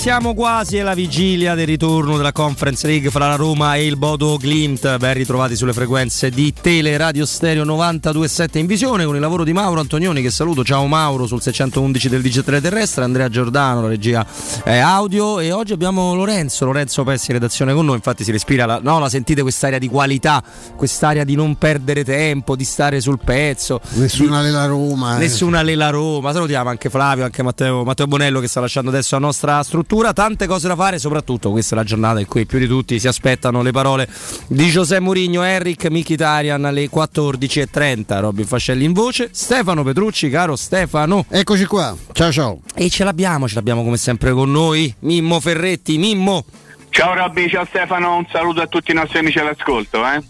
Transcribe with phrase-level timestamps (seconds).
[0.00, 4.38] Siamo quasi alla vigilia del ritorno della Conference League fra la Roma e il Bodo
[4.40, 4.96] Glimt.
[4.96, 9.52] Ben ritrovati sulle frequenze di Tele Radio Stereo 92.7 in visione con il lavoro di
[9.52, 10.64] Mauro Antonioni che saluto.
[10.64, 14.24] Ciao Mauro sul 611 del Digitale Terrestre, Andrea Giordano, la regia
[14.64, 17.96] eh, audio e oggi abbiamo Lorenzo, Lorenzo Pessi redazione con noi.
[17.96, 20.42] Infatti si respira, la, no, la sentite quest'area di qualità,
[20.76, 23.82] quest'area di non perdere tempo, di stare sul pezzo.
[23.90, 25.16] Nessuna Lela Roma.
[25.16, 25.18] Eh.
[25.18, 26.32] Nessuna Lela Roma.
[26.32, 30.46] Salutiamo anche Flavio, anche Matteo, Matteo Bonello che sta lasciando adesso la nostra struttura, tante
[30.46, 33.62] cose da fare, soprattutto questa è la giornata in cui più di tutti si aspettano
[33.62, 34.08] le parole
[34.46, 41.24] di Giuseppe Mourinho, Eric Michitarian alle 14.30, Robin Fascelli in voce, Stefano Petrucci, caro Stefano.
[41.28, 42.60] Eccoci qua, ciao ciao.
[42.74, 46.44] E ce l'abbiamo, ce l'abbiamo come sempre con noi, Mimmo Ferretti, Mimmo.
[46.90, 50.06] Ciao Robby, ciao Stefano, un saluto a tutti i nostri amici all'ascolto.
[50.06, 50.22] Eh?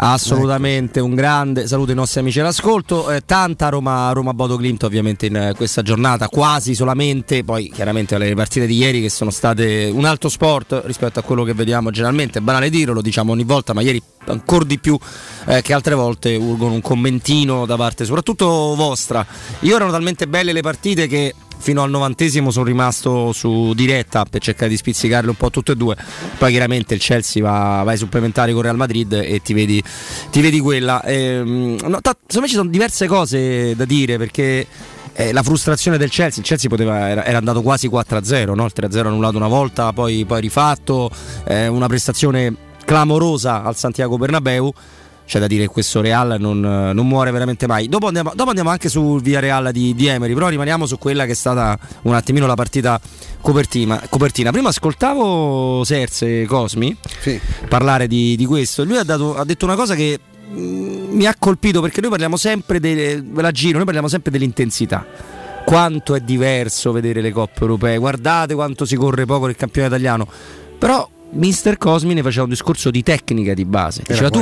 [0.00, 3.10] Assolutamente, un grande saluto ai nostri amici all'ascolto.
[3.10, 8.16] Eh, tanta Roma, Roma Bodo Clint ovviamente in eh, questa giornata, quasi solamente, poi chiaramente
[8.16, 11.90] le partite di ieri che sono state un altro sport rispetto a quello che vediamo
[11.90, 14.96] generalmente, è banale dirlo, lo diciamo ogni volta, ma ieri ancora di più
[15.46, 19.26] eh, che altre volte urgono un commentino da parte soprattutto vostra.
[19.60, 24.40] Io erano talmente belle le partite che fino al novantesimo sono rimasto su diretta per
[24.40, 25.96] cercare di spizzicarle un po' tutte e due.
[26.38, 29.82] Poi chiaramente il Chelsea va, va ai supplementari con Real Madrid e ti vedi,
[30.30, 31.02] ti vedi quella.
[31.04, 34.66] Ehm, no, t- secondo me ci sono diverse cose da dire perché
[35.12, 38.64] eh, la frustrazione del Chelsea, il Chelsea poteva, era, era andato quasi 4-0, no?
[38.64, 41.10] il 3-0 annullato una volta, poi, poi rifatto,
[41.44, 42.54] eh, una prestazione
[42.84, 44.72] clamorosa al Santiago Bernabeu
[45.28, 47.86] c'è da dire che questo Real non, non muore veramente mai.
[47.86, 51.26] Dopo andiamo, dopo andiamo, anche sul via Real di, di, Emery, però rimaniamo su quella
[51.26, 52.98] che è stata un attimino la partita
[53.42, 54.02] copertina.
[54.08, 54.50] copertina.
[54.50, 57.38] Prima ascoltavo Serse Cosmi sì.
[57.68, 60.18] parlare di, di questo e lui ha, dato, ha, detto una cosa che
[60.50, 64.30] mh, mi ha colpito perché noi parliamo sempre, de, ve la giro, noi parliamo sempre
[64.30, 65.06] dell'intensità
[65.62, 70.26] quanto è diverso vedere le coppe europee, guardate quanto si corre poco nel campione italiano,
[70.78, 74.02] però Mister Cosmi ne faceva un discorso di tecnica di base.
[74.06, 74.40] Diceva, tu,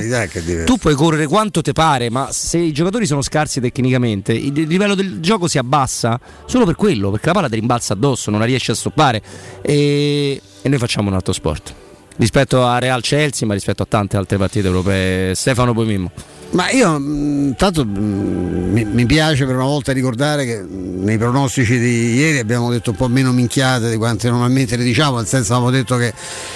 [0.65, 4.95] tu, puoi correre quanto ti pare, ma se i giocatori sono scarsi tecnicamente, il livello
[4.95, 8.47] del gioco si abbassa solo per quello, perché la palla ti rimbalza addosso, non la
[8.47, 9.21] riesci a stoppare.
[9.63, 11.75] E, e noi facciamo un altro sport.
[12.19, 15.35] Rispetto a Real Chelsea, ma rispetto a tante altre partite europee.
[15.35, 16.11] Stefano Poimimmo.
[16.56, 22.39] Ma io intanto mi, mi, piace per una volta ricordare che nei pronostici di ieri
[22.39, 25.97] abbiamo detto un po' meno minchiate di quante normalmente le diciamo, nel senso avevamo detto
[25.99, 26.15] che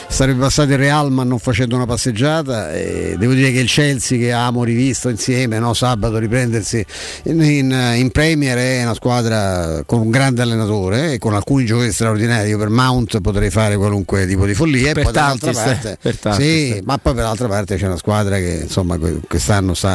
[0.09, 4.19] sarebbe passato il Real ma non facendo una passeggiata e devo dire che il Chelsea
[4.19, 6.85] che amo rivisto insieme no, sabato riprendersi
[7.25, 11.93] in, in, in, Premier è una squadra con un grande allenatore e con alcuni giocatori
[11.93, 12.49] straordinari.
[12.49, 15.99] Io per Mount potrei fare qualunque tipo di follia per e poi tanti, parte,
[16.33, 18.99] sì, ma poi per l'altra parte c'è una squadra che insomma
[19.29, 19.90] quest'anno sta,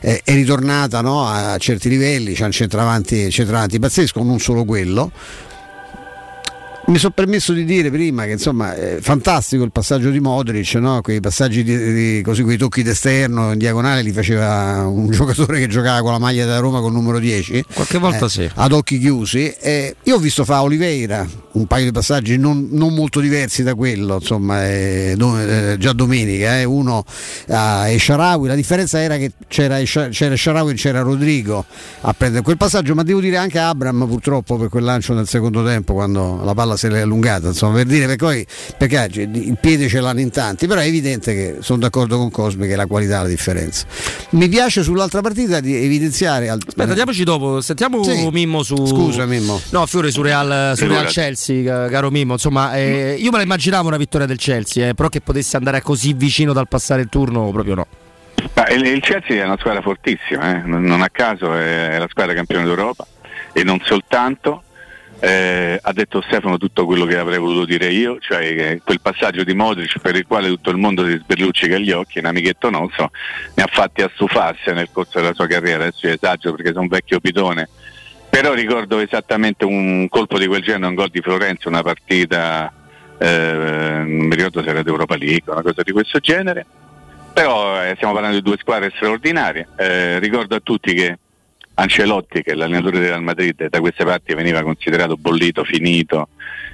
[0.00, 5.10] è, è, ritornata no, a certi livelli, c'è un centravanti, centravanti pazzesco, non solo quello.
[6.92, 11.00] Mi sono permesso di dire prima che insomma è fantastico il passaggio di Modric, no?
[11.00, 15.68] quei passaggi di, di, così, quei tocchi d'esterno in diagonale li faceva un giocatore che
[15.68, 17.64] giocava con la maglia della Roma con il numero 10.
[17.72, 18.50] Qualche volta eh, sì.
[18.56, 19.48] Ad occhi chiusi.
[19.58, 23.74] Eh, io ho visto fa Oliveira un paio di passaggi non, non molto diversi da
[23.74, 27.04] quello, insomma, eh, do, già domenica, eh, uno
[27.48, 31.64] a uh, Sharawi, la differenza era che c'era, c'era Sharawi e c'era Rodrigo
[32.02, 35.64] a prendere quel passaggio, ma devo dire anche Abram purtroppo per quel lancio nel secondo
[35.64, 38.46] tempo quando la palla se l'è allungata, insomma, per dire perché, poi,
[38.76, 42.66] perché il piede ce l'hanno in tanti, però è evidente che sono d'accordo con Cosme
[42.66, 43.86] che la qualità è la differenza.
[44.30, 46.48] Mi piace sull'altra partita di evidenziare...
[46.48, 46.58] Al...
[46.66, 48.28] Aspetta, andiamoci dopo, sentiamo sì.
[48.32, 48.84] Mimmo su...
[48.84, 49.60] Scusa Mimmo.
[49.70, 53.86] No, Fiore su Real, su Real Chelsea, caro Mimmo, insomma, eh, io me la immaginavo
[53.86, 57.50] una vittoria del Chelsea, eh, però che potesse andare così vicino dal passare il turno
[57.50, 57.86] proprio no.
[58.74, 60.62] Il Chelsea è una squadra fortissima, eh?
[60.66, 63.06] non a caso è la squadra campione d'Europa
[63.52, 64.64] e non soltanto.
[65.24, 69.54] Eh, ha detto Stefano tutto quello che avrei voluto dire io, cioè quel passaggio di
[69.54, 73.12] Modric per il quale tutto il mondo si sberluccica gli occhi, un amichetto nostro,
[73.54, 76.82] ne ha fatti a stufarsi nel corso della sua carriera, adesso io esagero perché sono
[76.82, 77.68] un vecchio pitone,
[78.28, 82.72] però ricordo esattamente un colpo di quel genere, un gol di Florenzo, una partita,
[83.16, 83.52] eh,
[84.04, 86.66] non mi ricordo se era d'Europa League, una cosa di questo genere,
[87.32, 91.18] però eh, stiamo parlando di due squadre straordinarie, eh, ricordo a tutti che
[91.74, 96.28] Ancelotti, che è l'allenatore del Real Madrid, da queste parti veniva considerato bollito, finito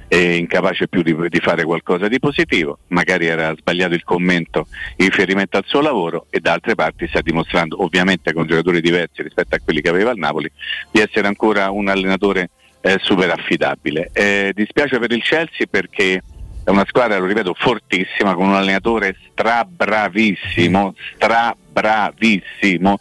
[0.07, 4.67] e incapace più di, di, fare qualcosa di positivo, magari era sbagliato il commento
[4.97, 9.21] in riferimento al suo lavoro e da altre parti sta dimostrando, ovviamente con giocatori diversi
[9.21, 10.51] rispetto a quelli che aveva il Napoli,
[10.91, 12.49] di essere ancora un allenatore
[12.81, 14.09] eh, super affidabile.
[14.11, 16.21] Eh, dispiace per il Chelsea perché
[16.69, 22.99] è una squadra, lo ripeto, fortissima, con un allenatore strabravissimo, strabravissimo,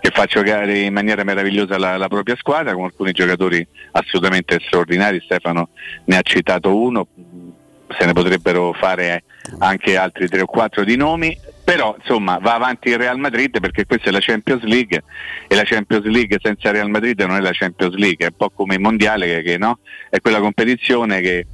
[0.00, 5.20] che fa giocare in maniera meravigliosa la, la propria squadra, con alcuni giocatori assolutamente straordinari,
[5.24, 5.70] Stefano
[6.04, 7.08] ne ha citato uno,
[7.98, 9.24] se ne potrebbero fare
[9.58, 13.84] anche altri tre o quattro di nomi, però insomma va avanti il Real Madrid perché
[13.84, 15.02] questa è la Champions League
[15.48, 18.50] e la Champions League senza Real Madrid non è la Champions League, è un po'
[18.50, 19.80] come il mondiale che, che no?
[20.08, 21.46] è quella competizione che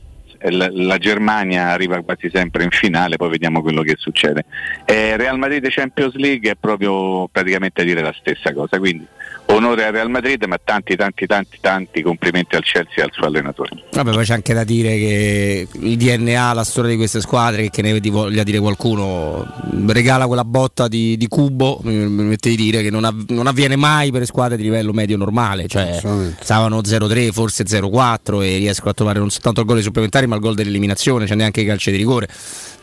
[0.50, 4.44] la, la, Germania arriva quasi sempre in finale, poi vediamo quello che succede.
[4.84, 9.06] Eh, Real Madrid Champions League è proprio praticamente dire la stessa cosa, quindi
[9.46, 13.26] onore al Real Madrid, ma tanti tanti tanti tanti complimenti al Chelsea e al suo
[13.26, 13.70] allenatore.
[13.92, 17.82] Vabbè, poi c'è anche da dire che il DNA, la storia di queste squadre, che
[17.82, 19.46] ne voglia dire qualcuno,
[19.86, 23.76] regala quella botta di, di cubo, mi mette di dire che non, av- non, avviene
[23.76, 26.00] mai per squadre di livello medio normale, cioè
[26.40, 30.40] stavano 0-3, forse 0-4 e riescono a trovare non soltanto il gol supplementari ma il
[30.40, 32.28] gol dell'eliminazione, c'è neanche i calci di rigore.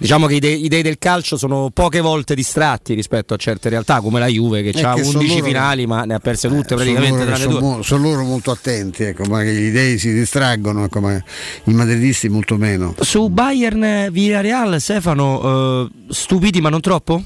[0.01, 3.69] Diciamo che i, de- i dei del calcio sono poche volte distratti rispetto a certe
[3.69, 7.35] realtà come la Juve che ha 11 finali ma ne ha perse tutte eh, praticamente
[7.35, 11.13] sono loro, sono, sono loro molto attenti, ecco, ma gli dei si distraggono, ecco, ma
[11.13, 12.95] i madridisti molto meno.
[12.99, 17.23] Su Bayern Villarreal Stefano, eh, stupiti ma non troppo?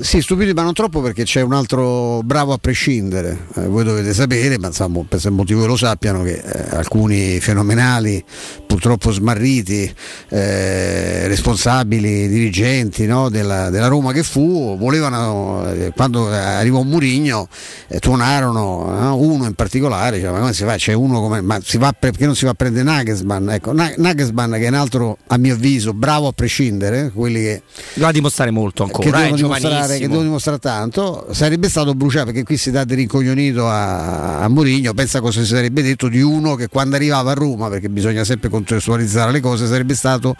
[0.00, 3.48] Sì, stupidi ma non troppo perché c'è un altro bravo a prescindere.
[3.56, 7.38] Eh, voi dovete sapere, ma insomma, per molti di voi lo sappiano, che eh, alcuni
[7.40, 8.24] fenomenali,
[8.66, 9.94] purtroppo smarriti,
[10.30, 17.46] eh, responsabili, dirigenti no, della, della, Roma che fu, volevano, eh, quando arrivò Murigno,
[17.88, 20.76] eh, tuonarono uno in particolare, cioè, ma come si fa?
[20.76, 23.50] C'è uno come, ma si va, perché non si va a prendere Nagelsmann?
[23.50, 27.62] Ecco, Nagelsmann che è un altro, a mio avviso, bravo a prescindere, quelli che...
[27.94, 32.26] Lo ha dimostrare molto ancora, eh, dimostrare dimostrare, che devo dimostrare tanto, sarebbe stato bruciato
[32.26, 36.20] perché qui si dà del rincoglionito a, a Murigno, pensa cosa si sarebbe detto di
[36.20, 40.34] uno che quando arrivava a Roma, perché bisogna sempre contestualizzare le cose, sarebbe stato,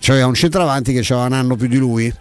[0.00, 2.12] c'aveva un centravanti che aveva un anno più di lui.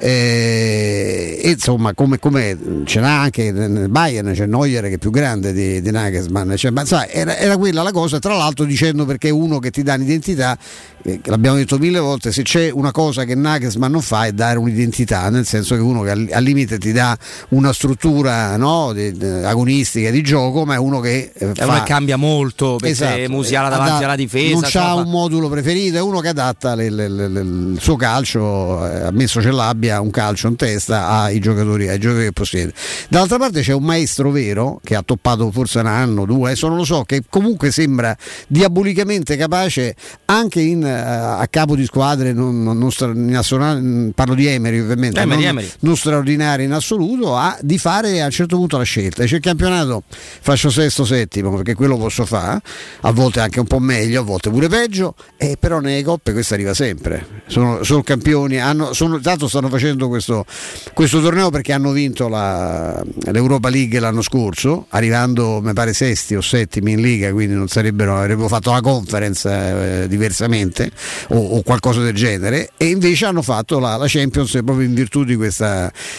[0.00, 5.10] E, e insomma come, come ce n'ha anche nel Bayern, c'è Neuer che è più
[5.10, 9.04] grande di, di Nagelsmann, cioè, ma, sai, era, era, quella la cosa, tra l'altro dicendo
[9.04, 10.56] perché è uno che ti dà un'identità,
[11.02, 14.58] eh, l'abbiamo detto mille volte, se c'è una cosa che Nagelsmann non fa è dare
[14.58, 17.16] un'identità, nel senso che uno che al, al limite ti dà
[17.50, 21.82] una struttura no, di, di, agonistica di gioco, ma è uno che eh, fa...
[21.82, 24.54] cambia molto perché esatto, Musiala davanti alla difesa.
[24.54, 28.86] Non ha un modulo preferito, è uno che adatta le, le, le, il suo calcio,
[28.86, 32.72] eh, ammesso ce l'abbia, un calcio in testa ai giocatori, ai giocatori che possiede.
[33.08, 36.76] Dall'altra parte c'è un maestro vero che ha toppato forse un anno, due, adesso non
[36.76, 39.94] lo so, che comunque sembra diabolicamente capace
[40.26, 45.40] anche in, uh, a capo di squadre non, non, non, parlo di Emery ovviamente, Emery,
[45.42, 45.70] non, Emery.
[45.88, 49.24] Non straordinarie in assoluto, a, di fare a un certo punto la scelta.
[49.24, 52.60] C'è il campionato, faccio sesto, settimo, perché quello posso fare,
[53.00, 56.54] a volte anche un po' meglio, a volte pure peggio, eh, però nelle coppe questo
[56.54, 57.26] arriva sempre.
[57.46, 60.44] Sono, sono campioni, hanno, sono, tanto stanno facendo questo,
[60.92, 66.42] questo torneo perché hanno vinto la, l'Europa League l'anno scorso, arrivando mi pare sesti o
[66.42, 70.90] settimi in Liga, quindi non sarebbero, avrebbero fatto la conference eh, diversamente
[71.28, 75.24] o, o, qualcosa del genere, e invece hanno fatto la, la Champions proprio in virtù
[75.24, 75.77] di questa,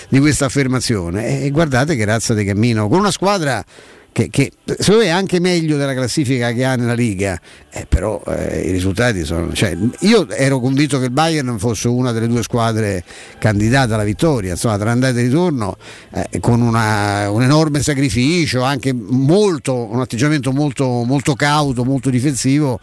[0.10, 1.44] di questa affermazione.
[1.44, 3.64] E guardate che razza di cammino, con una squadra
[4.12, 7.40] che, che secondo me è anche meglio della classifica che ha nella Liga,
[7.72, 9.54] eh, però eh, i risultati sono...
[9.54, 13.04] Cioè, io ero convinto che il Bayern fosse una delle due squadre
[13.38, 15.78] candidate alla vittoria, insomma tra andata e ritorno
[16.12, 22.80] eh, con una, un enorme sacrificio, anche molto, un atteggiamento molto, molto cauto, molto difensivo,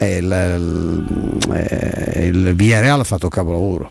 [0.00, 3.90] il, il, eh, il Villarreal ha fatto capolavoro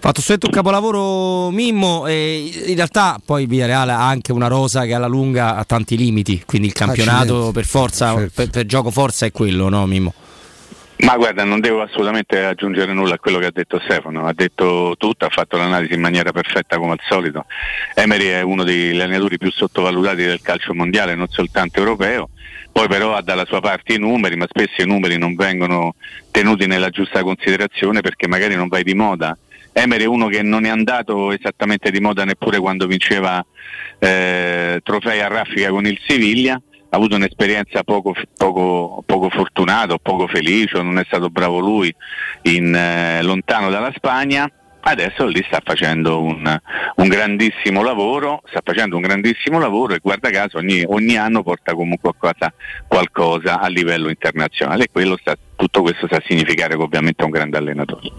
[0.00, 4.94] fatto subito un capolavoro Mimmo e in realtà poi Villarreal ha anche una rosa che
[4.94, 8.32] alla lunga ha tanti limiti quindi il campionato per forza certo.
[8.34, 10.14] per, per, gioco forza è quello no Mimmo?
[10.98, 14.96] Ma guarda, non devo assolutamente aggiungere nulla a quello che ha detto Stefano, ha detto
[14.98, 17.46] tutto, ha fatto l'analisi in maniera perfetta come al solito.
[17.94, 22.30] Emery è uno degli allenatori più sottovalutati del calcio mondiale, non soltanto europeo,
[22.72, 25.94] poi però ha dalla sua parte i numeri, ma spesso i numeri non vengono
[26.32, 29.38] tenuti nella giusta considerazione perché magari non vai di moda
[29.78, 33.44] Emery è uno che non è andato esattamente di moda neppure quando vinceva
[34.00, 40.26] eh, trofei a raffica con il Siviglia, ha avuto un'esperienza poco, poco, poco fortunata, poco
[40.26, 41.94] felice, non è stato bravo lui
[42.42, 44.50] in, eh, lontano dalla Spagna.
[44.80, 46.60] Adesso lì sta facendo un,
[46.96, 51.74] un, grandissimo lavoro, sta facendo un grandissimo lavoro e guarda caso ogni, ogni anno porta
[51.74, 52.52] comunque qualcosa,
[52.86, 57.30] qualcosa, a livello internazionale e sta, tutto questo sta a significare che ovviamente è un
[57.30, 58.10] grande allenatore.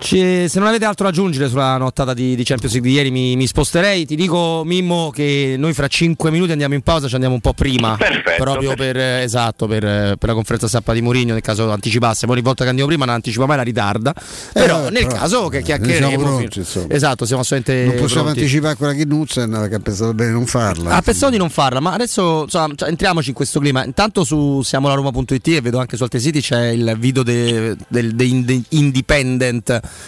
[0.00, 3.36] Se non avete altro da aggiungere sulla nottata di, di Champions League di ieri mi,
[3.36, 4.06] mi, sposterei.
[4.06, 7.52] Ti dico Mimmo che noi fra 5 minuti andiamo in pausa, ci andiamo un po'
[7.52, 7.96] prima.
[7.96, 8.98] Perfetto, proprio perfetto.
[8.98, 9.82] per, esatto, per,
[10.16, 12.26] per, la conferenza stampa di Mourinho nel caso anticipasse.
[12.26, 14.14] Poi ogni volta che andiamo prima non anticipa mai la ritarda.
[14.52, 16.40] Però eh, nel però, caso che chiacchieremo.
[16.88, 17.84] esatto, siamo assolutamente.
[17.84, 18.40] Non possiamo pronti.
[18.40, 20.94] anticipare quella che Nutzen perché ha pensato bene non farla.
[20.94, 23.84] Ha pensato di non farla, ma adesso insomma, cioè, entriamoci in questo clima.
[23.84, 27.76] Intanto su siamo la Roma.it e vedo anche su altri siti c'è il video del
[27.88, 28.62] de, de, de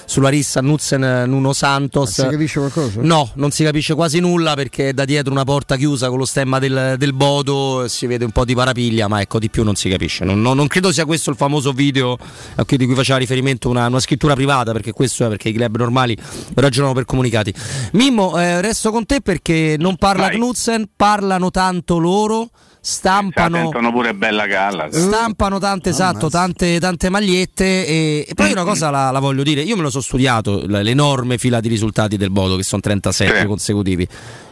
[0.04, 2.18] Sulla rissa Nutzen Nuno Santos.
[2.18, 3.00] Ma si capisce qualcosa?
[3.02, 6.58] No, non si capisce quasi nulla perché da dietro una porta chiusa con lo stemma
[6.58, 9.88] del, del Bodo si vede un po' di parapiglia, ma ecco di più non si
[9.88, 10.24] capisce.
[10.24, 12.16] Non, non, non credo sia questo il famoso video
[12.56, 15.52] a cui, di cui faceva riferimento una, una, scrittura privata, perché questo è perché i
[15.52, 16.16] club normali
[16.54, 17.52] ragionano per comunicati.
[17.92, 20.36] Mimmo, eh, resto con te perché non parla Vai.
[20.36, 24.88] Knudsen, parlano tanto loro stampano, sentono pure bella galla.
[24.90, 29.60] stampano tante, esatto, tante, tante magliette e, e poi una cosa la, la, voglio dire,
[29.62, 33.46] io me lo so studiato, l'enorme fila di risultati del Bodo che sono 37 Sì.
[33.46, 34.06] consecutivi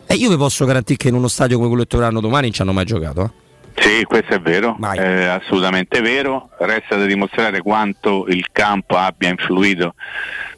[0.07, 2.53] e io vi posso garantire che in uno stadio come quello che troveranno domani non
[2.55, 3.23] ci hanno mai giocato.
[3.25, 3.47] eh.
[3.81, 6.49] Sì, questo è vero, è assolutamente vero.
[6.59, 9.95] Resta da dimostrare quanto il campo abbia influito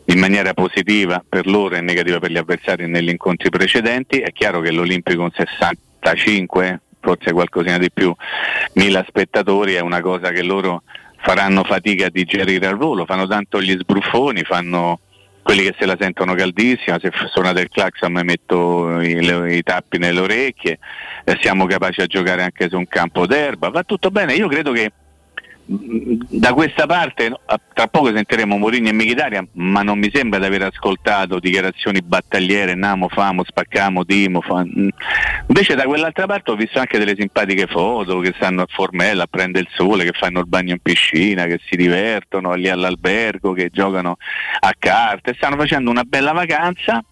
[0.07, 4.21] in maniera positiva per loro e negativa per gli avversari negli incontri precedenti.
[4.21, 8.15] È chiaro che l'Olimpico con 65, forse qualcosina di più,
[8.75, 10.83] mila spettatori è una cosa che loro
[11.17, 15.01] faranno fatica a digerire al volo, fanno tanto gli sbruffoni, fanno
[15.43, 19.99] quelli che se la sentono caldissima, se suonate il clacson mi metto i, i tappi
[19.99, 20.79] nelle orecchie,
[21.25, 24.73] eh, siamo capaci a giocare anche su un campo d'erba, va tutto bene, io credo
[24.73, 24.93] che
[25.73, 27.33] da questa parte
[27.73, 32.75] tra poco sentiremo Mourinho e Michitaria ma non mi sembra di aver ascoltato dichiarazioni battagliere
[32.75, 34.89] Namo, Famo, Spaccamo, Dimo fa- mh.
[35.47, 39.29] invece da quell'altra parte ho visto anche delle simpatiche foto che stanno a Formella a
[39.29, 43.71] prendere il sole che fanno il bagno in piscina che si divertono lì all'albergo che
[43.71, 44.17] giocano
[44.59, 47.05] a carte stanno facendo una bella vacanza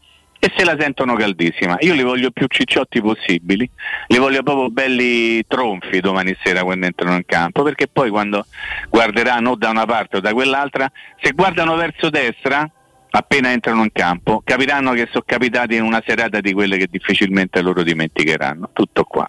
[0.49, 1.76] e se la sentono caldissima.
[1.81, 3.69] Io li voglio più cicciotti possibili,
[4.07, 8.47] li voglio proprio belli tronfi domani sera quando entrano in campo, perché poi quando
[8.88, 10.90] guarderanno o da una parte o da quell'altra,
[11.21, 12.69] se guardano verso destra,
[13.11, 17.61] appena entrano in campo, capiranno che sono capitati in una serata di quelle che difficilmente
[17.61, 18.71] loro dimenticheranno.
[18.73, 19.28] Tutto qua.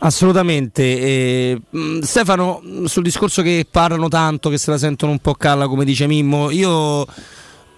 [0.00, 0.82] Assolutamente.
[0.82, 1.60] Eh,
[2.00, 6.06] Stefano, sul discorso che parlano tanto, che se la sentono un po' calla, come dice
[6.06, 7.06] Mimmo, io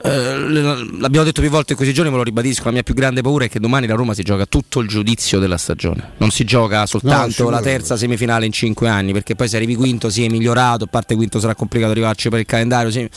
[0.03, 3.47] l'abbiamo detto più volte in questi giorni, me lo ribadisco, la mia più grande paura
[3.47, 6.13] è che domani la Roma si gioca tutto il giudizio della stagione.
[6.19, 7.51] Non si gioca soltanto sicuro.
[7.51, 10.89] la terza semifinale in cinque anni, perché poi se arrivi quinto si è migliorato, a
[10.89, 12.91] parte quinto sarà complicato arrivarci per il calendario.
[12.91, 13.09] sì.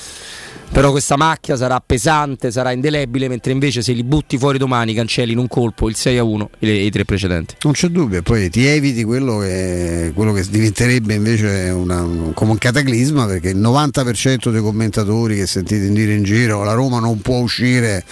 [0.71, 5.31] Però questa macchia sarà pesante, sarà indelebile, mentre invece se li butti fuori domani cancelli
[5.33, 7.55] in un colpo il 6 a 1 e i tre precedenti.
[7.63, 12.51] Non c'è dubbio, poi ti eviti quello che, quello che diventerebbe invece una- un- come
[12.51, 17.19] un cataclisma perché il 90% dei commentatori che sentite dire in giro la Roma non
[17.19, 18.05] può uscire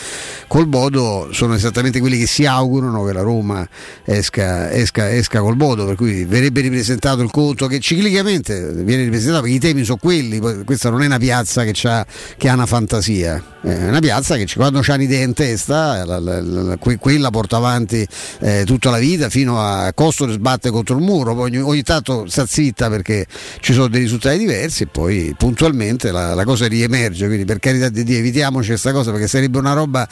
[0.48, 3.66] col Bodo sono esattamente quelli che si augurano che la Roma
[4.04, 9.42] esca, esca, esca col Bodo, per cui verrebbe ripresentato il conto che ciclicamente viene ripresentato
[9.44, 13.88] perché i temi sono quelli, questa non è una piazza che ha una fantasia, è
[13.88, 18.06] una piazza che quando c'ha un'idea in testa, la- la- la- que- quella porta avanti
[18.40, 21.84] eh, tutta la vita fino a costo di sbatte contro il muro, poi ogni, ogni
[21.84, 23.26] tanto sta zitta perché
[23.60, 28.04] ci sono dei risultati diversi e poi puntualmente la, cosa riemerge, quindi per carità di
[28.04, 30.08] Dio evitiamoci questa cosa perché sarebbe una roba,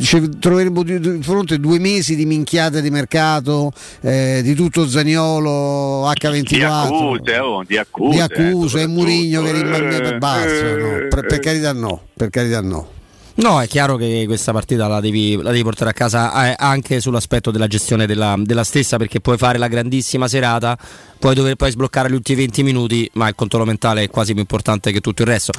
[0.00, 6.08] ci troveremmo di, di fronte due mesi di minchiate di mercato, eh, di tutto Zagnolo,
[6.10, 8.14] H24 Di accuse, oh, di accuse.
[8.16, 8.88] di accuse e soprattutto.
[8.88, 10.96] Murigno che rimane Eh, per basso no.
[10.96, 11.38] eh, per, per eh.
[11.68, 12.96] Carità no per carità no.
[13.38, 17.00] No, è chiaro che questa partita la devi, la devi portare a casa eh, anche
[17.00, 20.76] sull'aspetto della gestione della, della stessa, perché puoi fare la grandissima serata,
[21.20, 24.40] puoi dover poi sbloccare gli ultimi 20 minuti, ma il controllo mentale è quasi più
[24.40, 25.52] importante che tutto il resto.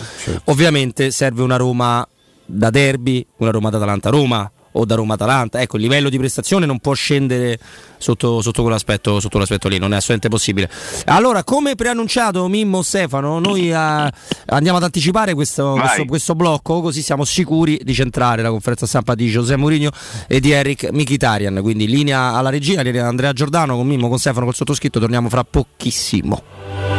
[0.45, 2.05] Ovviamente serve una Roma
[2.45, 5.61] da derby, una Roma da Atalanta-Roma o da Roma-Atalanta.
[5.61, 7.59] Ecco, il livello di prestazione non può scendere
[7.97, 10.69] sotto, sotto, quell'aspetto, sotto quell'aspetto lì, non è assolutamente possibile.
[11.05, 14.11] Allora, come preannunciato Mimmo Stefano, noi eh,
[14.45, 19.15] andiamo ad anticipare questo, questo, questo blocco, così siamo sicuri di centrare la conferenza stampa
[19.15, 19.91] di José Mourinho
[20.27, 21.59] e di Eric Mkhitaryan.
[21.61, 25.43] Quindi linea alla regia, linea Andrea Giordano con Mimmo, con Stefano, col sottoscritto, torniamo fra
[25.43, 26.98] pochissimo.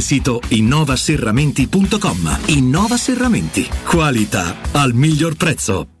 [0.01, 2.39] sito innovaserramenti.com.
[2.47, 3.69] Innova Serramenti.
[3.85, 6.00] Qualità al miglior prezzo.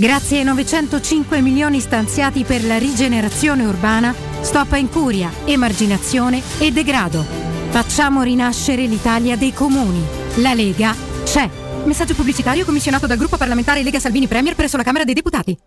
[0.00, 7.26] Grazie ai 905 milioni stanziati per la rigenerazione urbana, stop a incuria, emarginazione e degrado.
[7.70, 10.00] Facciamo rinascere l'Italia dei comuni.
[10.36, 11.50] La Lega c'è.
[11.82, 15.58] Messaggio pubblicitario commissionato dal gruppo parlamentare Lega Salvini Premier presso la Camera dei Deputati.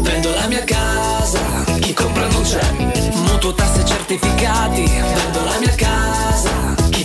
[0.00, 1.38] Vendo la mia casa,
[1.78, 2.72] chi compra non c'è.
[3.14, 4.82] Mutuo tasse certificati.
[4.82, 7.04] Vendo la mia casa, chi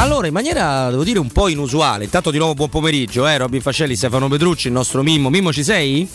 [0.00, 2.04] allora, in maniera, devo dire, un po' inusuale.
[2.04, 5.28] Intanto di nuovo buon pomeriggio, eh, Robin Facelli, Stefano Petrucci, il nostro Mimmo.
[5.28, 6.08] Mimmo, ci sei?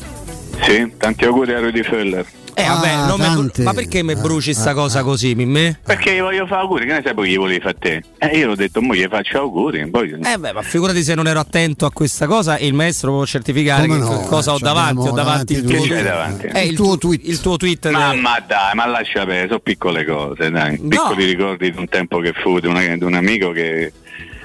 [0.62, 2.26] Sì, tanti auguri a Rudy Feller.
[2.56, 5.80] Eh, vabbè, Ah, non me bru- ma perché mi bruci sta cosa così, Mimme?
[5.84, 8.04] Perché gli voglio fare auguri, che ne sai poi gli volevi fare te?
[8.20, 9.88] Eh, io l'ho detto, mo gli faccio auguri.
[9.90, 10.12] Poi...
[10.24, 13.26] Eh beh, ma figurati se non ero attento a questa cosa e il maestro può
[13.26, 15.08] certificare Come che no, cosa ho davanti.
[15.08, 16.46] Ho davanti il tuo, Che c'hai davanti?
[16.48, 17.22] eh, Il tuo tweet.
[17.28, 17.90] Il tuo tweet.
[17.90, 20.78] Ma, del- ma dai, ma lascia perdere, sono piccole cose, dai.
[20.80, 23.92] Piccoli ricordi di un tempo che fu di, una- di un amico che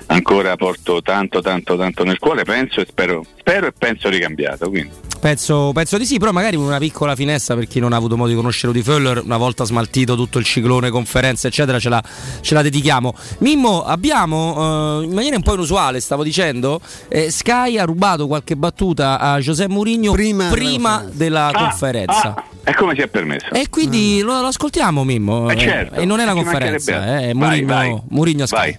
[0.08, 4.68] ancora porto tanto, tanto, tanto nel cuore, penso e spero, spero e penso ricambiato.
[4.68, 5.06] Quindi.
[5.20, 8.28] Penso, penso di sì, però magari una piccola finestra per chi non ha avuto modo
[8.28, 12.02] di conoscere Udi Feller, una volta smaltito tutto il ciclone, conferenze, eccetera, ce la,
[12.40, 13.14] ce la dedichiamo.
[13.38, 18.54] Mimmo, abbiamo eh, in maniera un po' inusuale, stavo dicendo, eh, Sky ha rubato qualche
[18.54, 22.34] battuta a José Mourinho prima, della conferenza.
[22.36, 23.50] Ah, e come si è permesso?
[23.50, 25.50] E quindi lo, lo ascoltiamo, Mimmo.
[25.50, 28.02] Eh, eh, certo, e non è la ci conferenza, eh, è Vai, Mourinho, vai.
[28.08, 28.78] Mourinho a Sky.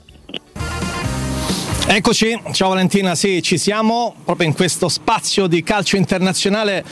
[1.92, 6.86] Eccoci, ciao Valentina, sì, ci siamo proprio in questo spazio di calcio internazionale.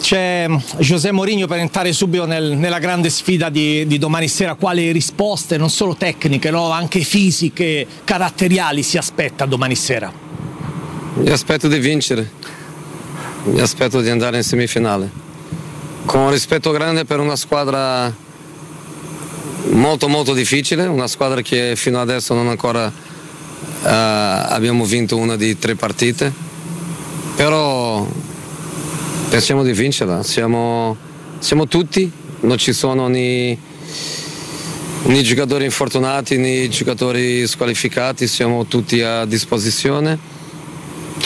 [0.00, 4.90] C'è José Mourinho per entrare subito nel- nella grande sfida di, di domani sera, quali
[4.90, 10.12] risposte non solo tecniche, no, anche fisiche, caratteriali si aspetta domani sera.
[11.14, 12.28] Mi aspetto di vincere,
[13.44, 15.08] mi aspetto di andare in semifinale.
[16.06, 18.12] Con rispetto grande per una squadra
[19.70, 23.07] molto molto difficile, una squadra che fino adesso non ancora eh,
[23.82, 26.32] abbiamo vinto una di tre partite,
[27.36, 28.06] però
[29.28, 30.96] pensiamo di vincerla, siamo,
[31.38, 32.10] siamo tutti,
[32.40, 33.56] non ci sono né,
[35.02, 40.36] né giocatori infortunati né giocatori squalificati, siamo tutti a disposizione.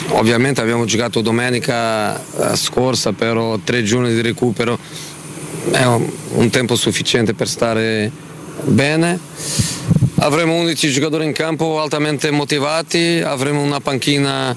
[0.09, 4.77] Ovviamente abbiamo giocato domenica eh, scorsa, però tre giorni di recupero
[5.71, 8.11] è un, un tempo sufficiente per stare
[8.61, 9.19] bene.
[10.19, 14.55] Avremo 11 giocatori in campo altamente motivati, avremo una panchina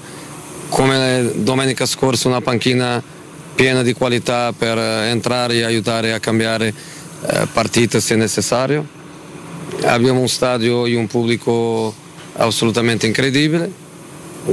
[0.69, 3.01] come domenica scorsa, una panchina
[3.55, 6.73] piena di qualità per eh, entrare e aiutare a cambiare
[7.25, 8.85] eh, partite se necessario.
[9.83, 11.93] Abbiamo un stadio e un pubblico
[12.33, 13.85] assolutamente incredibile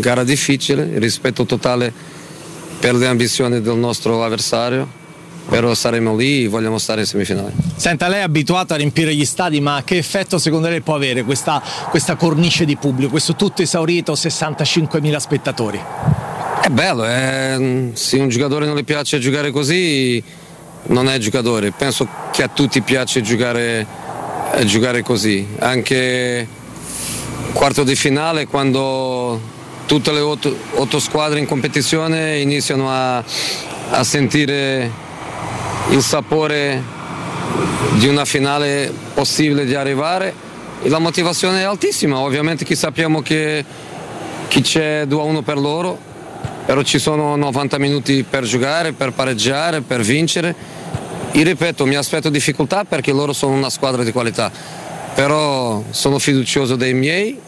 [0.01, 1.93] gara difficile, rispetto totale
[2.79, 5.03] per le ambizioni del nostro avversario,
[5.49, 7.53] però saremo lì e vogliamo stare in semifinale.
[7.77, 11.23] Senta, lei è abituato a riempire gli stadi, ma che effetto secondo lei può avere
[11.23, 15.81] questa, questa cornice di pubblico, questo tutto esaurito, 65.000 spettatori?
[16.63, 20.23] È bello, eh, se un giocatore non gli piace giocare così
[20.87, 23.87] non è giocatore, penso che a tutti piace giocare,
[24.55, 26.47] eh, giocare così, anche
[27.53, 29.41] quarto di finale quando
[29.87, 33.23] tutte le otto, otto squadre in competizione iniziano a,
[33.91, 34.91] a sentire
[35.91, 36.83] il sapore
[37.95, 40.35] di una finale possibile di arrivare
[40.83, 43.65] e la motivazione è altissima, ovviamente che sappiamo che,
[44.49, 45.99] che c'è 2-1 per loro,
[46.67, 50.55] però ci sono 90 minuti per giocare, per pareggiare, per vincere.
[51.31, 54.51] E ripeto, mi aspetto difficoltà perché loro sono una squadra di qualità,
[55.15, 57.39] però sono fiducioso dei miei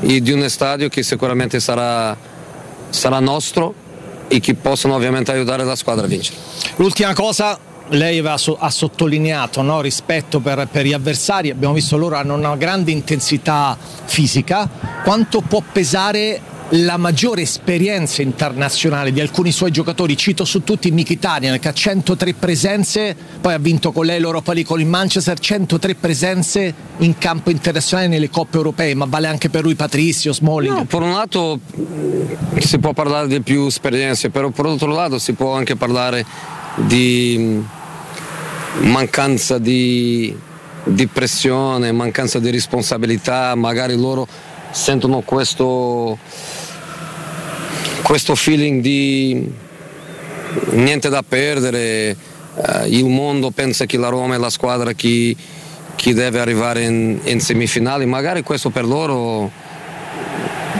[0.00, 2.16] e di un stadio che sicuramente sarà,
[2.88, 3.74] sarà nostro
[4.28, 6.38] e che possono ovviamente aiutare la squadra a vincere.
[6.76, 7.58] L'ultima cosa,
[7.90, 12.56] lei aveva ha sottolineato no, rispetto per, per gli avversari, abbiamo visto loro hanno una
[12.56, 14.68] grande intensità fisica,
[15.02, 16.40] quanto può pesare
[16.74, 22.34] la maggiore esperienza internazionale di alcuni suoi giocatori, cito su tutti Mkhitaryan che ha 103
[22.34, 27.50] presenze, poi ha vinto con lei l'Europa League con il Manchester, 103 presenze in campo
[27.50, 30.76] internazionale nelle coppe europee, ma vale anche per lui Patrizio, Smalling.
[30.76, 35.18] No, per un lato mh, si può parlare di più esperienze, però per l'altro lato
[35.18, 36.24] si può anche parlare
[36.76, 37.79] di mh,
[38.78, 40.36] mancanza di,
[40.84, 44.26] di pressione, mancanza di responsabilità, magari loro
[44.70, 46.18] sentono questo,
[48.02, 49.52] questo feeling di
[50.70, 52.16] niente da perdere,
[52.54, 55.36] eh, il mondo pensa che la Roma è la squadra che,
[55.94, 59.50] che deve arrivare in, in semifinali, magari questo per loro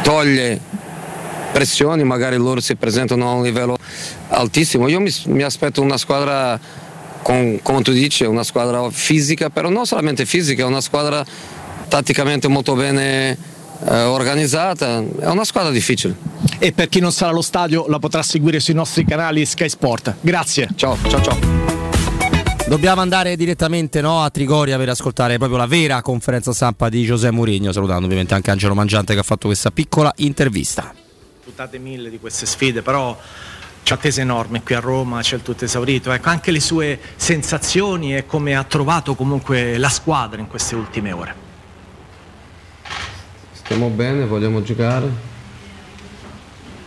[0.03, 0.61] toglie
[1.53, 3.77] pressioni, magari loro si presentano a un livello
[4.29, 4.89] altissimo.
[4.89, 6.59] Io mi, mi aspetto una squadra,
[7.23, 11.25] con, come tu dici, una squadra fisica, però non solamente fisica, è una squadra
[11.89, 13.37] tatticamente molto bene
[13.85, 16.15] eh, organizzata, è una squadra difficile.
[16.59, 20.17] E per chi non sarà allo stadio la potrà seguire sui nostri canali Sky Sport.
[20.21, 20.69] Grazie.
[20.75, 21.39] Ciao, ciao, ciao.
[22.67, 27.35] Dobbiamo andare direttamente no, a Trigoria per ascoltare proprio la vera conferenza stampa di Giuseppe
[27.35, 30.95] Mourinho, salutando ovviamente anche Angelo Mangiante che ha fatto questa piccola intervista.
[31.45, 33.19] buttate mille di queste sfide, però
[33.83, 36.13] c'è attesa enorme qui a Roma, c'è il tutto esaurito.
[36.13, 41.13] Ecco, anche le sue sensazioni e come ha trovato comunque la squadra in queste ultime
[41.13, 41.35] ore.
[43.53, 45.09] Stiamo bene, vogliamo giocare.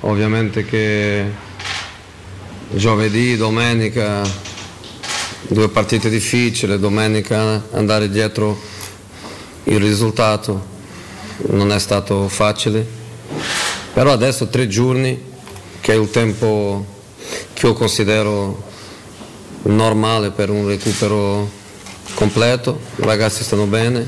[0.02, 1.32] Ovviamente che
[2.72, 4.22] giovedì, domenica,
[5.48, 8.60] due partite difficili, domenica andare dietro
[9.66, 10.72] il risultato
[11.48, 12.86] non è stato facile,
[13.94, 15.32] però adesso tre giorni
[15.84, 16.86] che è il tempo
[17.52, 18.64] che io considero
[19.64, 21.50] normale per un recupero
[22.14, 24.08] completo, i ragazzi stanno bene,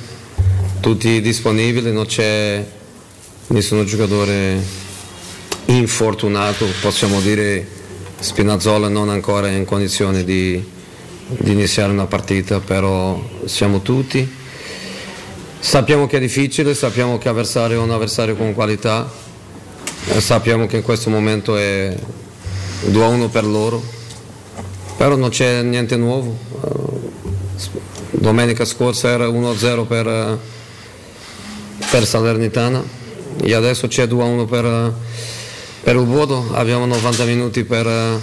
[0.80, 2.66] tutti disponibili, non c'è
[3.48, 4.64] nessun giocatore
[5.66, 7.68] infortunato, possiamo dire
[8.20, 10.64] Spinazzola non ancora in condizione di,
[11.28, 14.26] di iniziare una partita, però siamo tutti.
[15.60, 19.24] Sappiamo che è difficile, sappiamo che l'avversario è un avversario con qualità,
[20.20, 21.96] sappiamo che in questo momento è
[22.90, 23.84] 2-1 per loro,
[24.98, 26.38] però non c'è niente nuovo.
[26.64, 27.14] Eh,
[28.12, 30.38] Domenica scorsa era 1-0 per, eh,
[31.92, 32.84] per Salernitana
[33.42, 34.92] e adesso c'è 2-1 per, eh,
[35.84, 38.20] per il Bodo, abbiamo 90 minuti per, eh,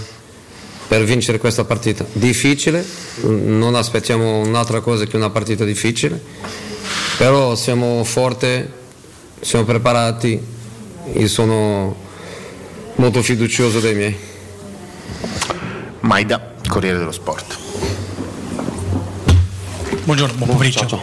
[0.88, 2.04] per vincere questa partita.
[2.12, 2.84] Difficile,
[3.22, 6.20] non aspettiamo un'altra cosa che una partita difficile,
[7.18, 8.66] però siamo forti,
[9.40, 10.60] siamo preparati
[11.12, 11.94] e sono
[12.96, 14.16] molto fiducioso dei miei.
[16.00, 17.58] Maida, Corriere dello Sport.
[20.04, 21.02] Buongiorno, buon pomeriggio.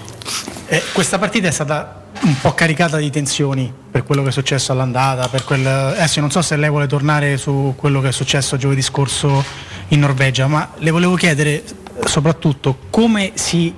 [0.68, 4.72] Eh, questa partita è stata un po' caricata di tensioni per quello che è successo
[4.72, 5.66] all'andata, per quel...
[5.66, 9.44] adesso non so se lei vuole tornare su quello che è successo giovedì scorso
[9.90, 11.64] in Norvegia, ma le volevo chiedere eh,
[12.06, 13.74] soprattutto come si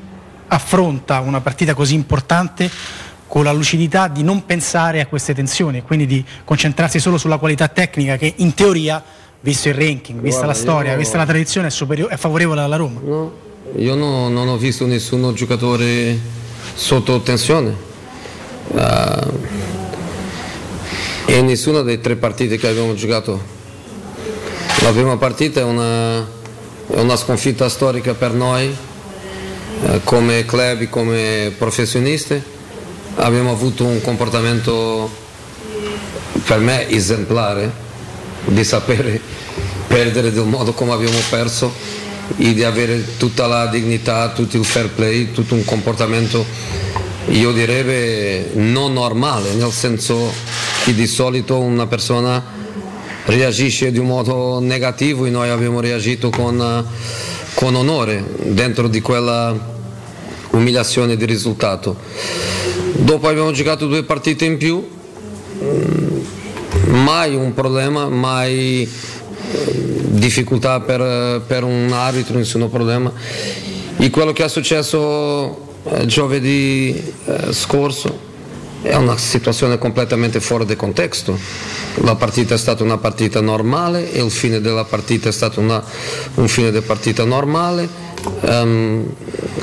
[0.47, 2.69] affronta una partita così importante
[3.31, 7.37] con la lucidità di non pensare a queste tensioni e quindi di concentrarsi solo sulla
[7.37, 9.01] qualità tecnica che in teoria,
[9.39, 12.59] visto il ranking, vista Guarda, la storia, io- vista la tradizione, è, superiore- è favorevole
[12.59, 12.99] alla Roma.
[13.77, 16.19] Io no- non ho visto nessun giocatore
[16.73, 17.73] sotto tensione.
[18.75, 19.27] Eh,
[21.27, 23.41] e in nessuna delle tre partite che abbiamo giocato.
[24.81, 28.75] La prima partita è una, è una sconfitta storica per noi,
[29.85, 32.59] eh, come club, come professionisti.
[33.15, 35.09] Abbiamo avuto un comportamento
[36.45, 37.71] per me esemplare
[38.45, 39.19] di sapere
[39.87, 41.73] perdere del modo come abbiamo perso
[42.37, 46.45] e di avere tutta la dignità, tutto il fair play, tutto un comportamento
[47.27, 50.31] io direi non normale, nel senso
[50.83, 52.43] che di solito una persona
[53.25, 56.85] reagisce di un modo negativo e noi abbiamo reagito con,
[57.53, 59.55] con onore dentro di quella
[60.51, 61.97] umiliazione di risultato.
[63.03, 64.87] Dopo abbiamo giocato due partite in più,
[65.63, 66.19] mm,
[67.03, 69.73] mai un problema, mai eh,
[70.09, 73.11] difficoltà per, per un arbitro, nessun problema.
[73.97, 78.29] E quello che è successo eh, giovedì eh, scorso
[78.83, 81.37] è una situazione completamente fuori del contesto.
[82.03, 85.83] La partita è stata una partita normale e il fine della partita è stato una-
[86.35, 88.00] un fine di partita normale.
[88.41, 89.13] Ehm,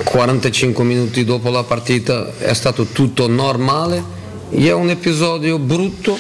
[0.05, 4.17] 45 minuti dopo la partita è stato tutto normale.
[4.51, 6.17] E è un episodio brutto,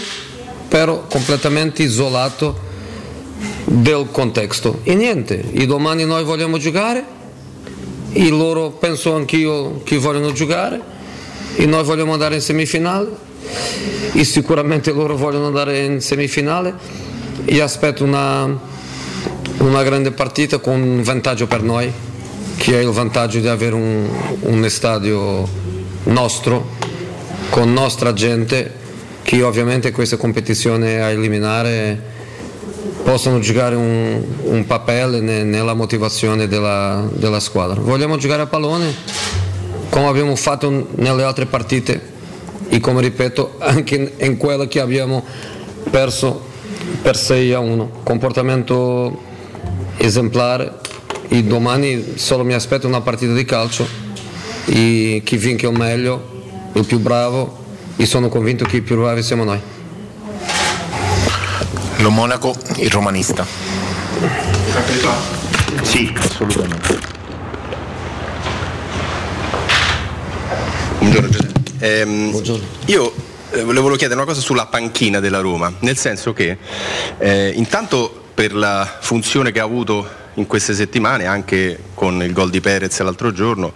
[0.68, 2.66] però completamente isolato
[3.64, 4.81] del contesto.
[4.83, 7.16] E niente, e domani noi vogliamo giocare
[8.12, 10.81] e loro penso anch'io che vogliono giocare
[11.55, 13.09] e noi vogliamo andare in semifinale
[14.12, 16.74] e sicuramente loro vogliono andare in semifinale
[17.44, 18.59] e aspetto una,
[19.59, 21.92] una grande partita con un vantaggio per noi
[22.59, 24.07] che è il vantaggio di avere un,
[24.40, 25.49] un stadio
[26.05, 26.77] nostro
[27.51, 28.75] con nostra gente
[29.23, 32.16] che ovviamente questa competizione a eliminare
[33.05, 37.81] possono giocare un, un papel ne- nella motivazione della, della squadra.
[37.81, 38.92] Vogliamo giocare a pallone
[39.88, 42.16] come abbiamo fatto nelle altre partite
[42.68, 45.25] e come ripeto anche in, in quella che abbiamo
[45.90, 46.44] perso
[47.01, 48.01] per 6 a 1.
[48.03, 49.23] Comportamento
[49.97, 50.87] esemplare
[51.29, 53.87] e domani solo mi aspetto una partita di calcio
[54.64, 57.64] e chi vince il meglio, il più bravo
[57.97, 59.61] e sono convinto che i più bravi siamo noi.
[61.99, 63.45] Lo Monaco, il romanista.
[65.83, 66.99] Sì, assolutamente.
[70.99, 71.61] Buongiorno Giuseppe.
[71.79, 72.43] Ehm,
[72.87, 73.12] Io
[73.51, 76.57] eh, volevo chiedere una cosa sulla panchina della Roma, nel senso che
[77.19, 82.51] eh, intanto per la funzione che ha avuto in queste settimane, anche con il gol
[82.51, 83.72] di Perez l'altro giorno.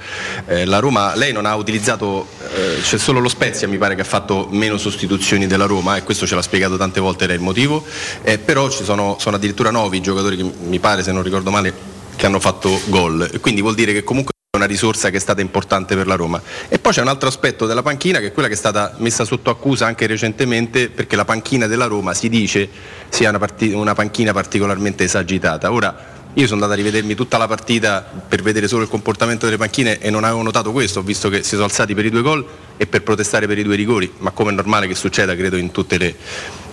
[0.47, 4.03] Eh, la Roma, lei non ha utilizzato, eh, c'è solo lo Spezia mi pare che
[4.03, 7.43] ha fatto meno sostituzioni della Roma e questo ce l'ha spiegato tante volte lei il
[7.43, 7.85] motivo,
[8.23, 11.51] eh, però ci sono, sono addirittura nove i giocatori che mi pare, se non ricordo
[11.51, 15.41] male, che hanno fatto gol quindi vuol dire che comunque una risorsa che è stata
[15.41, 16.41] importante per la Roma.
[16.69, 19.25] E poi c'è un altro aspetto della panchina che è quella che è stata messa
[19.25, 22.69] sotto accusa anche recentemente perché la panchina della Roma si dice
[23.09, 25.73] sia una, parti- una panchina particolarmente esagitata.
[25.73, 29.59] Ora io sono andato a rivedermi tutta la partita per vedere solo il comportamento delle
[29.59, 32.23] panchine e non avevo notato questo, ho visto che si sono alzati per i due
[32.23, 32.47] gol
[32.79, 35.71] e per protestare per i due rigori, ma come è normale che succeda credo in
[35.71, 36.17] tutti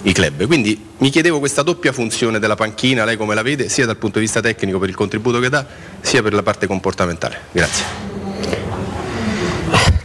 [0.03, 0.45] i club.
[0.45, 4.19] Quindi mi chiedevo questa doppia funzione della panchina, lei come la vede, sia dal punto
[4.19, 5.65] di vista tecnico per il contributo che dà,
[5.99, 7.41] sia per la parte comportamentale.
[7.51, 7.85] Grazie.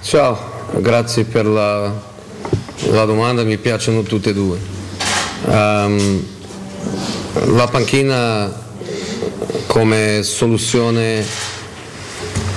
[0.03, 1.93] Ciao, grazie per la,
[2.90, 4.59] la domanda, mi piacciono tutte e due.
[5.47, 6.27] Ehm,
[7.55, 8.62] la panchina
[9.66, 11.24] come soluzione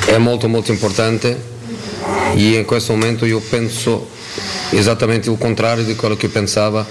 [0.05, 1.55] è molto molto importante.
[2.35, 4.09] E in questo momento io penso
[4.71, 6.85] esattamente il contrario di quello che pensava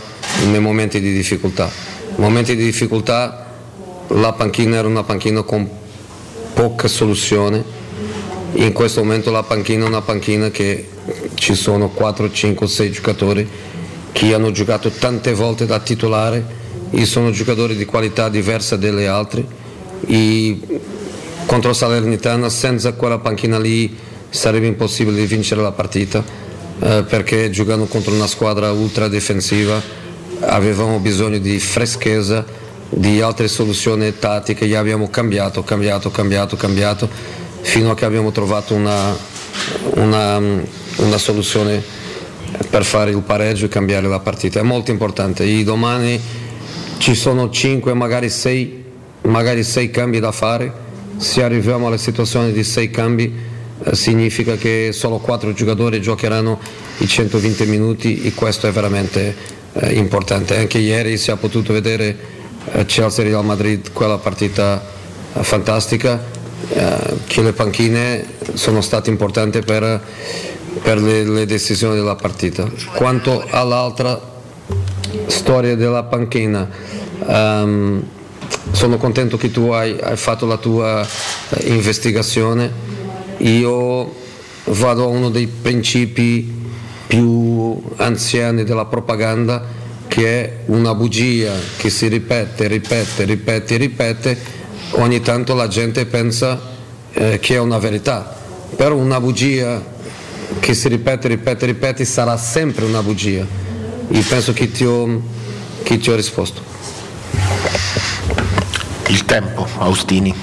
[0.46, 1.70] nei momenti di difficoltà.
[2.16, 3.46] Nei momenti di difficoltà
[4.08, 5.68] la panchina era una panchina con
[6.52, 7.62] poca soluzione,
[8.54, 10.88] in questo momento la panchina è una panchina che
[11.34, 13.46] ci sono 4, 5, 6 giocatori
[14.12, 16.64] che hanno giocato tante volte da titolare.
[16.90, 19.44] E sono giocatori di qualità diversa dalle altre
[20.06, 20.58] e
[21.46, 23.96] contro Salernitana senza quella panchina lì
[24.28, 26.22] sarebbe impossibile vincere la partita
[26.80, 29.80] eh, perché giocando contro una squadra ultra difensiva
[30.40, 32.44] avevamo bisogno di freschezza
[32.88, 37.08] di altre soluzioni tattiche e abbiamo cambiato, cambiato, cambiato, cambiato
[37.62, 39.16] fino a che abbiamo trovato una,
[39.94, 41.82] una, una soluzione
[42.70, 44.60] per fare il pareggio e cambiare la partita.
[44.60, 45.44] È molto importante.
[45.44, 46.20] E domani
[46.98, 48.84] ci sono 5, magari 6
[49.26, 50.72] magari sei cambi da fare,
[51.16, 53.32] se arriviamo alla situazione di sei cambi
[53.84, 56.58] eh, significa che solo quattro giocatori giocheranno
[56.98, 59.34] i 120 minuti e questo è veramente
[59.74, 60.56] eh, importante.
[60.56, 62.16] Anche ieri si è potuto vedere
[62.72, 64.82] eh, Chelsea-Real Madrid, quella partita
[65.34, 66.22] eh, fantastica,
[66.68, 70.00] eh, che le panchine sono state importanti per,
[70.82, 72.70] per le, le decisioni della partita.
[72.94, 74.34] Quanto all'altra
[75.26, 76.68] storia della panchina,
[77.26, 78.02] um,
[78.72, 81.06] sono contento che tu hai, hai fatto la tua
[81.50, 82.70] eh, investigazione.
[83.38, 84.14] Io
[84.64, 86.64] vado a uno dei principi
[87.06, 89.64] più anziani della propaganda
[90.08, 94.38] che è una bugia che si ripete, ripete, ripete, ripete,
[94.92, 96.60] ogni tanto la gente pensa
[97.12, 98.34] eh, che è una verità,
[98.76, 99.82] però una bugia
[100.60, 103.46] che si ripete, ripete, ripete sarà sempre una bugia.
[104.08, 105.20] Io penso che ti ho,
[105.82, 106.75] che ti ho risposto.
[109.08, 110.34] Il tempo, Austini.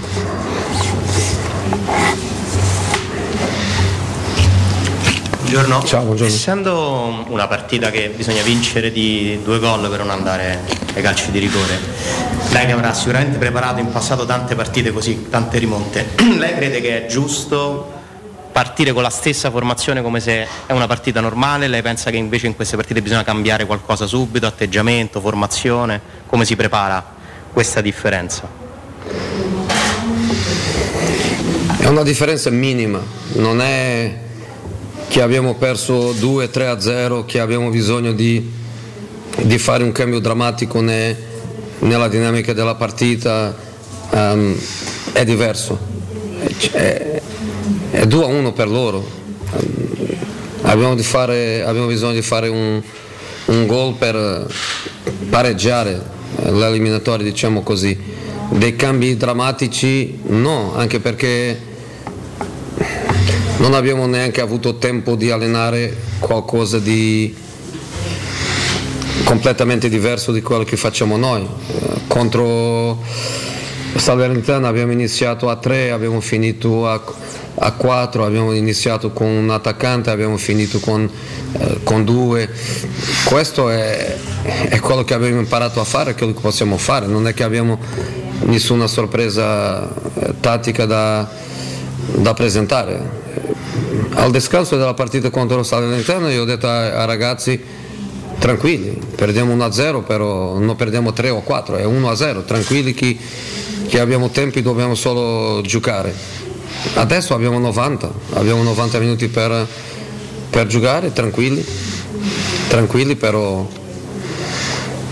[5.42, 5.84] Buongiorno.
[5.84, 6.34] Ciao, buongiorno.
[6.34, 10.62] Essendo una partita che bisogna vincere di due gol per non andare
[10.96, 11.78] ai calci di rigore,
[12.52, 17.06] lei che avrà sicuramente preparato in passato tante partite così, tante rimonte, lei crede che
[17.06, 17.92] è giusto
[18.52, 21.68] partire con la stessa formazione come se è una partita normale?
[21.68, 26.00] Lei pensa che invece in queste partite bisogna cambiare qualcosa subito, atteggiamento, formazione?
[26.28, 27.04] Come si prepara
[27.52, 28.63] questa differenza?
[31.78, 33.02] È una differenza minima,
[33.34, 34.22] non è
[35.14, 38.52] che abbiamo perso 2-3 a 0, che abbiamo bisogno di,
[39.42, 41.16] di fare un cambio drammatico ne,
[41.80, 43.56] nella dinamica della partita,
[44.10, 44.58] um,
[45.12, 45.78] è diverso,
[46.72, 47.22] è,
[47.92, 49.06] è 2 a 1 per loro.
[49.52, 50.18] Um,
[50.64, 52.82] abbiamo, fare, abbiamo, bisogno di fare un,
[53.46, 54.48] un gol per
[55.30, 56.02] pareggiare
[56.46, 57.96] l'eliminatoria, diciamo così.
[58.56, 61.60] Dei cambi drammatici no, anche perché
[63.58, 67.36] non abbiamo neanche avuto tempo di allenare qualcosa di
[69.24, 71.48] completamente diverso di quello che facciamo noi.
[72.06, 73.02] Contro
[73.96, 77.02] Salernitana abbiamo iniziato a 3, abbiamo finito a,
[77.56, 81.10] a 4, abbiamo iniziato con un attaccante, abbiamo finito con,
[81.54, 82.48] eh, con due.
[83.26, 84.16] Questo è,
[84.70, 87.80] è quello che abbiamo imparato a fare, quello che possiamo fare, non è che abbiamo
[88.46, 91.30] nessuna sorpresa eh, tattica da,
[92.16, 93.22] da presentare.
[94.16, 97.62] Al descanso della partita contro lo Salernitano io ho detto ai, ai ragazzi
[98.38, 103.18] tranquilli, perdiamo 1-0 però non perdiamo 3 o 4, è 1-0, tranquilli che,
[103.88, 106.14] che abbiamo tempi, dobbiamo solo giocare.
[106.96, 109.66] Adesso abbiamo 90, abbiamo 90 minuti per,
[110.50, 111.66] per giocare, tranquilli,
[112.68, 113.66] tranquilli però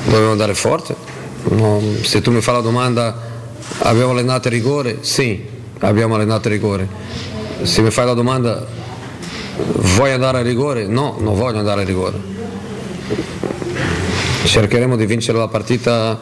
[0.05, 1.19] dobbiamo andare forte.
[1.49, 3.29] No, se tu mi fai la domanda
[3.79, 4.97] Abbiamo allenato il rigore?
[5.01, 5.43] Sì,
[5.79, 6.87] abbiamo allenato il rigore.
[7.63, 8.65] Se mi fai la domanda,
[9.95, 10.85] vuoi andare a rigore?
[10.85, 12.29] No, non voglio andare a rigore.
[14.43, 16.19] Cercheremo di vincere la partita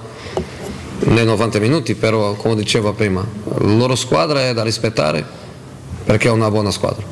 [0.99, 5.25] nei 90 minuti, però come dicevo prima, la loro squadra è da rispettare
[6.03, 7.05] perché è una buona squadra.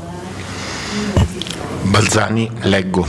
[1.84, 3.06] Balzani, leggo.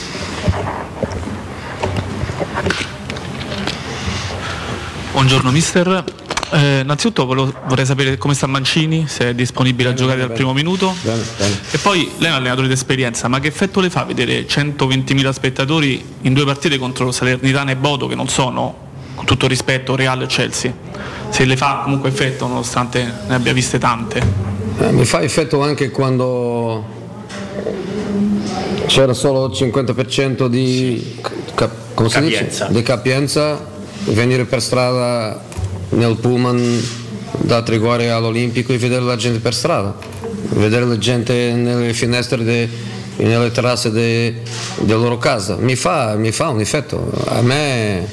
[5.18, 6.04] Buongiorno mister,
[6.50, 10.52] Eh, innanzitutto volevo- vorrei sapere come sta Mancini, se è disponibile a giocare dal primo
[10.52, 10.94] minuto
[11.72, 16.02] e poi lei è un allenatore d'esperienza, ma che effetto le fa vedere 120.000 spettatori
[16.22, 18.74] in due partite contro Salernitana e Bodo che non sono,
[19.16, 20.72] con tutto rispetto, Real e Chelsea?
[21.30, 24.22] Se le fa comunque effetto nonostante ne abbia viste tante?
[24.78, 26.86] Eh, mi fa effetto anche quando
[28.86, 31.20] c'era solo il 50% di,
[31.54, 31.86] cap-?
[32.08, 32.66] Capienza.
[32.66, 33.76] di capienza,
[34.12, 35.40] venire per strada
[35.90, 36.82] nel pullman
[37.38, 39.96] da Triguare all'Olimpico e vedere la gente per strada,
[40.50, 42.68] vedere la gente nelle finestre de-
[43.16, 44.42] e nelle terrazze de-
[44.80, 45.56] della loro casa.
[45.56, 47.10] Mi fa, mi fa un effetto.
[47.26, 48.06] A me,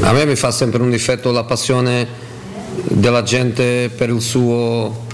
[0.00, 2.06] a me mi fa sempre un effetto la passione
[2.84, 5.06] della gente per il suo,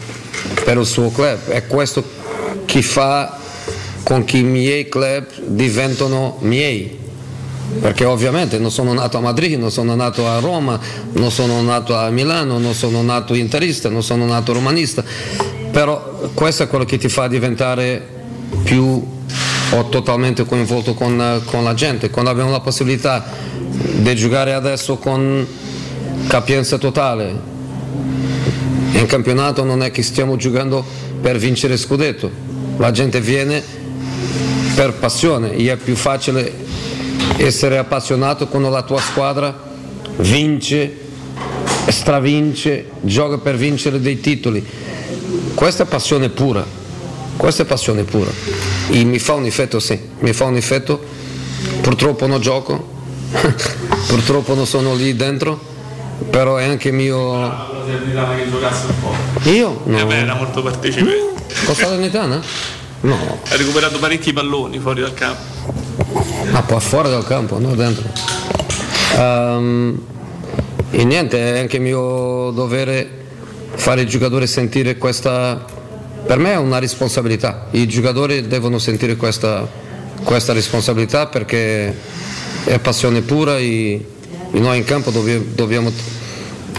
[0.65, 1.49] per il suo club.
[1.49, 2.03] È questo
[2.65, 3.39] che fa
[4.03, 6.99] con che i miei club diventano miei.
[7.81, 10.79] Perché ovviamente non sono nato a Madrid, non sono nato a Roma,
[11.13, 15.03] non sono nato a Milano, non sono nato interista, non sono nato romanista,
[15.71, 18.07] però questo è quello che ti fa diventare
[18.63, 19.13] più
[19.71, 22.11] o totalmente coinvolto con, con la gente.
[22.11, 23.25] Quando abbiamo la possibilità
[23.97, 25.47] di giocare adesso con
[26.29, 27.53] capienza totale,
[28.93, 30.85] in campionato non è che stiamo giocando
[31.21, 32.31] per vincere scudetto,
[32.77, 33.63] la gente viene
[34.75, 36.53] per passione, è più facile
[37.37, 39.73] essere appassionato quando la tua squadra
[40.17, 40.99] vince,
[41.89, 44.65] stravince, gioca per vincere dei titoli.
[45.55, 46.65] Questa è passione pura,
[47.37, 48.31] questa è passione pura.
[48.91, 51.23] E mi fa un effetto, sì, mi fa un effetto.
[51.81, 52.89] Purtroppo non gioco,
[54.07, 55.59] purtroppo non sono lì dentro,
[56.31, 57.73] però è anche mio...
[59.45, 59.83] Io?
[59.85, 59.99] No.
[59.99, 61.33] Eh beh, era molto partecipe.
[61.65, 62.41] Con Salernitana?
[63.01, 65.84] No, Ha recuperato parecchi palloni fuori dal campo.
[66.51, 68.05] Ma poi fuori dal campo, no dentro.
[69.17, 70.01] Ehm,
[70.91, 73.23] e niente, è anche mio dovere
[73.75, 75.65] fare i giocatori sentire questa,
[76.27, 79.69] per me è una responsabilità, i giocatori devono sentire questa,
[80.23, 81.95] questa responsabilità perché
[82.65, 84.05] è passione pura e,
[84.53, 85.93] e noi in campo dobbiamo, dobbiamo,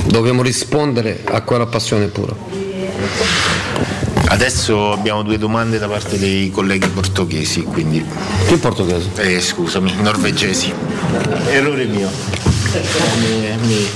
[0.06, 2.34] dobbiamo rispondere a quella passione pura.
[4.36, 8.06] Adesso abbiamo due domande da parte dei colleghi portoghesi, quindi.
[8.46, 9.10] Che portoghesi?
[9.16, 10.74] Eh, scusami, norvegesi.
[11.48, 12.10] Errore mio.
[13.22, 13.88] Mi- mi-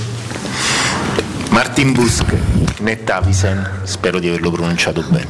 [1.50, 2.34] Martin Busk,
[2.78, 5.26] Nettavisen, spero di averlo pronunciato bene.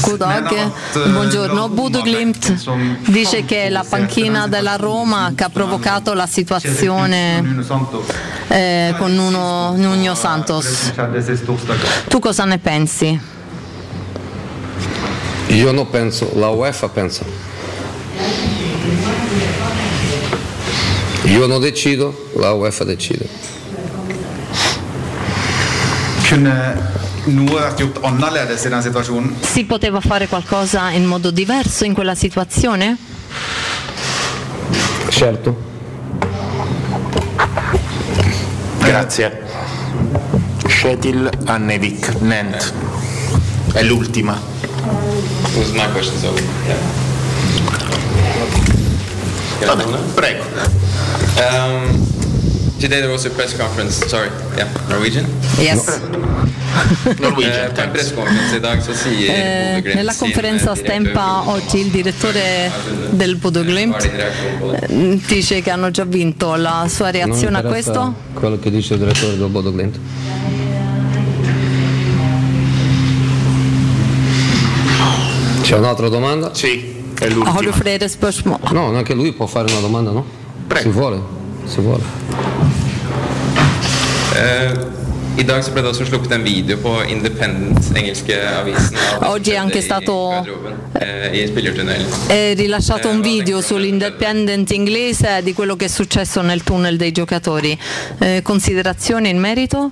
[0.00, 0.72] God dag,
[1.12, 1.68] buongiorno.
[1.68, 7.62] Bodo Glimt dice che è la panchina della Roma che ha provocato la situazione
[8.48, 10.92] eh, con Nuno, Nuno Santos.
[12.08, 13.20] Tu cosa ne pensi?
[15.46, 17.24] Io non penso, la UEFA pensa.
[21.26, 23.28] Io non decido, la UEFA decide.
[27.26, 29.32] Noe vært gjort annerledes i den situasjonen?
[29.42, 32.96] Si poteva fare qualcosa in modo diverso in quella situazione?
[35.08, 35.56] Certo.
[38.78, 39.42] Grazie.
[40.68, 42.72] Shetil Annevik, Nent.
[43.72, 44.38] È l'ultima.
[49.64, 50.44] Vabbè, prego.
[51.36, 52.05] Um,
[52.80, 53.94] today there was a press conference.
[54.06, 55.24] Sorry, yeah, Norwegian.
[55.58, 55.86] Yes.
[57.20, 57.70] Norwegian.
[57.76, 61.90] Eh, press conference i dag så sier Eh, Glimt nella conferenza eh, stampa oggi il
[61.90, 62.70] direttore
[63.10, 66.54] del Bodo Glimt eh, dice che hanno già vinto.
[66.56, 68.14] La sua reazione a questo?
[68.34, 69.98] Quello che dice il direttore del Bodo Glimt.
[75.62, 76.54] C'è un'altra domanda?
[76.54, 78.58] Sì, è Har du flere spørsmål?
[78.70, 80.24] No, anche lui può fare una domanda, no?
[80.80, 81.20] Si vuole,
[81.64, 82.55] si vuole.
[84.36, 84.72] Eh,
[85.38, 88.96] I dag så ble det også sluppet en video på Independent, engelske avisen.
[89.20, 90.44] av Oggi è anche stato
[90.92, 91.30] eh,
[92.26, 97.78] è rilasciato un video sull'Independent inglese di quello che è successo nel tunnel dei giocatori.
[98.18, 99.90] Eh, considerazioni in merito?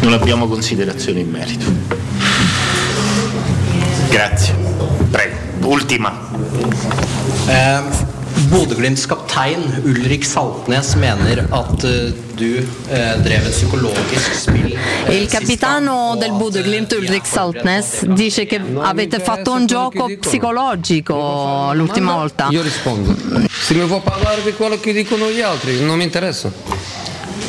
[0.00, 1.64] Non abbiamo considerazioni in merito.
[4.10, 4.54] Grazie.
[5.10, 5.36] Prego.
[5.62, 6.12] Ultima.
[7.48, 8.12] Eh,
[8.50, 12.48] Bodø-Glimts kaptein Ulrik Saltnes mener at eh, du
[12.90, 14.74] eh, drev et psykologisk spill.
[15.06, 22.14] eh, Il capitano del Budeglimt Ulrich Saltnes dice che avete fatto un gioco psicologico l'ultima
[22.14, 22.48] volta.
[22.50, 23.14] Io rispondo.
[23.48, 26.50] Se mi può parlare di quello che dicono gli altri, non mi interessa.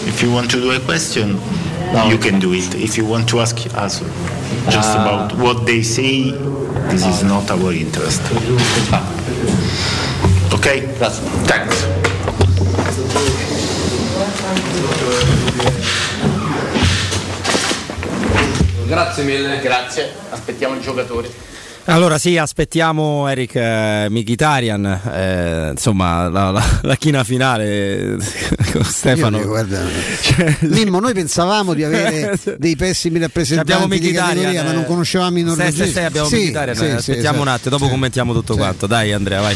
[0.05, 1.37] If you want to do a question,
[2.07, 2.73] you can do it.
[2.75, 4.05] If you want to ask, answer.
[4.69, 5.01] Just Ah.
[5.03, 6.31] about what they say,
[6.89, 8.21] this is not our interest.
[10.65, 10.97] Ok?
[11.45, 11.85] Thanks.
[18.87, 19.59] Grazie mille.
[19.61, 21.31] Grazie, aspettiamo i giocatori.
[21.87, 28.17] Allora sì, aspettiamo Eric eh, Mkhitaryan, eh, insomma la, la, la china finale
[28.71, 29.37] con Stefano.
[29.37, 29.81] Io dico, guarda,
[30.61, 35.43] Mimmo, noi pensavamo di avere dei pessimi rappresentanti Abbiamo di categoria, ma non conoscevamo i
[35.43, 35.77] norvegesi.
[35.77, 37.51] sei, sei, abbiamo Sì, Mkhitaryan, sì, sì, aspettiamo un sì.
[37.53, 37.91] attimo, dopo Sì.
[37.91, 38.87] commentiamo tutto quanto.
[38.87, 39.55] Dai Andrea, vai.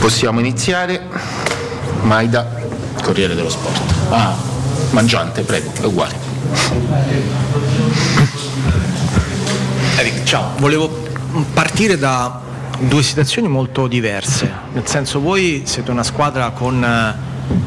[0.00, 0.98] Possiamo iniziare.
[2.04, 2.50] Maida,
[3.02, 3.80] Corriere dello Sport.
[4.08, 4.34] Ah,
[4.92, 6.14] Mangiante, prego, è uguale.
[9.98, 10.88] Eric, ciao, volevo
[11.52, 12.40] partire da
[12.78, 17.14] due situazioni molto diverse, nel senso voi siete una squadra con eh,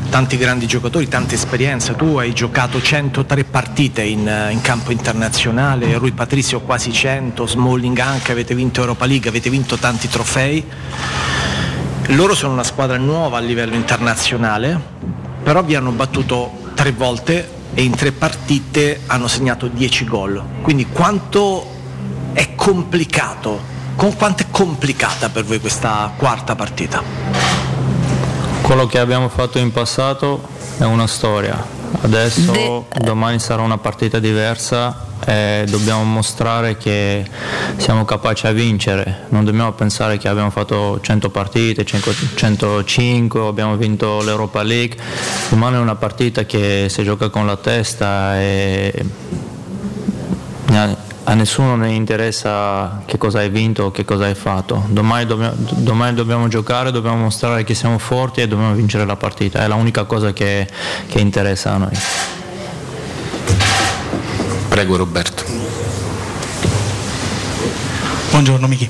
[0.10, 6.00] tanti grandi giocatori, tanta esperienza, tu hai giocato 103 partite in, eh, in campo internazionale,
[6.00, 10.66] Rui Patrizio quasi 100, Smalling anche, avete vinto Europa League, avete vinto tanti trofei,
[12.08, 14.80] loro sono una squadra nuova a livello internazionale,
[15.42, 20.44] però vi hanno battuto tre volte e in tre partite hanno segnato 10 gol.
[20.62, 21.66] Quindi quanto
[22.34, 23.62] è complicato,
[23.96, 27.02] quanto è complicata per voi questa quarta partita?
[28.62, 30.48] Quello che abbiamo fatto in passato
[30.78, 37.26] è una storia, adesso domani sarà una partita diversa e dobbiamo mostrare che
[37.78, 44.22] siamo capaci a vincere, non dobbiamo pensare che abbiamo fatto 100 partite, 105, abbiamo vinto
[44.22, 44.98] l'Europa League,
[45.50, 49.06] domani è una partita che si gioca con la testa e
[51.26, 54.84] a nessuno ne interessa che cosa hai vinto o che cosa hai fatto.
[54.88, 59.64] Domani dobbiamo, domani dobbiamo giocare, dobbiamo mostrare che siamo forti e dobbiamo vincere la partita.
[59.64, 60.68] È l'unica cosa che,
[61.08, 61.98] che interessa a noi.
[64.68, 65.44] Prego Roberto.
[68.32, 68.90] Buongiorno Michi.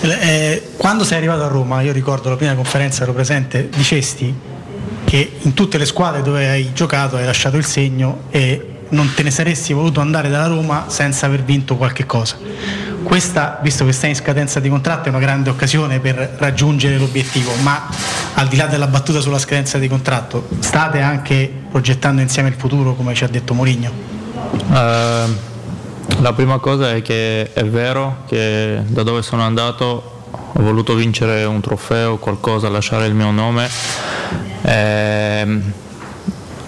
[0.00, 4.34] Eh, quando sei arrivato a Roma, io ricordo la prima conferenza ero presente, dicesti
[5.04, 9.22] che in tutte le squadre dove hai giocato hai lasciato il segno e non te
[9.22, 12.36] ne saresti voluto andare dalla Roma senza aver vinto qualche cosa.
[13.02, 17.52] Questa, visto che stai in scadenza di contratto, è una grande occasione per raggiungere l'obiettivo,
[17.62, 17.88] ma
[18.34, 22.94] al di là della battuta sulla scadenza di contratto, state anche progettando insieme il futuro,
[22.94, 23.90] come ci ha detto Mourinho?
[24.72, 25.24] Eh,
[26.20, 30.10] la prima cosa è che è vero che da dove sono andato
[30.54, 33.68] ho voluto vincere un trofeo, qualcosa, lasciare il mio nome.
[34.62, 35.72] Ehm,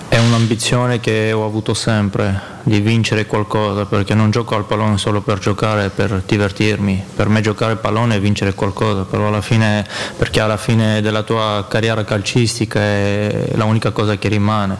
[0.09, 5.21] è un'ambizione che ho avuto sempre di vincere qualcosa perché non gioco al pallone solo
[5.21, 7.05] per giocare, per divertirmi.
[7.15, 9.87] Per me giocare al pallone è vincere qualcosa, però alla fine,
[10.17, 14.77] perché alla fine della tua carriera calcistica è l'unica cosa che rimane,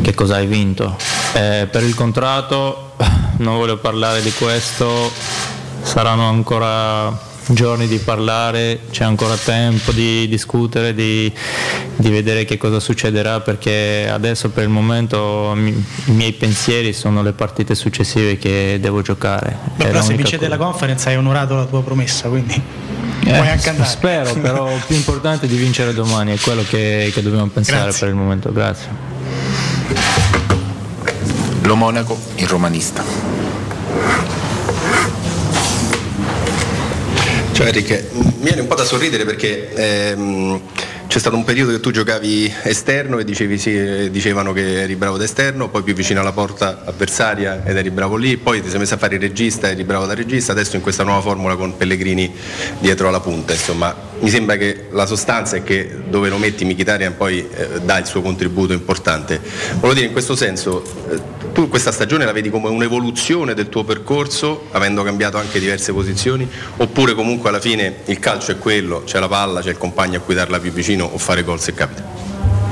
[0.00, 0.96] che cosa hai vinto.
[1.34, 2.92] Eh, per il contratto
[3.38, 5.10] non voglio parlare di questo,
[5.82, 11.32] saranno ancora giorni di parlare, c'è ancora tempo di discutere, di,
[11.96, 15.70] di, vedere che cosa succederà perché adesso per il momento mi,
[16.04, 19.56] i miei pensieri sono le partite successive che devo giocare.
[19.76, 23.68] Beh, però se vincete la conference hai onorato la tua promessa, quindi eh, puoi anche
[23.68, 23.88] andare.
[23.88, 27.82] Spero, però il più importante è di vincere domani, è quello che, che dobbiamo pensare
[27.82, 28.00] Grazie.
[28.00, 28.52] per il momento.
[28.52, 29.10] Grazie.
[31.62, 33.31] Lo Monaco, il romanista.
[37.52, 40.60] Cioè Enrique, mi viene un po' da sorridere perché ehm,
[41.06, 45.18] c'è stato un periodo che tu giocavi esterno e dicevi sì, dicevano che eri bravo
[45.18, 48.78] da esterno, poi più vicino alla porta avversaria ed eri bravo lì, poi ti sei
[48.78, 51.76] messo a fare il regista, eri bravo da regista, adesso in questa nuova formula con
[51.76, 52.34] Pellegrini
[52.78, 57.16] dietro alla punta, insomma mi sembra che la sostanza è che dove lo metti Mkhitaryan
[57.16, 59.40] poi eh, dà il suo contributo importante.
[59.74, 61.20] Volevo dire in questo senso, eh,
[61.52, 66.48] tu questa stagione la vedi come un'evoluzione del tuo percorso, avendo cambiato anche diverse posizioni,
[66.76, 70.20] oppure comunque alla fine il calcio è quello, c'è la palla, c'è il compagno a
[70.20, 72.11] cui darla più vicino o fare gol se capita?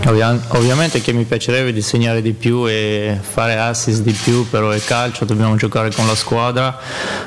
[0.07, 4.71] Ovvia- ovviamente che mi piacerebbe di segnare di più e fare assist di più, però
[4.71, 6.79] è calcio, dobbiamo giocare con la squadra.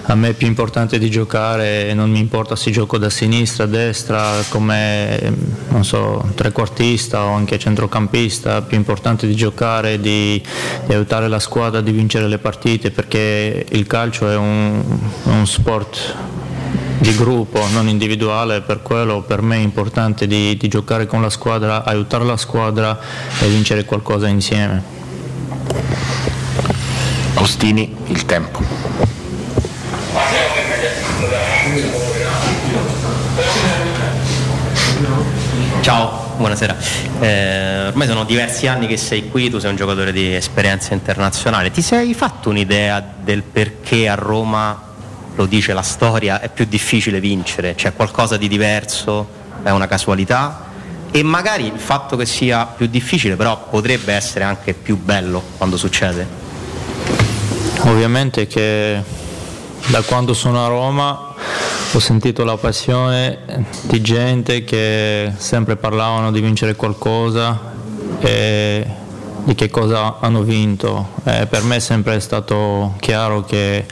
[0.02, 3.68] A me è più importante di giocare e non mi importa se gioco da sinistra,
[3.68, 5.34] destra, come
[5.82, 10.44] so, trequartista o anche centrocampista, più importante di giocare, di,
[10.86, 14.84] di aiutare la squadra, di vincere le partite, perché il calcio è un,
[15.26, 16.16] è un sport
[17.00, 21.30] di gruppo, non individuale, per quello per me è importante di, di giocare con la
[21.30, 23.00] squadra, aiutare la squadra
[23.40, 24.82] e vincere qualcosa insieme.
[27.36, 28.62] Ostini, il tempo.
[35.82, 36.78] Ciao, buonasera.
[37.20, 41.72] Eh, ormai sono diversi anni che sei qui, tu sei un giocatore di esperienza internazionale.
[41.72, 44.93] Ti sei fatto un'idea del perché a Roma,
[45.36, 47.76] lo dice la storia, è più difficile vincere?
[47.76, 49.42] C'è qualcosa di diverso?
[49.64, 50.72] È una casualità?
[51.12, 55.78] E magari il fatto che sia più difficile però potrebbe essere anche più bello quando
[55.78, 56.28] succede?
[57.82, 59.02] Ovviamente che
[59.88, 61.34] da quando sono a Roma
[61.92, 67.60] ho sentito la passione di gente che sempre parlavano di vincere qualcosa
[68.20, 69.02] e
[69.44, 71.10] di che cosa hanno vinto.
[71.26, 73.86] Eh, per me è sempre stato chiaro che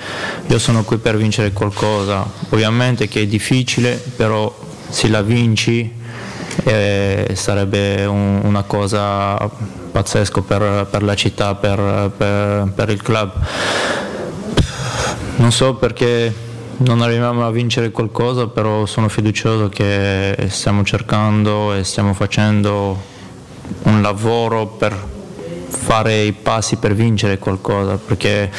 [0.48, 2.26] io sono qui per vincere qualcosa.
[2.50, 4.54] Ovviamente che è difficile, però
[4.90, 6.00] se la vinci
[6.64, 9.38] eh, sarebbe un- una cosa
[9.92, 13.32] pazzesca per, per la città, per, per- per il club.
[15.38, 16.34] Non so perché
[16.78, 23.10] non arriviamo a vincere qualcosa, però sono fiducioso che stiamo cercando e stiamo facendo
[23.84, 25.20] un lavoro per
[25.72, 28.52] fare i passi per vincere qualcosa, perché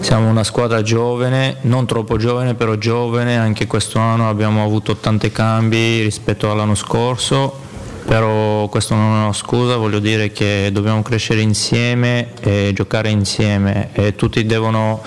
[0.00, 5.30] siamo una squadra giovane, non troppo giovane, però giovane, anche questo anno abbiamo avuto tanti
[5.30, 7.68] cambi rispetto all'anno scorso,
[8.04, 13.90] però questo non è una scusa, voglio dire che dobbiamo crescere insieme e giocare insieme
[13.92, 15.02] e tutti devono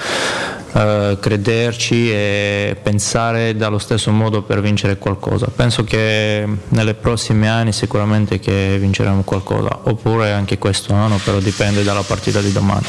[0.74, 5.48] eh, crederci e pensare dallo stesso modo per vincere qualcosa.
[5.56, 11.84] Penso che nelle prossime anni sicuramente che vinceremo qualcosa, oppure anche questo anno, però dipende
[11.84, 12.86] dalla partita di domani.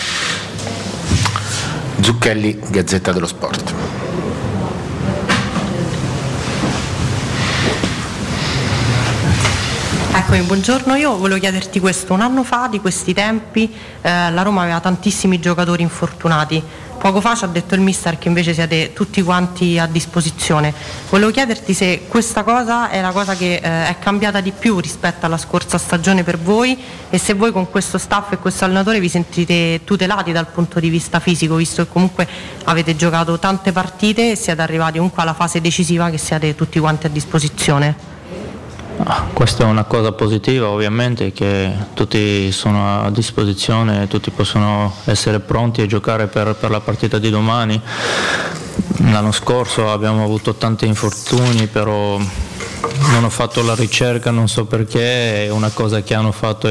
[2.00, 3.74] Zucchelli, Gazzetta dello Sport.
[10.16, 10.94] Eccomi, buongiorno.
[10.94, 12.14] Io volevo chiederti questo.
[12.14, 16.62] Un anno fa, di questi tempi, eh, la Roma aveva tantissimi giocatori infortunati.
[17.04, 20.72] Poco fa ci ha detto il mister che invece siete tutti quanti a disposizione.
[21.10, 25.26] Volevo chiederti se questa cosa è la cosa che eh, è cambiata di più rispetto
[25.26, 26.74] alla scorsa stagione per voi
[27.10, 30.88] e se voi con questo staff e questo allenatore vi sentite tutelati dal punto di
[30.88, 32.26] vista fisico, visto che comunque
[32.64, 37.04] avete giocato tante partite e siete arrivati comunque alla fase decisiva che siate tutti quanti
[37.04, 38.13] a disposizione.
[38.96, 45.40] Ah, Questa è una cosa positiva ovviamente che tutti sono a disposizione, tutti possono essere
[45.40, 47.80] pronti a giocare per, per la partita di domani.
[49.10, 55.46] L'anno scorso abbiamo avuto tanti infortuni, però non ho fatto la ricerca, non so perché,
[55.46, 56.68] è una cosa che hanno fatto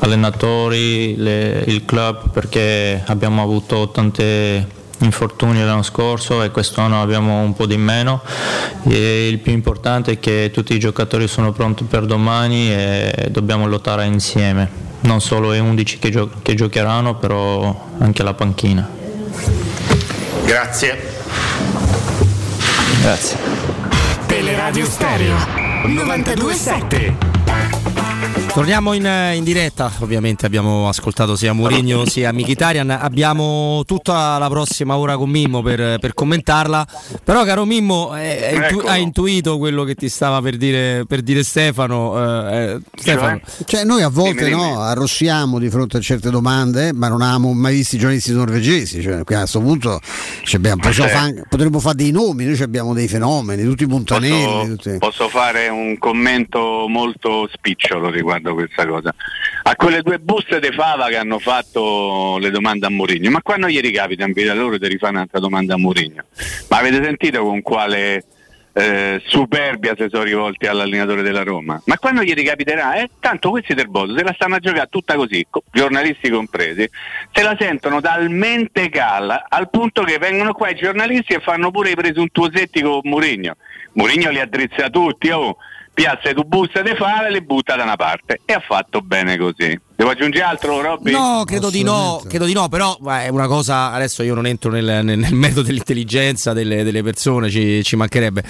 [0.00, 7.54] allenatori, le- il club, perché abbiamo avuto tante infortuni l'anno scorso e quest'anno abbiamo un
[7.54, 8.22] po' di meno
[8.88, 13.66] e il più importante è che tutti i giocatori sono pronti per domani e dobbiamo
[13.66, 14.68] lottare insieme,
[15.00, 18.88] non solo gli 11 che, gio- che giocheranno, però anche la panchina.
[20.44, 20.98] Grazie.
[23.00, 23.36] Grazie.
[24.26, 25.36] Teleradio Stereo
[25.86, 27.81] 927
[28.54, 34.98] Torniamo in, in diretta, ovviamente abbiamo ascoltato sia Mourinho sia Mkhitaryan, abbiamo tutta la prossima
[34.98, 36.86] ora con Mimmo per, per commentarla,
[37.24, 38.88] però caro Mimmo eh, hai, intu- Eccolo.
[38.88, 43.40] hai intuito quello che ti stava per dire, per dire Stefano, eh, eh, Stefano.
[43.64, 47.76] Cioè, noi a volte no, arrossiamo di fronte a certe domande, ma non avevamo mai
[47.76, 49.00] visto i giornalisti norvegesi.
[49.00, 49.98] Cioè, qui a questo punto
[50.44, 51.40] ci abbiamo- Ma possiamo certo.
[51.40, 54.44] fa- potremmo fare dei nomi, noi ci abbiamo dei fenomeni, tutti montanelli.
[54.44, 59.14] Posso, tutti- posso fare un commento molto spicciolo riguardo questa cosa.
[59.64, 63.68] A quelle due buste di fava che hanno fatto le domande a Mourinho, ma quando
[63.68, 66.24] gli ricapita in vita loro di rifare un'altra domanda a Mourinho?
[66.68, 68.24] Ma avete sentito con quale
[68.74, 71.80] eh, superbia si sono rivolti all'allenatore della Roma?
[71.84, 72.94] Ma quando gli ricapiterà?
[72.96, 76.88] Eh, tanto questi del Bodo se la stanno a giocare tutta così, co- giornalisti compresi,
[77.30, 81.90] se la sentono talmente calla al punto che vengono qua i giornalisti e fanno pure
[81.90, 83.56] i presuntuosetti con Mourinho.
[83.92, 85.56] Mourinho li addrizza tutti, oh,
[85.92, 89.36] piazza tu buste di fave e le butta da una parte e ha fatto bene
[89.36, 89.78] così.
[90.02, 91.12] Devo aggiungere altro, Robby?
[91.12, 94.72] No, credo di no, credo di no, però è una cosa, adesso io non entro
[94.72, 98.42] nel, nel, nel metodo dell'intelligenza delle, delle persone, ci, ci, mancherebbe.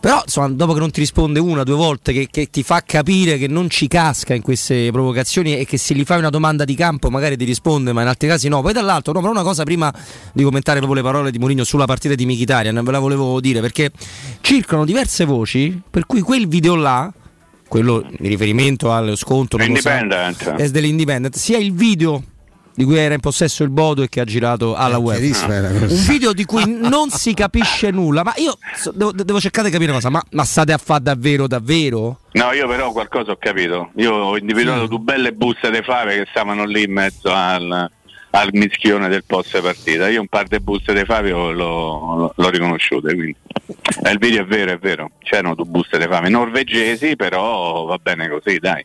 [0.00, 3.38] Però insomma, dopo che non ti risponde una, due volte, che, che, ti fa capire
[3.38, 6.74] che non ci casca in queste provocazioni e che se gli fai una domanda di
[6.74, 8.60] campo magari ti risponde, ma in altri casi no.
[8.60, 9.94] Poi dall'altro, no, però una cosa prima
[10.32, 13.60] di commentare proprio le parole di Mourinho sulla partita di Michitarian, ve la volevo dire,
[13.60, 13.92] perché
[14.40, 17.12] circolano diverse voci per cui quel video là
[17.68, 22.22] quello in riferimento allo scontro dell'Independent, sia il video
[22.74, 25.20] di cui era in possesso il Bodo e che ha girato alla Eh, web.
[25.90, 29.72] Un video di cui non si capisce nulla, ma io so- devo, devo cercare di
[29.72, 32.20] capire una cosa, ma, ma state a fare davvero davvero?
[32.32, 33.90] No, io però qualcosa ho capito.
[33.96, 37.90] Io ho individuato due belle buste di fave che stavano lì in mezzo al,
[38.38, 40.08] al mischione del post partita.
[40.08, 43.36] Io un par di buste di fave l'ho, l'ho- l'ho riconosciute, quindi.
[44.04, 45.10] Eh, il video è vero, è vero.
[45.20, 48.84] C'erano due buste di fave norvegesi, però va bene così, dai.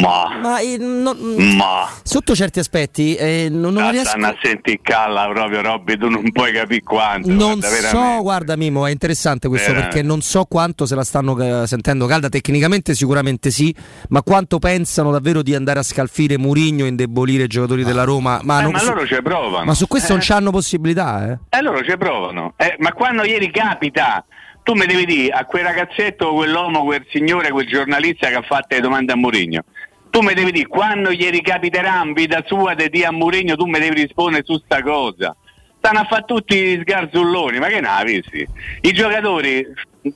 [0.00, 1.88] Ma, Ma eh, no- ma.
[2.02, 6.30] sotto certi aspetti eh, non, non Ah, riesco a sentire calla proprio Robby, tu non
[6.32, 7.30] puoi capire quanto.
[7.30, 9.94] Non guarda, so, guarda Mimo, è interessante questo Veramente.
[9.96, 13.74] perché non so quanto se la stanno eh, sentendo calda, tecnicamente sicuramente sì,
[14.10, 18.40] ma quanto pensano davvero di andare a scalfire Murigno indebolire i giocatori della Roma?
[18.42, 19.64] Ma, Eh, non- ma su, loro ci provano.
[19.64, 20.16] ma su questo Eh.
[20.16, 21.38] non c'hanno possibilità, eh?
[21.56, 22.52] E loro ci provano.
[22.56, 24.24] Eh, ma quando ieri capita,
[24.64, 28.74] tu mi devi dire a quel ragazzetto, quell'uomo, quel signore, quel giornalista che ha fatto
[28.74, 29.62] le domande a Mourinho.
[30.08, 33.66] Tu mi devi dire quando gli ricapiterà in vita sua di dire a Mourinho, tu
[33.66, 35.36] mi devi rispondere su sta cosa.
[35.76, 38.48] Stanno a fare tutti gli sgarzulloni, ma che ne avessi?
[38.80, 39.66] I giocatori,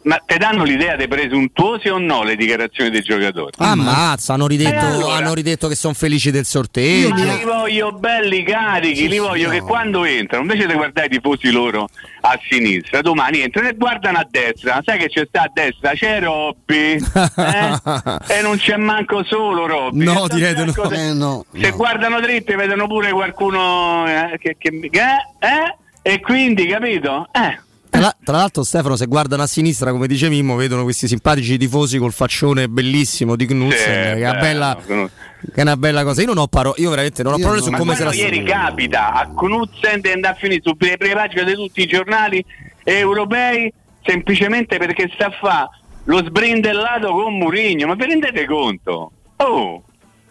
[0.02, 3.52] ma te danno l'idea dei presuntuosi o no le dichiarazioni dei giocatori?
[3.56, 5.14] Ammazza, hanno ridetto, Eh, allora?
[5.14, 7.08] hanno ridetto che sono felici del sorteggio.
[7.10, 11.50] Ma li voglio belli carichi, li voglio che quando entrano, invece di guardare i tifosi
[11.50, 11.88] loro
[12.20, 15.92] a sinistra, domani entrano e guardano a destra, sai che c'è sta a destra?
[15.92, 16.98] C'è Robby, eh?
[18.38, 20.04] e non c'è manco solo Robby.
[20.04, 21.44] No, direi di un sacco no.
[21.58, 25.00] Se guardano dritti vedono pure qualcuno eh, che, che- che-
[25.38, 25.76] eh?
[26.02, 27.28] E quindi, capito?
[27.32, 27.58] Eh.
[27.90, 31.56] Tra, la- tra l'altro, Stefano, se guardano a sinistra, come dice Mimmo, vedono questi simpatici
[31.56, 35.08] tifosi col faccione bellissimo di Knudsen, Sì, che, è una bello, bella,
[35.52, 36.20] che è una bella cosa.
[36.20, 38.42] Io non ho parole, io veramente non ho parole su come se la quello ieri
[38.44, 42.44] capita a Knudsen di andare a finire sulle prime pagine di tutti i giornali
[42.84, 43.72] europei
[44.04, 45.68] semplicemente perché sta a fare
[46.04, 47.86] lo sbrindellato con Murigno.
[47.86, 49.12] Ma vi rendete conto?
[49.36, 49.82] Oh!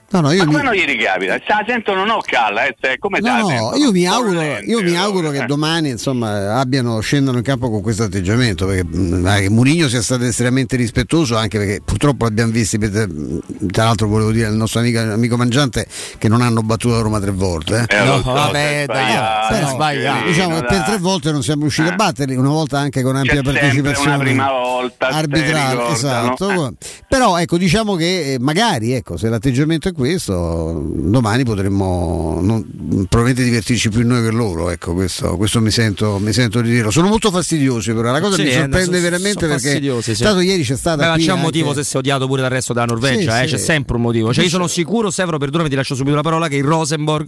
[0.10, 1.34] No, no, io ma mi- quando gli ricapita?
[1.34, 3.76] Se la sento non ho calla, eh, come No, sento?
[3.76, 8.04] io mi auguro, io mi auguro che domani insomma, abbiano, scendano in campo con questo
[8.04, 13.84] atteggiamento perché mh, che Murigno sia stato estremamente rispettoso anche perché purtroppo l'abbiamo visto tra
[13.84, 15.86] l'altro volevo dire al nostro amico, amico Mangiante
[16.18, 17.96] che non hanno battuto la Roma tre volte eh.
[17.98, 20.26] Eh, lo so, vabbè, dai, Marcellino, sbagliato.
[20.28, 20.86] diciamo che per dai.
[20.86, 24.24] tre volte non siamo riusciti a batterli una volta anche con ampia C'è partecipazione una
[24.24, 26.74] prima volta, arbitrale ricordano, esatto eh.
[27.10, 32.64] però ecco diciamo che eh, magari ecco se l'atteggiamento è questo domani potremmo non-
[33.10, 36.92] probabilmente divertirci più noi che loro ecco questo, questo mi, sento, mi sento di dirlo
[36.92, 40.22] sono molto fastidiosi però la cosa Sì, mi eh, sorprende sono- veramente sono perché sì.
[40.24, 42.42] tanto ieri c'è stata Beh, ma c'è un anche- motivo se si è odiato pure
[42.42, 44.32] dal resto della Norvegia, Sì, eh, c'è sempre un motivo.
[44.34, 47.28] Cioè, io sono sicuro, Severo, perdonami, ti lascio subito la parola, che il Rosenborg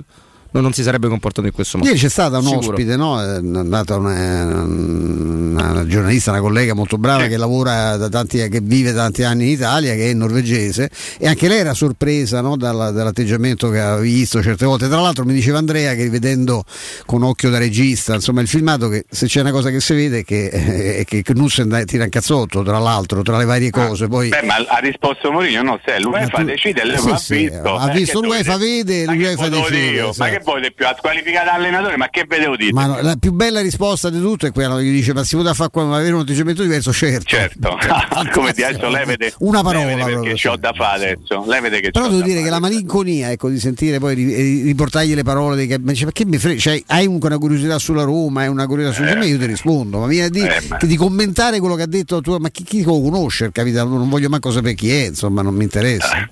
[0.52, 1.90] non, non si sarebbe comportato in questo modo.
[1.90, 2.70] Ieri c'è stata un Sicuro.
[2.70, 3.22] ospite, no?
[3.22, 8.94] È andata una, una giornalista, una collega molto brava che lavora da tanti che vive
[8.94, 13.70] tanti anni in Italia, che è norvegese, e anche lei era sorpresa no, dalla- dall'atteggiamento
[13.70, 14.88] che aveva visto certe volte.
[14.88, 16.64] Tra l'altro mi diceva Andrea che rivedendo
[17.06, 20.20] con occhio da regista, insomma, il filmato che se c'è una cosa che si vede
[20.20, 24.08] è che, è che Knudsen dai- tira un cazzotto, tra l'altro, tra le varie cose.
[24.08, 27.76] Poi Beh, ma ha risposto Mourinho, no, se l'UEFA decide, l'UEFA Sì, ha sì, visto.
[27.76, 30.14] ha eh, visto l'UEFA vede, l'UEFA decide, io?
[30.44, 30.86] Che di più?
[30.86, 32.72] Ha squalificato l'allenatore, ma che vedevo dire?
[32.72, 35.54] No, la più bella risposta di tutto è quella che gli dice: Ma si poteva
[35.54, 36.92] fare qua- avere un atteggiamento diverso?
[36.92, 37.26] Certo.
[37.28, 37.78] Certo,
[38.34, 41.44] come ti adesso lei vede Una parola lei vede perché c'ho da fare adesso.
[41.48, 44.62] Lei vede che Però devo dire che la malinconia ecco, di sentire poi ri- ri-
[44.64, 46.60] riportargli le parole dei ma dice, che mi frega?
[46.60, 50.00] Cioè, hai una curiosità sulla Roma, hai una curiosità su di me, io ti rispondo,
[50.00, 52.84] ma viene a dire Eh, di commentare quello che ha detto tu, ma chi, chi
[52.84, 53.98] conosce il capitano?
[53.98, 56.30] Non voglio manco sapere chi è, insomma, non mi interessa.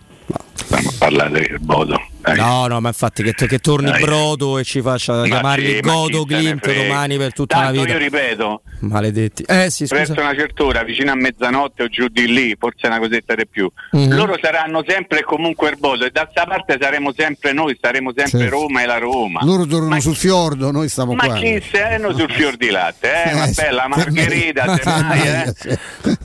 [0.54, 2.00] Stiamo a parlare del Bodo.
[2.36, 4.02] No, no, ma infatti che, che torni Dai.
[4.02, 7.82] Brodo e ci faccia Ma chiamarli sì, ma Godo Glimt domani per tutta Tanto la
[7.82, 7.94] vita.
[7.94, 9.44] io ripeto, Maledetti.
[9.48, 10.22] Eh sì, verso scusa.
[10.28, 13.70] una certa ora, vicino a mezzanotte o giù di lì, forse una cosetta di più,
[13.92, 14.14] Mhm.
[14.16, 18.12] loro saranno sempre e comunque il Bodo e da sta parte saremo sempre noi, saremo
[18.16, 18.56] sempre Certo.
[18.56, 19.40] Roma e la Roma.
[19.44, 21.36] Loro tornano sul fiordo, noi stiamo Ma qua.
[21.36, 23.30] chi sei sul fior di latte, eh?
[23.30, 23.62] Eh, Ma sì.
[23.62, 25.54] bella margherita, semmai, eh?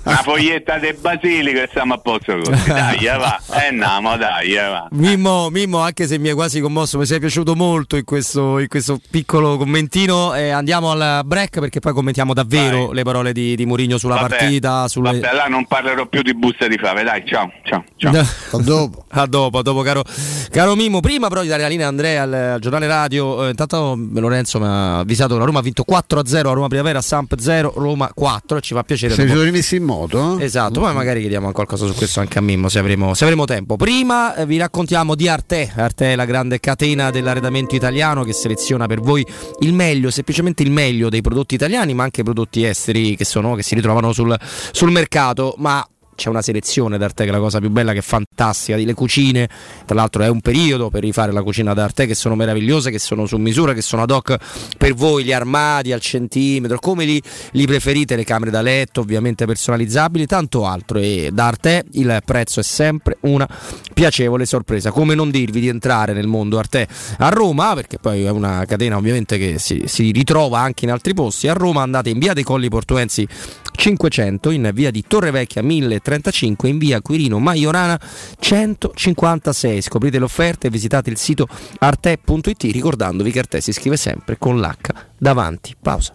[0.05, 2.63] Una foglietta di basilico e siamo a posto così.
[2.69, 3.41] Dai, eh, va.
[3.67, 4.89] Eh ma dai, eh, va.
[4.93, 8.69] Mimmo, Mimmo, anche se mi hai quasi commosso, mi sei piaciuto molto in questo, in
[8.69, 10.35] questo piccolo commentino.
[10.35, 12.95] Eh, andiamo al break perché poi commentiamo davvero Vai.
[12.95, 14.89] le parole di, di Mourinho sulla Vabbè, partita.
[14.89, 15.21] Sulle...
[15.21, 18.15] Vabbè, là non parlerò più di buste di fave, dai, ciao, ciao, ciao.
[18.53, 19.05] A dopo.
[19.15, 20.03] A dopo, a dopo, caro,
[20.51, 21.01] caro Mimmo.
[21.01, 24.59] Prima però di dare la linea a Andrea al, al giornale radio, eh, intanto Lorenzo
[24.59, 28.11] mi ha avvisato che la Roma ha vinto 4-0 a Roma Primavera, Samp 0, Roma
[28.15, 29.13] 4 e ci fa piacere.
[29.13, 30.39] Se dopo- sono rimessi in moto?
[30.39, 30.45] eh?
[30.45, 33.77] Esatto, poi magari chiediamo qualcosa su questo anche a Mimmo se avremo, se avremo tempo.
[33.77, 35.71] Prima eh, vi raccontiamo di Arte.
[35.83, 39.27] Arte è la grande catena dell'arredamento italiano che seleziona per voi
[39.61, 43.63] il meglio, semplicemente il meglio dei prodotti italiani, ma anche prodotti esteri che, sono, che
[43.63, 45.55] si ritrovano sul, sul mercato.
[45.59, 45.87] Ma
[46.23, 49.49] c'è una selezione d'arte che è la cosa più bella, che è fantastica, le cucine,
[49.85, 53.27] tra l'altro è un periodo per rifare la cucina d'arte che sono meravigliose, che sono
[53.27, 54.37] su misura, che sono ad hoc
[54.79, 57.21] per voi, gli armadi al centimetro, come li,
[57.53, 61.01] li preferite, le camere da letto ovviamente personalizzabili, tanto altro.
[61.01, 63.49] E d'arte il prezzo è sempre una
[63.93, 66.87] piacevole sorpresa, come non dirvi di entrare nel mondo arte
[67.19, 71.15] a Roma, perché poi è una catena ovviamente che si, si ritrova anche in altri
[71.15, 73.27] posti, a Roma andate in via dei Colli Portuensi
[73.75, 77.99] 500 in via di Torre Vecchia 1300 35 in via Quirino Maiorana
[78.39, 79.81] 156.
[79.81, 81.49] Scoprite le offerte e visitate il sito
[81.79, 85.75] arte.it ricordandovi che Arte si scrive sempre con l'H davanti.
[85.81, 86.15] Pausa.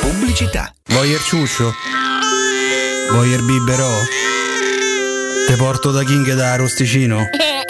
[0.00, 0.72] Pubblicità.
[0.88, 1.72] Voglio il ciuscio?
[3.12, 3.90] Voglio il biberò?
[5.46, 7.24] Te porto da King da Rosticino?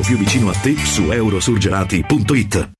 [0.00, 2.79] più vicino a te su eurosurgelati.it.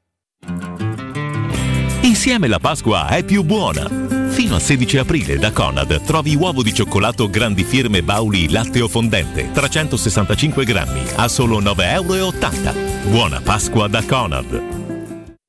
[2.03, 3.87] Insieme la Pasqua è più buona.
[4.29, 9.51] Fino al 16 aprile da Conad trovi uovo di cioccolato grandi firme Bauli latteo fondente
[9.51, 13.11] 365 grammi a solo 9,80 euro.
[13.11, 14.80] Buona Pasqua da Conad.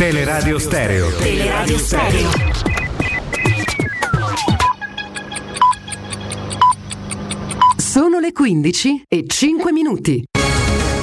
[0.00, 1.10] Teleradio Stereo.
[1.10, 2.30] Teleradio Stereo.
[7.76, 10.24] Sono le 15 e 5 minuti.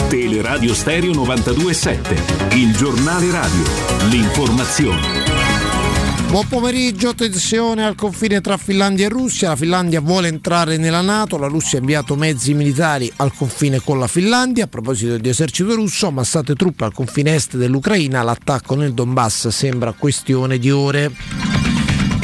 [0.09, 3.63] Teleradio Stereo 927, il giornale radio,
[4.09, 5.36] l'informazione.
[6.30, 9.49] Buon pomeriggio, tensione al confine tra Finlandia e Russia.
[9.49, 13.97] La Finlandia vuole entrare nella Nato, la Russia ha inviato mezzi militari al confine con
[13.97, 14.65] la Finlandia.
[14.65, 19.93] A proposito di esercito russo, ammassate truppe al confine est dell'Ucraina, l'attacco nel Donbass sembra
[19.93, 21.11] questione di ore.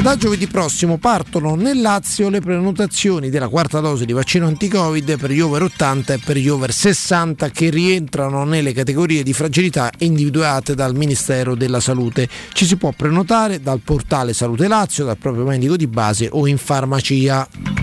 [0.03, 5.31] Da giovedì prossimo partono nel Lazio le prenotazioni della quarta dose di vaccino anti-Covid per
[5.31, 10.75] gli over 80 e per gli over 60 che rientrano nelle categorie di fragilità individuate
[10.75, 12.27] dal Ministero della Salute.
[12.51, 16.57] Ci si può prenotare dal portale Salute Lazio, dal proprio medico di base o in
[16.57, 17.82] farmacia.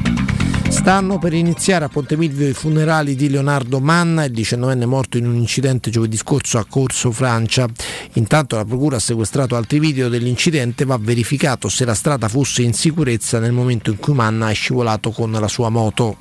[0.71, 5.27] Stanno per iniziare a Ponte Milvio i funerali di Leonardo Manna, il 19enne morto in
[5.27, 7.69] un incidente giovedì scorso a Corso Francia.
[8.15, 12.73] Intanto la Procura ha sequestrato altri video dell'incidente, va verificato se la strada fosse in
[12.73, 16.19] sicurezza nel momento in cui Manna è scivolato con la sua moto.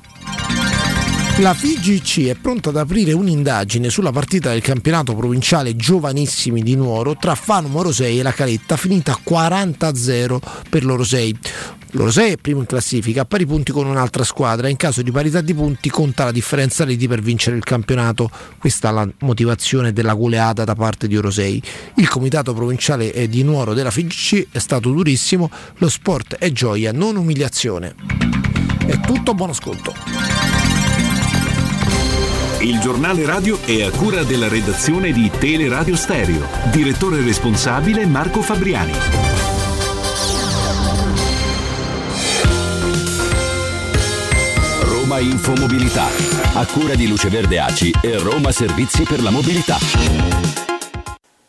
[1.38, 7.16] La FIGC è pronta ad aprire un'indagine sulla partita del campionato provinciale giovanissimi di Nuoro
[7.16, 10.38] tra Fano Morosei e la Caletta finita 40-0
[10.68, 11.02] per loro
[11.90, 11.98] 6.
[11.98, 14.68] Loro 6 è primo in classifica a pari punti con un'altra squadra.
[14.68, 18.30] In caso di parità di punti conta la differenza reti per vincere il campionato.
[18.58, 21.62] Questa è la motivazione della goleata da parte di Orosei.
[21.96, 25.50] Il comitato provinciale di Nuoro della FIGC è stato durissimo.
[25.78, 27.94] Lo sport è gioia, non umiliazione.
[28.86, 29.94] È tutto, buon ascolto.
[32.60, 36.46] Il giornale radio è a cura della redazione di Teleradio Stereo.
[36.70, 39.49] Direttore responsabile Marco Fabriani.
[45.20, 46.06] Infomobilità,
[46.54, 49.76] a cura di Luce Verde Aci e Roma Servizi per la Mobilità.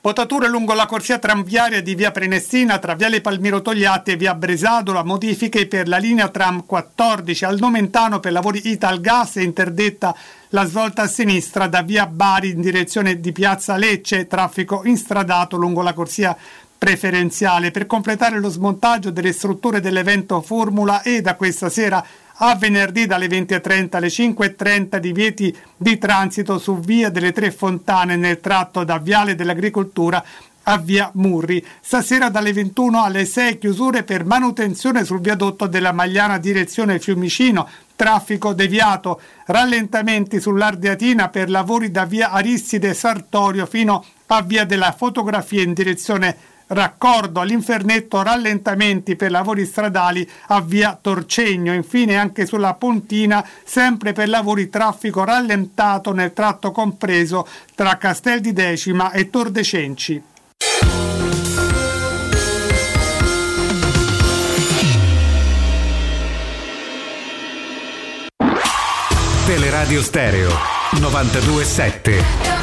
[0.02, 5.04] Potature lungo la corsia tranviaria di via Prenestina tra viale Palmiro Togliatti e via Bresadola,
[5.04, 10.16] modifiche per la linea tram 14 al Nomentano per lavori Italgas e interdetta
[10.50, 15.82] la svolta a sinistra da via Bari in direzione di piazza Lecce, traffico instradato lungo
[15.82, 16.36] la corsia
[16.82, 22.04] preferenziale per completare lo smontaggio delle strutture dell'evento Formula E da questa sera
[22.44, 28.40] a venerdì dalle 20.30 alle 5.30 divieti di transito su via delle Tre Fontane nel
[28.40, 30.24] tratto da Viale dell'Agricoltura
[30.64, 31.64] a via Murri.
[31.80, 37.68] Stasera dalle 21 alle 6 chiusure per manutenzione sul viadotto della Magliana direzione Fiumicino.
[37.96, 45.62] Traffico deviato, rallentamenti sull'Ardeatina per lavori da via Aristide Sartorio fino a via della fotografia
[45.62, 46.36] in direzione
[46.72, 51.74] raccordo all'Infernetto rallentamenti per lavori stradali a via Torcegno.
[51.74, 58.54] Infine anche sulla Pontina, sempre per lavori traffico rallentato nel tratto compreso tra Castel di
[58.54, 60.24] Decima e Tor de Cenci.
[69.46, 70.50] Teleradio Stereo
[71.00, 72.61] 927.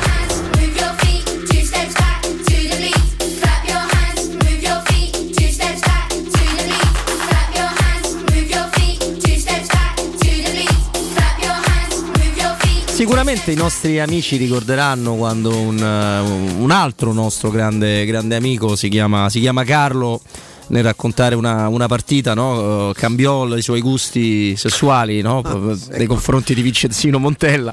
[12.99, 18.89] Sicuramente i nostri amici ricorderanno quando un, uh, un altro nostro grande, grande amico si
[18.89, 20.21] chiama, si chiama Carlo
[20.69, 22.89] nel raccontare una, una partita, no?
[22.89, 25.41] uh, cambiò i suoi gusti sessuali no?
[25.45, 27.73] Ah, nei confronti di Vincenzino Montella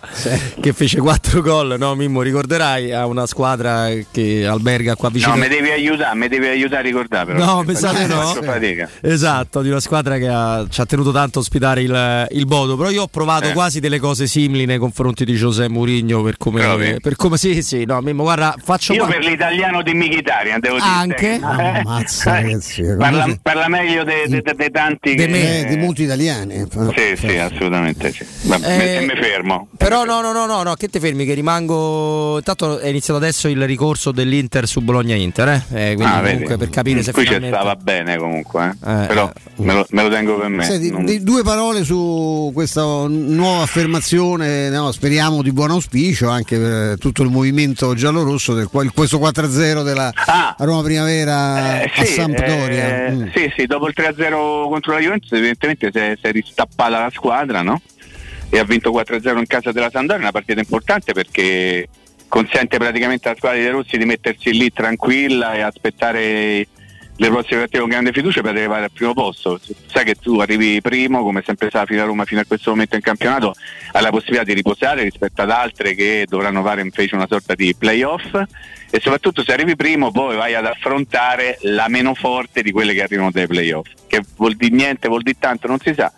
[0.59, 1.95] che fece quattro gol, no?
[1.95, 5.33] Mimmo ricorderai, a una squadra che alberga qua vicino.
[5.33, 7.45] No, mi devi aiutare, mi devi aiutare a ricordare però.
[7.45, 8.21] No, pensate no.
[8.41, 8.89] fatica.
[9.01, 12.75] Esatto, di una squadra che ha- ci ha tenuto tanto a ospitare il, il Bodo,
[12.77, 13.53] però io ho provato Eh.
[13.53, 16.99] quasi delle cose simili nei confronti di José Mourinho per come, Proprio?
[16.99, 20.75] per come sì, sì, no, Mimmo, guarda, faccio Io qua- per l'italiano di Mkhitaryan devo
[20.75, 20.87] dire.
[20.87, 21.33] Anche?
[21.35, 21.41] Eh?
[21.41, 22.39] Ammazza,
[22.97, 26.65] Parla, Comunque- parla meglio dei tanti De me, di molti italiani.
[26.95, 28.25] Sì, sì, assolutamente sì.
[28.43, 29.67] Vabbè, Eh, me fermo.
[29.77, 33.47] Però no, no, no, no, no, che te fermi che rimango intanto è iniziato adesso
[33.47, 35.63] il ricorso dell'Inter su Bologna Inter, eh?
[35.91, 36.57] Eh, quindi Ah, comunque vedi.
[36.57, 39.03] per capire se Qui ci finalmente stava bene comunque, eh.
[39.03, 40.63] Eh, però me lo, me lo tengo per me.
[40.63, 46.57] Senti, Non- di- due parole su questa nuova affermazione, no, speriamo di buon auspicio anche
[46.57, 50.11] per tutto il movimento giallorosso, del, questo 4-0 della
[50.57, 52.67] Roma Primavera Eh, a sì, Sampdoria.
[52.69, 53.28] eh, Mm.
[53.34, 54.30] sì, sì, dopo il 3-0
[54.67, 57.82] contro la Juventus evidentemente si è, si è ristappata la squadra, no?
[58.49, 61.88] E ha vinto 4-0 in casa della Sampdoria, una partita importante perché
[62.28, 66.67] consente praticamente alla squadra di De Rossi di mettersi lì tranquilla e aspettare
[67.18, 69.59] le prossime partite con grande fiducia per arrivare al primo posto.
[69.88, 72.95] Sai che tu arrivi primo, come sempre stata fino a Roma fino a questo momento
[72.95, 73.53] in campionato,
[73.93, 77.74] hai la possibilità di riposare rispetto ad altre che dovranno fare invece una sorta di
[77.76, 78.34] playoff
[78.89, 83.03] e soprattutto se arrivi primo poi vai ad affrontare la meno forte di quelle che
[83.03, 86.11] arrivano dai playoff, che vuol dire niente, vuol dire tanto, non si sa,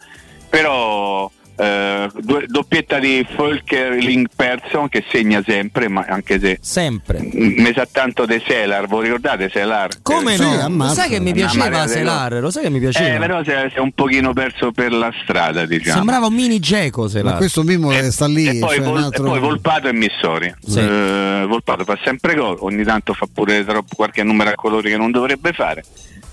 [0.49, 7.71] però eh, due- doppietta di Volkerling Persson che segna sempre, ma anche se sempre mi
[7.73, 9.89] sa tanto di Selar, voi ricordate Selar?
[10.01, 10.67] Come Sì, no?
[10.67, 12.33] Lo sai che mi piaceva Selar?
[12.39, 13.15] Lo sai che mi piaceva?
[13.15, 15.97] Eh, però si è, un pochino perso per la strada, diciamo.
[15.97, 17.33] Sembrava un mini Geco Selar.
[17.33, 18.47] Ma questo Mimmo E- sta lì.
[18.47, 20.53] E poi, cioè, Vol- altro- e poi Volpato e Missori.
[20.65, 20.79] Sì.
[20.79, 24.97] Eh, Volpato fa sempre gol, ogni tanto fa pure troppo qualche numero a colori che
[24.97, 25.83] non dovrebbe fare.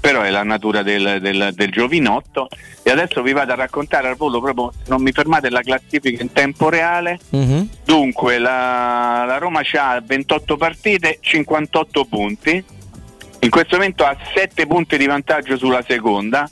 [0.05, 2.49] Però è la natura del, del- del giovinotto.
[2.83, 6.23] E adesso vi vado a raccontare al volo proprio, se non mi fermate, la classifica
[6.23, 7.19] in tempo reale.
[7.31, 7.69] Mhm.
[7.87, 12.63] Dunque, la, la Roma ha 28 partite, 58 punti.
[13.41, 16.51] In questo momento ha 7 punti di vantaggio sulla seconda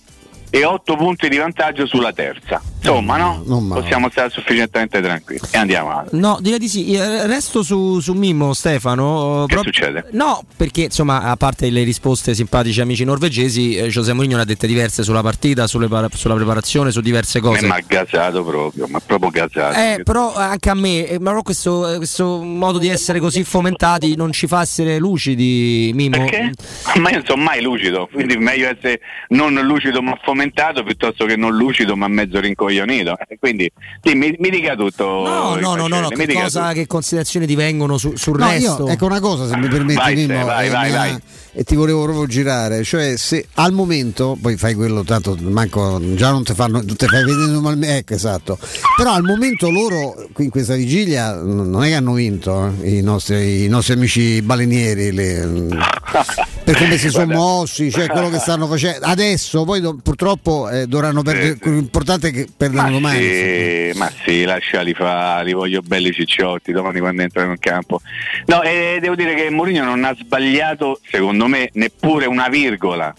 [0.48, 2.62] e 8 punti di vantaggio sulla terza.
[2.88, 3.42] Insomma, no?
[3.68, 5.40] Possiamo stare sufficientemente tranquilli.
[5.52, 6.18] E andiamo avanti.
[6.18, 6.90] No, direi di sì.
[6.90, 9.44] Io Resto su, su Mimmo, Stefano.
[9.46, 10.06] Che Pro- succede?
[10.10, 14.44] No, perché insomma, a parte le risposte simpatici amici norvegesi, eh, José Mourinho ne ha
[14.44, 17.64] dette diverse sulla partita, para- sulla preparazione, su diverse cose.
[17.66, 19.78] Mi ha gasato proprio, ma proprio gasato.
[19.78, 24.16] Eh, però anche a me, eh, però questo, eh, questo modo di essere così fomentati
[24.16, 26.18] non ci fa essere lucidi, Mimo.
[26.18, 26.52] Perché?
[26.98, 31.36] Ma io non sono mai lucido, quindi meglio essere non lucido ma fomentato piuttosto che
[31.36, 32.70] non lucido ma mezzo rincoglionito.
[32.80, 33.70] Eh, Quindi
[34.02, 35.04] sì, mi, mi dica tutto.
[35.04, 38.84] No, no, no, no, no, che, cosa, che considerazioni ti vengono su- sul No, resto?
[38.86, 41.18] io, ecco una cosa, se mi permetti, Vai, Mimmo, Ste, vai, eh, vai, vai.
[41.52, 46.30] e ti volevo proprio girare, cioè se al momento, poi fai quello, tanto manco, già
[46.30, 48.58] non ti fanno, te fai vedere normalmente, ecco esatto,
[48.96, 53.02] però al momento loro qui in questa vigilia non è che hanno vinto eh, i,
[53.02, 55.68] nostri, i nostri amici balenieri, le-
[56.64, 60.86] per come si sono mossi, cioè quello che stanno facendo adesso, poi do- purtroppo eh,
[60.86, 63.18] dovranno perdere, l'importante è che perdano domani.
[63.18, 68.00] Sì, ma sì, lasciali fare, li voglio belli cicciotti domani quando entrano in campo.
[68.46, 73.12] No, e devo dire che Mourinho non ha sbagliato, secondo me, neppure una virgola.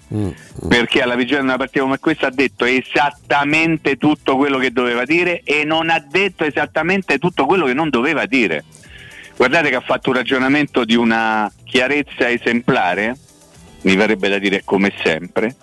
[0.70, 5.04] Perché alla vigilia di una partita come questa ha detto esattamente tutto quello che doveva
[5.04, 8.64] dire e non ha detto esattamente tutto quello che non doveva dire.
[9.36, 13.18] Guardate che ha fatto un ragionamento di una chiarezza esemplare,
[13.82, 15.56] mi verrebbe da dire come sempre,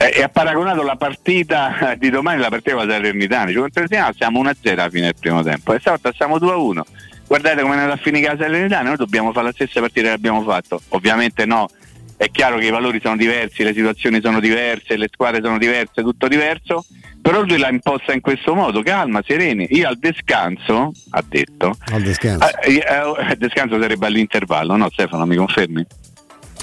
[0.00, 3.50] eh, e ha paragonato la partita di domani alla partita con la Salernitana.
[3.50, 6.80] Cioè, contro Arsenal siamo 1-0 alla fine del primo tempo, e stavolta siamo 2-1.
[7.26, 10.14] Guardate come è andata a finire la Salernitana, noi dobbiamo fare la stessa partita che
[10.14, 10.80] abbiamo fatto.
[10.88, 11.68] Ovviamente no,
[12.16, 16.02] è chiaro che i valori sono diversi, le situazioni sono diverse, le squadre sono diverse,
[16.02, 16.84] tutto diverso,
[17.20, 19.66] però lui l'ha imposta in questo modo, calma, sereni.
[19.70, 22.46] Io al descanso, ha detto, Al descanso.
[22.62, 25.86] eh, eh, descanso sarebbe all'intervallo, no Stefano, mi confermi?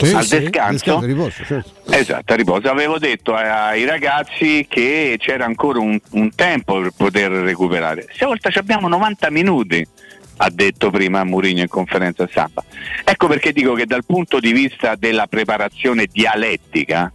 [0.05, 1.71] Sì, al sì, descanso, riposo, certo.
[1.89, 2.69] Esatto, a riposo.
[2.69, 8.07] Avevo detto ai ragazzi che c'era ancora un, un tempo per poter recuperare.
[8.13, 9.85] Stavolta ci abbiamo 90 minuti,
[10.37, 12.63] ha detto prima Mourinho in conferenza stampa.
[13.03, 17.11] Ecco perché dico che dal punto di vista della preparazione dialettica,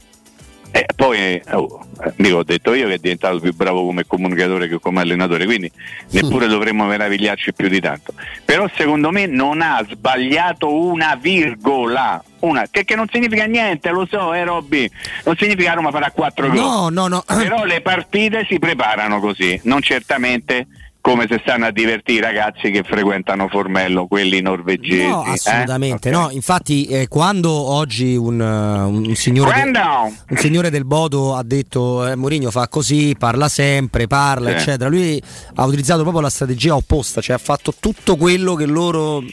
[0.74, 4.06] eh, poi eh, oh, eh, mica ho detto io che è diventato più bravo come
[4.06, 5.70] comunicatore che come allenatore, quindi
[6.10, 8.14] neppure dovremmo meravigliarci più di tanto.
[8.44, 14.06] Però secondo me non ha sbagliato una virgola, una, che, che non significa niente, lo
[14.08, 14.90] so, eh Robby,
[15.24, 16.56] non significa Roma farà 4 gol.
[16.56, 17.24] No, no, no.
[17.26, 20.66] Però le partite si preparano così, non certamente
[21.02, 25.08] come se stanno a divertire i ragazzi che frequentano Formello, quelli norvegesi.
[25.08, 26.12] No, assolutamente eh?
[26.12, 26.30] no.
[26.30, 29.80] Infatti, eh, quando oggi un, uh, un, signore de-
[30.28, 34.56] un, signore del Bodo ha detto eh, Mourinho fa così, parla sempre, parla, Sì.
[34.56, 35.20] eccetera, lui
[35.56, 39.24] ha utilizzato proprio la strategia opposta, cioè ha fatto tutto quello che loro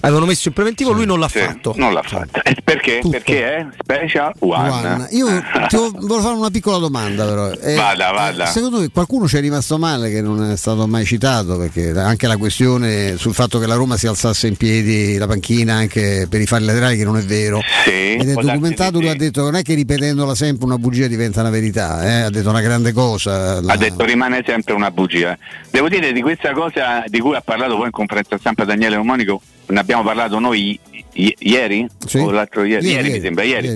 [0.00, 1.74] avevano messo in preventivo, lui non l'ha Sì, fatto.
[1.76, 2.40] Non l'ha fatto.
[2.42, 3.00] Eh, perché?
[3.08, 4.68] Perché è Special One.
[4.68, 5.26] Juan, io
[5.68, 7.50] ti vo- volevo fare una piccola domanda però.
[7.52, 8.46] Eh, Vada, vada.
[8.46, 12.26] Secondo me qualcuno ci è rimasto male che non è stato mai citato perché anche
[12.26, 16.40] la questione sul fatto che la Roma si alzasse in piedi la panchina anche per
[16.40, 17.60] i fari laterali che non è vero.
[17.86, 19.14] Ed è documentato, lui sì.
[19.14, 22.48] ha detto non è che ripetendola sempre una bugia diventa una verità, eh, ha detto
[22.50, 23.60] una grande cosa.
[23.60, 25.36] la- Ha detto rimane sempre una bugia.
[25.70, 29.40] Devo dire di questa cosa di cui ha parlato poi in conferenza stampa Daniele Monico,
[29.68, 30.78] ne abbiamo parlato noi
[31.12, 31.86] i- ieri?
[32.28, 32.88] O l'altro ieri?
[32.88, 33.68] Ieri, mi sembra, ieri.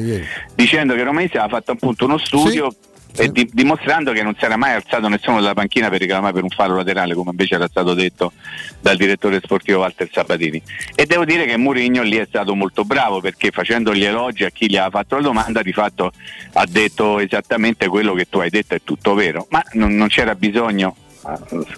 [0.54, 2.74] Dicendo che Romanista aveva fatto appunto uno studio
[3.16, 6.44] e di- dimostrando che non si era mai alzato nessuno dalla panchina per reclamare per
[6.44, 8.32] un fallo laterale, come invece era stato detto
[8.80, 10.62] dal direttore sportivo Walter Sabatini.
[10.94, 14.50] E devo dire che Mourinho lì è stato molto bravo perché facendo gli elogi a
[14.50, 16.12] chi gli aveva fatto la domanda, di fatto
[16.52, 19.46] ha detto esattamente quello che tu hai detto, è tutto vero.
[19.50, 20.94] Ma non, non c'era bisogno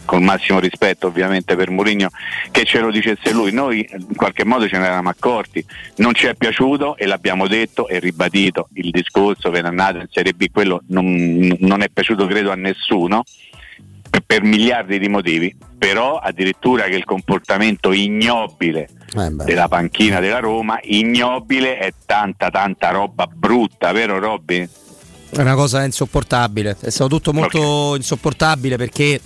[0.05, 2.09] col massimo rispetto ovviamente per Mourinho
[2.51, 3.52] che ce lo dicesse lui.
[3.52, 5.64] Noi in qualche modo ce ne eravamo accorti.
[5.97, 8.69] Non ci è piaciuto e l'abbiamo detto e ribadito.
[8.74, 13.23] Il discorso per andare in Serie B quello non, non è piaciuto credo a nessuno
[14.09, 15.56] per, per miliardi di motivi.
[15.78, 18.89] Però addirittura che il comportamento ignobile
[19.44, 24.69] della panchina della Roma ignobile è tanta tanta roba brutta vero Robby?
[25.35, 29.19] È una cosa insopportabile, è stato tutto molto insopportabile perché,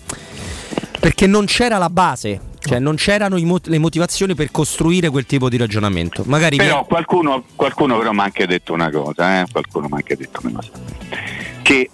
[1.00, 5.48] perché non c'era la base, cioè non c'erano mot- le motivazioni per costruire quel tipo
[5.48, 6.22] di ragionamento.
[6.26, 9.46] Magari Però qualcuno, qualcuno però mi ha anche detto una cosa, eh?
[9.50, 10.70] qualcuno mi ha anche detto una cosa,
[11.62, 11.90] che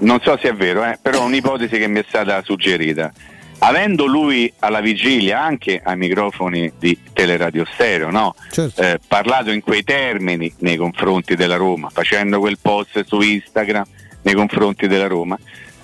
[0.00, 3.10] non so se è vero, eh, però è un'ipotesi che mi è stata suggerita.
[3.58, 8.34] Avendo lui alla vigilia anche ai microfoni di Teleradio Stereo no?
[8.76, 13.84] Eh, parlato in quei termini nei confronti della Roma, facendo quel post su Instagram
[14.22, 15.38] nei confronti della Roma,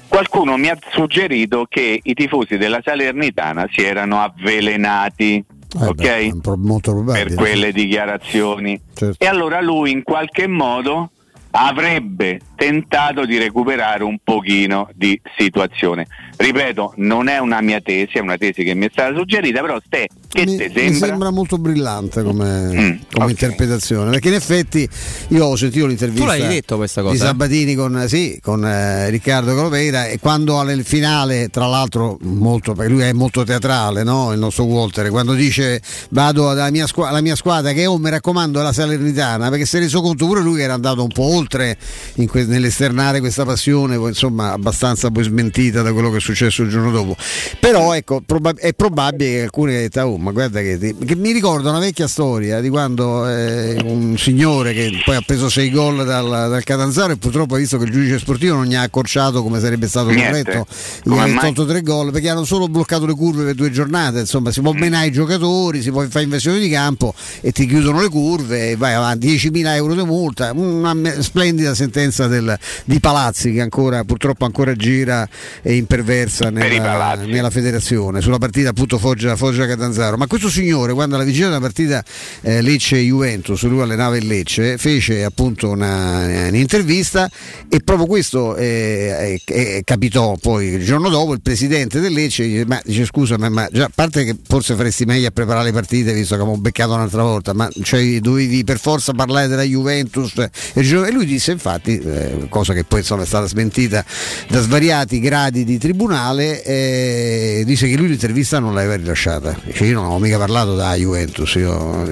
[0.08, 5.44] qualcuno mi ha suggerito che i tifosi della Salernitana si erano avvelenati
[5.78, 6.04] ok?
[6.04, 7.24] È pro- molto probabile.
[7.24, 8.80] per quelle dichiarazioni.
[9.16, 11.10] E allora lui in qualche modo
[11.52, 16.06] avrebbe tentato di recuperare un pochino di situazione.
[16.36, 19.78] Ripeto, non è una mia tesi, è una tesi che mi è stata suggerita, però
[19.82, 20.90] Ste, che mi, te mi sembra?
[20.90, 24.88] Mm, sembra molto brillante come, come interpretazione perché in effetti
[25.28, 27.24] io ho sentito l'intervista Tu l'hai detto questa cosa, di eh?
[27.24, 32.92] Sabatini con, sì, con eh, Riccardo Colopeira e quando nel finale tra l'altro molto, perché
[32.92, 34.32] lui è molto teatrale no?
[34.32, 35.80] il nostro Walter quando dice
[36.10, 39.64] vado alla mia, squa- alla mia squadra che oh mi raccomando è la Salernitana perché
[39.64, 41.76] si è reso conto pure lui che era andato un po' oltre
[42.16, 46.68] in que- nell'esternare questa passione insomma abbastanza poi smentita da quello che è successo il
[46.70, 47.16] giorno dopo.
[47.58, 51.16] Però ecco proba- è probabile che alcuni hanno detto "Oh, ma guarda che, ti-" che
[51.16, 55.70] mi ricorda una vecchia storia di quando eh, un signore che poi ha preso sei
[55.70, 58.82] gol dal, dal Catanzaro e purtroppo ha visto che il giudice sportivo non gli ha
[58.82, 60.66] accorciato come sarebbe stato corretto
[61.04, 64.50] gli ha tolto tre gol perché hanno solo bloccato le curve per due giornate insomma
[64.50, 68.08] si può menare i giocatori si può fare invasione di campo e ti chiudono le
[68.08, 72.39] curve e vai avanti 10.000 euro di multa una splendida sentenza del-
[72.84, 75.28] di Palazzi che ancora purtroppo ancora gira
[75.62, 78.20] e imperversa nella, nella federazione.
[78.20, 80.16] Sulla partita appunto Foggia, Foggia Catanzaro.
[80.16, 82.04] Ma questo signore quando alla vigilia della partita
[82.42, 87.30] eh, Lecce-Juventus lui allenava il Lecce fece appunto una- un'intervista
[87.68, 92.46] e proprio questo eh, eh, eh, capitò poi il giorno dopo il presidente del Lecce
[92.46, 95.64] dice, ma, dice scusa ma, ma già, a parte che forse faresti meglio a preparare
[95.64, 99.62] le partite visto che abbiamo beccato un'altra volta ma cioè, dovevi per forza parlare della
[99.62, 100.48] Juventus e
[100.90, 102.00] e lui disse infatti
[102.48, 104.04] cosa che poi insomma, è stata smentita
[104.48, 110.00] da svariati gradi di tribunale eh, dice che lui l'intervista non l'aveva rilasciata dice io
[110.00, 112.04] non ho mica parlato da Juventus io,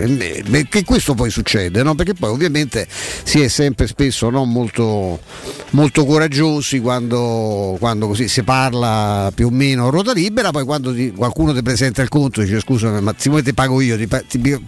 [0.69, 1.95] che questo poi succede no?
[1.95, 5.21] perché poi ovviamente si è sempre spesso no, molto,
[5.71, 10.95] molto coraggiosi quando, quando così si parla più o meno a ruota libera poi quando
[10.95, 14.61] ti- qualcuno ti presenta il conto dice scusa ma siccome ti pago io ti, ti,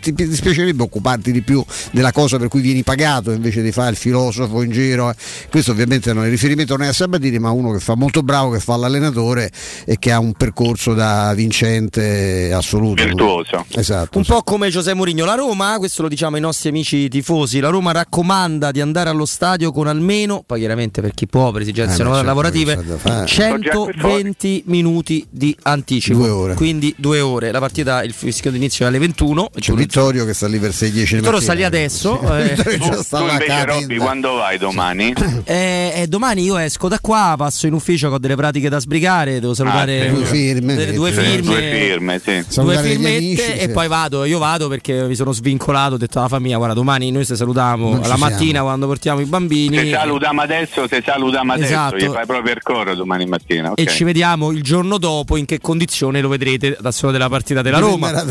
[0.00, 3.96] ti dispiacerebbe occuparti di più della cosa per cui vieni pagato invece di fare il
[3.96, 5.14] filosofo in giro eh.
[5.50, 8.22] questo ovviamente non è riferimento non è a Sabatini ma a uno che fa molto
[8.22, 9.50] bravo che fa l'allenatore
[9.84, 13.02] e che ha un percorso da vincente assoluto.
[13.04, 13.64] Virtuoso.
[13.74, 14.18] Esatto.
[14.18, 17.68] Un po' come Giuseppe Mourinho, la Roma, questo lo diciamo ai nostri amici tifosi, la
[17.68, 22.02] Roma raccomanda di andare allo stadio con almeno, poi chiaramente per chi può, per esigenze
[22.02, 23.26] Eh, lavorative, che c'è da fare.
[23.26, 26.18] 120 minuti di anticipo.
[26.18, 26.54] Due ore.
[26.54, 27.50] Quindi due ore.
[27.50, 29.50] La partita, il fischio d'inizio è alle 21.
[29.58, 31.40] C'è Vittorio che sta lì per 6-10 di Vittorio mattina.
[31.40, 32.20] sta lì adesso.
[32.36, 32.78] eh.
[32.78, 33.64] Già sta Tu là, invece.
[33.64, 35.12] Robby quando vai domani?
[35.48, 39.38] Eh, eh, domani io esco da qua, passo in ufficio ho delle pratiche da sbrigare,
[39.38, 40.12] devo salutare Ah.
[40.12, 40.74] Due firme.
[40.74, 42.60] de- due firme, Due firme, sì.
[42.60, 43.68] due firmette amici, e sì.
[43.68, 47.24] poi vado, io vado perché mi sono svincolato, ho detto alla famiglia guarda domani noi
[47.24, 48.18] se salutiamo ci alla siamo.
[48.30, 51.96] mattina quando portiamo i bambini Se salutiamo adesso, se salutiamo adesso, Esatto.
[51.96, 53.70] gli fai proprio il coro domani mattina.
[53.70, 53.80] ok.
[53.80, 57.62] e ci vediamo il giorno dopo in che condizione lo vedrete da solo della partita
[57.62, 58.24] della Roma.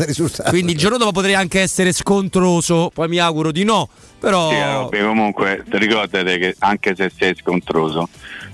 [0.48, 3.88] Quindi il giorno dopo potrei anche essere scontroso, poi mi auguro di no,
[4.26, 8.08] però Sì, Robby, comunque ricordate che anche se sei scontroso,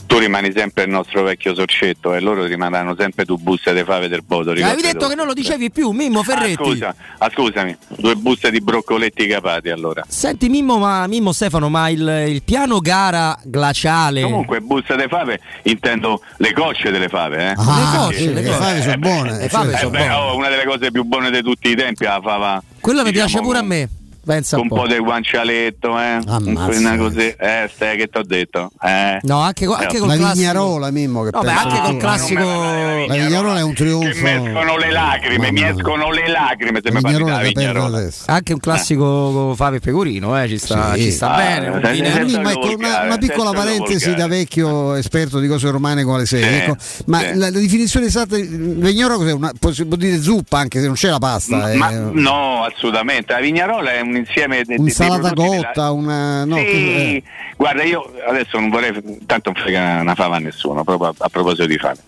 [0.06, 4.08] tu rimani sempre il nostro vecchio sorcetto e loro rimarranno sempre tu buste di fave
[4.08, 4.50] del Bodo.
[4.50, 6.62] avevi detto che non lo dicevi più, Mimmo Ah, Ferretti.
[6.62, 10.04] scusa, ah, scusami, due buste di broccoletti capati allora.
[10.06, 15.40] Senti Mimmo, ma, Mimmo Stefano, ma il, il piano gara glaciale Comunque buste di fave
[15.62, 17.54] intendo le cosce delle fave, eh?
[17.56, 18.58] Ah, cosce, sì, le le cosce.
[18.58, 19.38] fave sono buone.
[19.38, 20.14] Le fave cioè, sono Eh beh, buone.
[20.22, 23.12] oh, una delle cose più buone di tutti i tempi è la fava Quello mi
[23.12, 23.88] diciamo, piace pure a me.
[24.24, 24.92] Pensa con un un po' po'.
[24.94, 26.18] di guancialetto, eh?
[26.26, 26.96] Ammazza.
[26.96, 28.70] Così, eh, stai che ti ho detto.
[28.80, 29.18] Eh.
[29.22, 30.38] No, anche, co- anche Eh, col La classico.
[30.38, 32.44] Vignarola, Mimmo, che No, beh, anche col classico.
[32.44, 34.22] La Vignarola è un Che trionfo.
[34.22, 38.08] mi escono le lacrime, mi escono le lacrime se La mi parli Vignarola.
[38.26, 41.02] Anche un classico Fave e Pecorino, eh, ci sta, Sì.
[41.02, 41.66] ci sta Ah, bene.
[41.66, 46.18] eh, eh, ma ecco, una, una piccola parentesi da vecchio esperto di cose romane come
[46.18, 46.42] le sei.
[46.42, 46.76] Sì, ecco.
[47.06, 47.26] Ma sì.
[47.34, 49.32] la, la definizione esatta di Vignarola cos'è?
[49.32, 51.56] Una, può dire zuppa anche se non c'è la pasta.
[51.74, 53.32] Ma è no, assolutamente.
[53.32, 56.44] La Vignarola è un insieme di, di prodotti cotta, una.
[56.44, 57.22] No, Sì, che-
[57.56, 58.92] guarda, io adesso non vorrei,
[59.26, 62.00] tanto non frega una fava a nessuno, proprio a, a proposito di fave.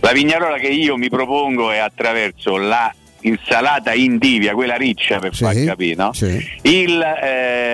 [0.00, 5.42] La vignarola che io mi propongo è attraverso la insalata indivia, quella riccia per Sì,
[5.42, 6.12] far capire, no?
[6.12, 6.40] sì.
[6.62, 7.02] Il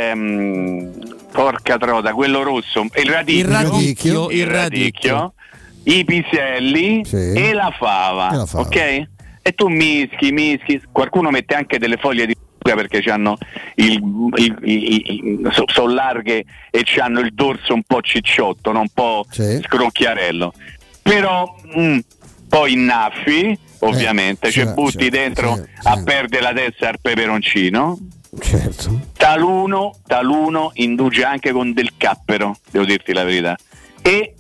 [0.09, 0.91] ehm,
[1.33, 5.35] porca trota, quello rosso, il radicchio, Il radicchio, il il radicchio,
[5.85, 7.33] i piselli Sì.
[7.35, 8.65] e la fava, E la fava.
[8.65, 8.77] ok?
[9.47, 12.35] E tu mischi, mischi, qualcuno mette anche delle foglie di
[12.65, 13.37] zucca perché hanno
[13.77, 14.03] il,
[14.37, 18.81] il- il- so- sono larghe e hanno il dorso un po' cicciotto, no?
[18.81, 19.61] un po' Sì.
[19.63, 20.53] scrocchiarello.
[21.03, 21.99] Però mm,
[22.49, 27.99] poi innaffi, ovviamente, Eh, cioè sì, butti dentro a perdere la testa al peperoncino.
[28.41, 29.01] Certo.
[29.17, 33.57] Taluno, taluno induce anche con del cappero, devo dirti la verità.
[34.03, 34.34] E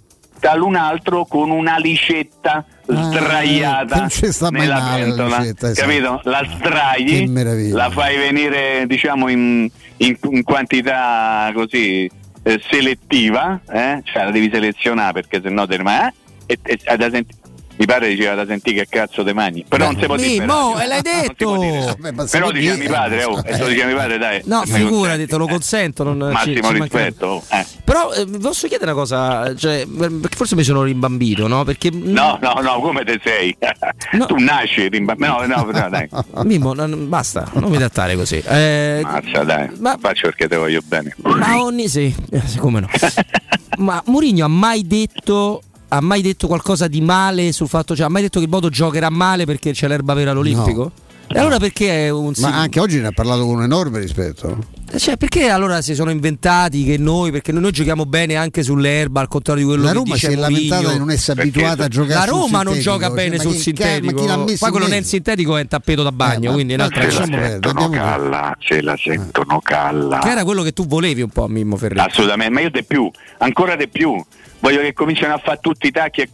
[0.45, 5.37] talun altro con una licetta Ah, sdraiata che non ci sta nella male la pentola,
[5.39, 5.89] ricetta, esatto.
[5.89, 6.21] capito?
[6.25, 9.66] La Che sdrai, la fai venire diciamo in,
[9.97, 12.11] in- in quantità così
[12.43, 14.03] eh, selettiva, eh?
[14.05, 16.12] cioè la devi selezionare perché sennò te ne ma- eh?
[16.45, 17.35] e, e- ad esempio,
[17.77, 20.45] mi pare diceva da sentire che cazzo te mangi, però non si può dire.
[20.45, 21.53] E l'hai detto!
[21.99, 23.53] Vabbè, Però diceva mio padre, oh, eh.
[23.69, 24.43] diceva mio padre, dai.
[24.45, 25.27] No, consenti.
[25.27, 26.03] te lo consento.
[26.05, 27.43] Non, Massimo ci rispetto.
[27.51, 27.67] eh.
[27.85, 31.65] Però eh, vi posso chiedere una cosa, cioè, perché forse mi sono rimbambito, no?
[31.65, 33.57] Perché No, no, no, come te sei?
[34.13, 34.27] No.
[34.27, 36.09] Tu nasci, rimba- no, no, no, dai.
[36.45, 38.37] Mimmo, non- basta, non mi trattare così.
[38.47, 39.69] Eh, Mazza, dai.
[39.81, 41.15] Ma- Faccio perché te voglio bene.
[41.23, 42.89] ma ogni sì, eh, sì, come no.
[43.79, 45.63] ma Mourinho ha mai detto
[45.97, 48.69] ha mai detto qualcosa di male sul fatto, cioè ha mai detto che il Bodo
[48.69, 50.93] giocherà male perché c'è l'erba vera all'Olimpico?
[51.27, 54.59] E allora perché è un Ma anche oggi ne ha parlato con un enorme rispetto.
[54.99, 59.21] cioè, perché allora si sono inventati che noi, perché noi, noi giochiamo bene anche sull'erba,
[59.23, 61.59] al contrario di quello La che Roma dice si è lamentata di non essere Perché
[61.61, 62.83] abituata a giocare La Roma non sintetico.
[62.99, 64.12] gioca bene Cioè, sul chi- sintetico.
[64.15, 66.43] Ma chi l'ha messo Poi quello non è il sintetico, è un tappeto da bagno,
[66.45, 67.25] Eh, ma- quindi è ma un'altra ce cosa.
[67.49, 70.19] sentono calla, ce la sentono calla.
[70.19, 72.07] Che era quello che tu volevi un po' Mimmo Ferretti.
[72.07, 74.23] Assolutamente, ma io di più, ancora di più.
[74.65, 76.28] Voglio che cominciano a fare tutti i tacchi e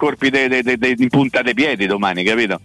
[0.77, 2.61] de- in punta dei piedi domani, capito?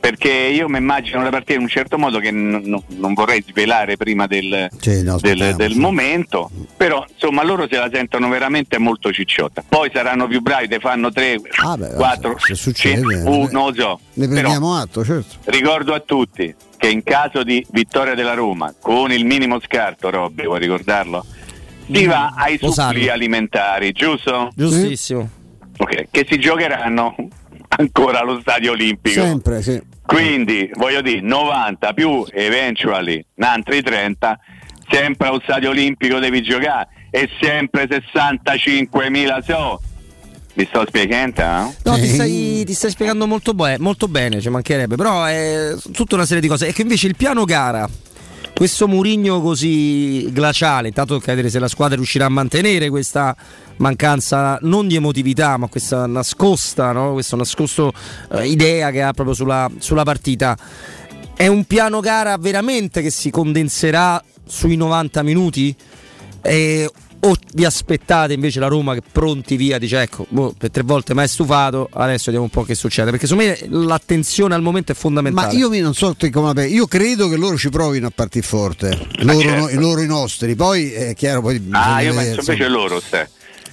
[0.00, 3.40] Perché io mi immagino la partita in un certo modo che n- n- non vorrei
[3.46, 8.76] svelare prima del, Sì, no, del, del momento, però insomma loro se la sentono veramente
[8.78, 9.62] molto cicciotta.
[9.68, 13.22] Poi saranno più bravi, te fanno 3, Ah, beh, 4, se succede, 5, ne-
[13.52, 14.00] non lo so.
[14.14, 15.36] Ne Però prendiamo atto, certo.
[15.44, 20.42] ricordo a tutti che in caso di vittoria della Roma, con il minimo scarto, Robby,
[20.44, 21.24] vuoi ricordarlo?
[21.92, 24.50] Si va ai suppli alimentari, giusto?
[24.54, 25.28] Giustissimo.
[25.76, 27.14] Ok, che si giocheranno
[27.68, 29.20] ancora allo stadio olimpico.
[29.20, 29.80] Sempre, sì.
[30.06, 34.38] Quindi voglio dire 90 più eventually altri 30,
[34.88, 39.80] sempre allo stadio olimpico devi giocare e sempre 65.000 so.
[40.56, 41.40] Mi sto spiegando?
[41.40, 41.74] eh?
[41.82, 46.14] No, ti stai, ti stai spiegando molto, bue- molto bene, ci mancherebbe, però è tutta
[46.14, 46.68] una serie di cose.
[46.68, 47.88] E che invece il piano gara,
[48.54, 53.36] questo Murigno così glaciale, intanto tocca vedere se la squadra riuscirà a mantenere questa
[53.78, 57.12] mancanza non di emotività, ma questa nascosta, no?
[57.12, 57.92] questo nascosto
[58.30, 60.56] eh, idea che ha proprio sulla, sulla partita.
[61.34, 65.74] è un piano gara veramente che si condenserà sui 90 minuti?
[66.40, 66.88] Eh,
[67.26, 71.14] o vi aspettate invece la Roma che pronti via dice ecco boh, per tre volte
[71.14, 74.94] mai stufato adesso vediamo un po' che succede perché secondo me l'attenzione al momento è
[74.94, 78.06] fondamentale Ma io mi non so te come la io credo che loro ci provino
[78.08, 79.68] a partire forte, loro, certo.
[79.70, 82.56] i loro i nostri, poi è chiaro poi Ah, io vedere, penso insomma.
[82.56, 82.94] invece loro.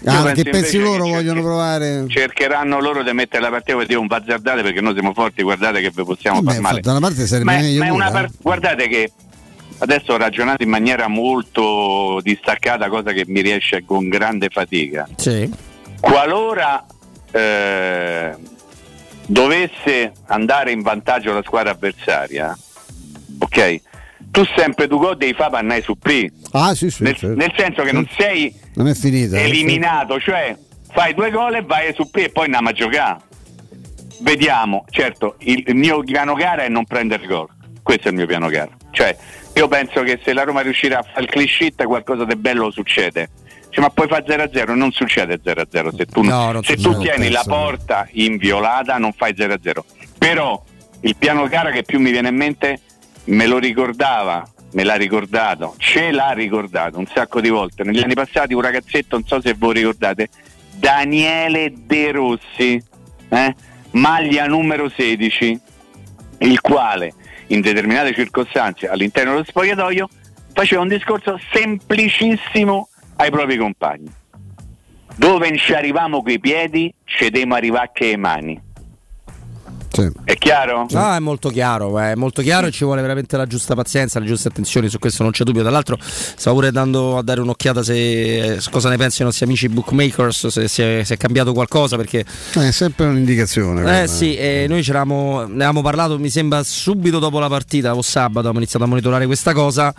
[0.03, 2.05] Io Ah, penso che pensi loro che vogliono provare?
[2.07, 5.79] cercheranno loro di mettere la partita e dire un bazzardate perché noi siamo forti, guardate
[5.81, 6.79] che vi possiamo Beh, far male.
[6.81, 9.11] da una parte sarebbe Ma è- meglio ma è una pure, par- guardate che
[9.81, 15.07] adesso ho ragionato in maniera molto distaccata, cosa che mi riesce con grande fatica.
[15.17, 15.49] Sì.
[15.99, 16.83] Qualora
[17.31, 18.35] eh,
[19.25, 22.57] dovesse andare in vantaggio la squadra avversaria,
[23.39, 23.81] ok?
[24.31, 26.31] Tu sempre tu gol devi fare pannai su P.
[26.51, 27.35] Ah, sì, sì, Nel, certo.
[27.35, 29.37] nel senso che non sei Non finita.
[29.37, 29.43] eh.
[29.43, 30.55] eliminato, cioè
[30.91, 33.17] fai due gol e vai su P e poi andiamo a giocare.
[34.21, 37.47] Vediamo, certo, il, il mio piano gara è non prendere gol.
[37.81, 38.69] Questo è il mio piano gara.
[38.91, 39.17] Cioè,
[39.53, 42.71] io penso che se la Roma riuscirà a fare il clean sheet qualcosa di bello
[42.71, 43.29] succede.
[43.69, 47.43] Cioè, ma poi fa 0-0, non succede 0-0 se tu, No, se tu tieni la
[47.45, 49.57] porta inviolata non fai 0-0.
[50.17, 50.61] Però
[51.01, 52.81] il piano gara che più mi viene in mente
[53.25, 57.83] me lo ricordava, me l'ha ricordato, ce l'ha ricordato un sacco di volte.
[57.83, 60.29] Negli anni passati un ragazzetto, non so se voi ricordate,
[60.75, 62.83] Daniele De Rossi,
[63.29, 63.55] eh?
[63.91, 65.59] maglia numero 16,
[66.39, 67.13] il quale
[67.53, 70.09] in determinate circostanze all'interno dello spogliatoio
[70.53, 74.11] faceva un discorso semplicissimo ai propri compagni.
[75.15, 78.61] Dove non ci arriviamo coi piedi, cedemo arrivare che le mani.
[80.23, 80.85] È chiaro?
[80.89, 84.25] No, è molto chiaro, è molto chiaro e ci vuole veramente la giusta pazienza, le
[84.25, 85.61] giuste attenzioni, su questo non c'è dubbio.
[85.61, 89.67] Tra l'altro stavo pure dando a dare un'occhiata se cosa ne pensano i nostri amici
[89.69, 92.23] bookmakers, se, se- se è cambiato qualcosa perché
[92.55, 94.03] Eh, è sempre un'indicazione.
[94.03, 98.01] eh sì, eh, noi ce ne avevamo parlato, mi sembra subito dopo la partita, o
[98.01, 99.93] sabato, abbiamo iniziato a monitorare questa cosa.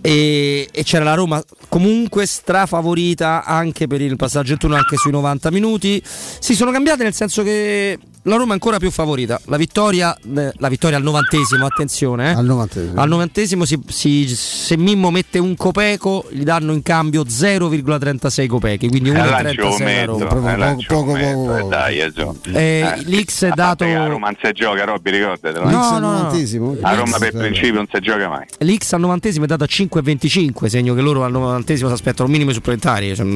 [0.00, 5.10] E, e c'era la Roma comunque strafavorita anche per il passaggio in turno, anche sui
[5.10, 6.00] 90 minuti.
[6.04, 9.40] Si sono cambiate nel senso che la Roma è ancora più favorita.
[9.46, 12.30] La vittoria, eh, la vittoria al novantesimo, attenzione.
[12.30, 12.34] eh.
[12.34, 13.00] Al novantesimo.
[13.00, 18.88] Al novantesimo si- si- se Mimmo mette un copeco gli danno in cambio 0,36 copechi,
[18.88, 20.52] quindi Eh, là ci 1,36 la metto, Roma.
[20.52, 22.12] eh, là ci metto, eh, dai, eh.
[22.52, 25.64] Eh, l'X è dato- A Roma non si gioca, Robby, ricordatelo.
[25.64, 25.72] No, eh.
[25.72, 26.12] no, no.
[26.12, 26.76] novantesimo?
[26.82, 27.38] A Roma per eh.
[27.38, 28.44] principio non si gioca mai.
[28.58, 32.32] L'X al novantesimo è dato a 5,25, segno che loro al novantesimo si aspettano un
[32.32, 33.14] minimo supplementari.
[33.14, 33.26] cioè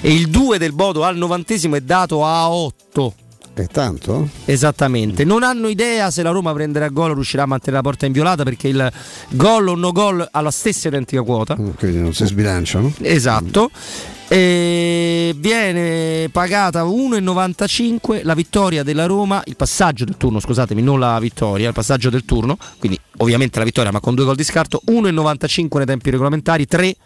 [0.00, 3.14] e il 2 del Bodo al novantesimo è dato a 8.
[3.54, 4.28] È tanto?
[4.46, 8.04] Esattamente, non hanno idea se la Roma prenderà gol o riuscirà a mantenere la porta
[8.04, 8.92] inviolata perché il
[9.30, 11.54] gol o no gol ha la stessa identica quota.
[11.54, 12.92] Quindi non si sbilanciano.
[13.00, 13.70] Esatto.
[14.26, 21.16] E viene pagata 1,95 la vittoria della Roma, il passaggio del turno, scusatemi, non la
[21.20, 24.80] vittoria, il passaggio del turno, quindi ovviamente la vittoria ma con due gol di scarto,
[24.88, 26.96] 1,95 nei tempi regolamentari, 3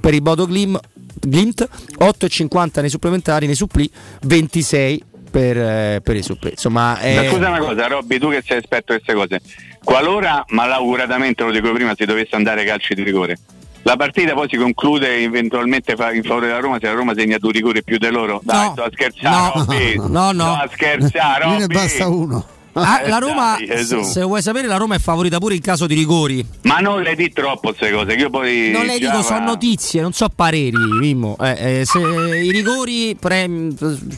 [0.00, 0.76] per il Bodo Glim,
[1.20, 1.68] Glimt,
[2.00, 3.88] 8,50 nei supplementari, nei suppli,
[4.22, 6.50] 26 per, eh, per i suppli.
[6.50, 7.16] Insomma, è...
[7.16, 9.40] Ma scusa una cosa, Robby, tu che sei esperto di queste cose,
[9.82, 13.38] qualora, malauguratamente lo dico prima, si dovesse andare ai calci di rigore,
[13.84, 17.50] la partita poi si conclude eventualmente in favore della Roma se la Roma segna due
[17.52, 18.40] rigori più di loro.
[18.44, 19.96] Dai, sto a scherzare, Robby.
[19.96, 20.54] no, no.
[20.54, 21.74] Sto a scherzare, Lì ne Robby.
[21.74, 22.46] basta uno.
[22.74, 24.02] Ah, Eh, la Roma, dai, su.
[24.02, 26.44] se vuoi sapere, la Roma è favorita pure in caso di rigori.
[26.62, 28.70] Ma non le di troppo queste cose, che io poi...
[28.72, 31.36] Non le dico, sono notizie, non so pareri, Mimmo.
[31.40, 33.68] Eh, eh, se i rigori, pre-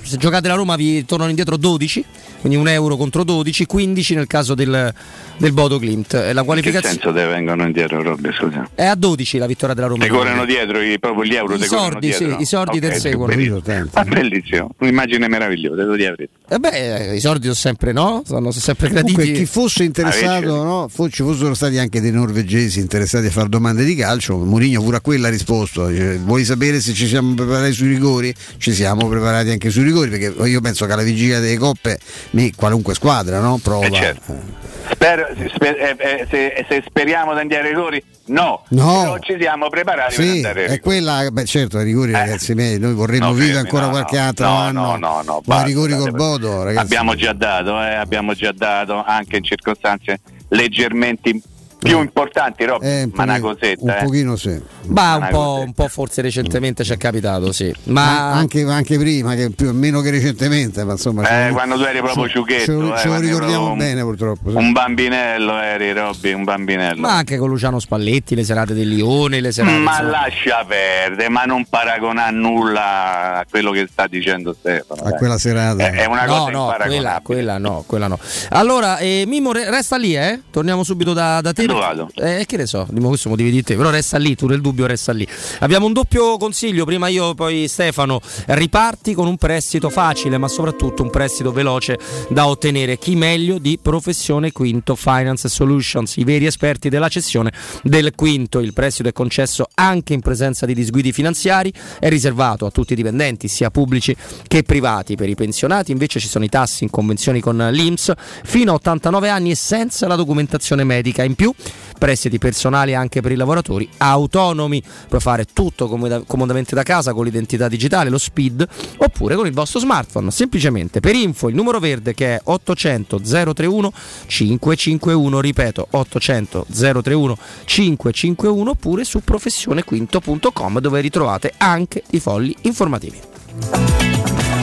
[0.03, 2.05] se giocate la Roma, vi tornano indietro 12,
[2.41, 4.95] quindi un euro contro 12, 15 nel caso del,
[5.37, 6.15] del Bodo Klimt.
[6.15, 8.69] Eh, La In che qualificazione senso te vengono indietro, Robby, scusa?
[8.75, 10.05] è a 12 la vittoria della Roma.
[10.05, 13.01] Ti corrono dietro i, proprio gli euro, I te sordi, sì, i sordi del Ok,
[13.01, 13.27] secolo.
[13.27, 13.89] bellissimo.
[13.95, 16.17] Ah, bellissimo, un'immagine meravigliosa, devo dire.
[16.49, 19.13] Eh beh, i sordi sono sempre no, sono sempre graditi.
[19.15, 20.91] Comunque, chi fosse interessato, no?
[21.09, 24.37] Ci fossero stati anche dei norvegesi interessati a fare domande di calcio.
[24.37, 28.35] Mourinho pure a quella ha risposto: dice, Vuoi sapere se ci siamo preparati sui rigori?
[28.57, 31.99] Ci siamo preparati anche sui rigori, perché io penso che alla vigilia delle coppe,
[32.31, 33.59] lì qualunque squadra no?
[33.63, 33.87] prova.
[33.87, 34.63] Eh, certo.
[34.91, 38.63] Spero- sper- eh, eh, se, se speriamo di andare ai rigori, no.
[38.69, 39.01] No.
[39.03, 40.81] Però ci siamo preparati per Sì, andare ai è rigori.
[40.81, 44.47] quella, beh certo, i rigori ragazzi miei, noi vorremmo No, vivere ancora no, qualche altro
[44.47, 44.81] No, anno.
[44.83, 46.85] no, no, no, ma basta, rigori col Bodo, ragazzi.
[46.87, 51.39] Abbiamo già dato, eh, abbiamo già dato anche in circostanze leggermente
[51.85, 53.83] Più importanti, Rob, Eh, un ma una pochino- cosetta.
[53.83, 54.03] Un eh.
[54.05, 54.61] pochino sì.
[54.87, 57.73] Ma un po', un po' forse recentemente ci è capitato, sì.
[57.85, 61.47] Ma Ma anche, anche prima, che più, meno che recentemente, ma insomma.
[61.49, 64.51] Eh, quando tu eri proprio ciuchetto, Ce, lo- eh, ricordiamo bene purtroppo.
[64.51, 64.57] sì.
[64.57, 67.01] Un bambinello eri, Robby, un bambinello.
[67.03, 69.77] Ma anche con Luciano Spalletti, le serate del Lione, le serate.
[69.77, 70.11] Ma insomma.
[70.11, 75.03] lascia perdere, ma non paragonare nulla a quello che sta dicendo Stefano.
[75.03, 75.19] A dai.
[75.19, 75.83] quella serata.
[75.87, 78.19] È, è una no, cosa no, quella, quella no, quella no.
[78.51, 80.41] Allora, eh, Mimo, re- resta lì, eh?
[80.51, 81.73] Torniamo subito da, da te.
[81.75, 82.11] Dove vado?
[82.15, 85.13] Eh, che ne so, questo motivi di te, però resta lì, tu nel dubbio resta
[85.13, 85.27] lì.
[85.61, 88.21] Abbiamo un doppio consiglio, prima io, poi Stefano.
[88.47, 91.99] Riparti con un prestito facile, ma soprattutto un prestito veloce
[92.29, 92.99] da ottenere.
[92.99, 97.53] Chi meglio di Professione Quinto Finance Solutions, i veri esperti della cessione
[97.83, 98.61] del quinto.
[98.61, 102.97] Il prestito è concesso anche in presenza di disguidi finanziari, è riservato a tutti i
[102.97, 104.15] dipendenti, sia pubblici
[104.47, 105.17] che privati.
[105.17, 108.13] Per i pensionati invece ci sono i tassi in convenzioni con l'INPS
[108.45, 111.25] fino a 89 anni e senza la documentazione medica.
[111.25, 111.53] In più,
[111.99, 114.83] prestiti personali anche per i lavoratori autonomi.
[115.09, 118.67] Puoi fare tutto comoda- comodamente da casa con l'identità digitale, lo SPID,
[118.99, 120.31] oppure con il vostro smartphone.
[120.31, 123.93] Semplicemente per info il numero verde che è 800 031
[124.27, 134.54] 551, ripeto 800 031 551 oppure su professionequinto.com dove ritrovate anche i fogli informativi.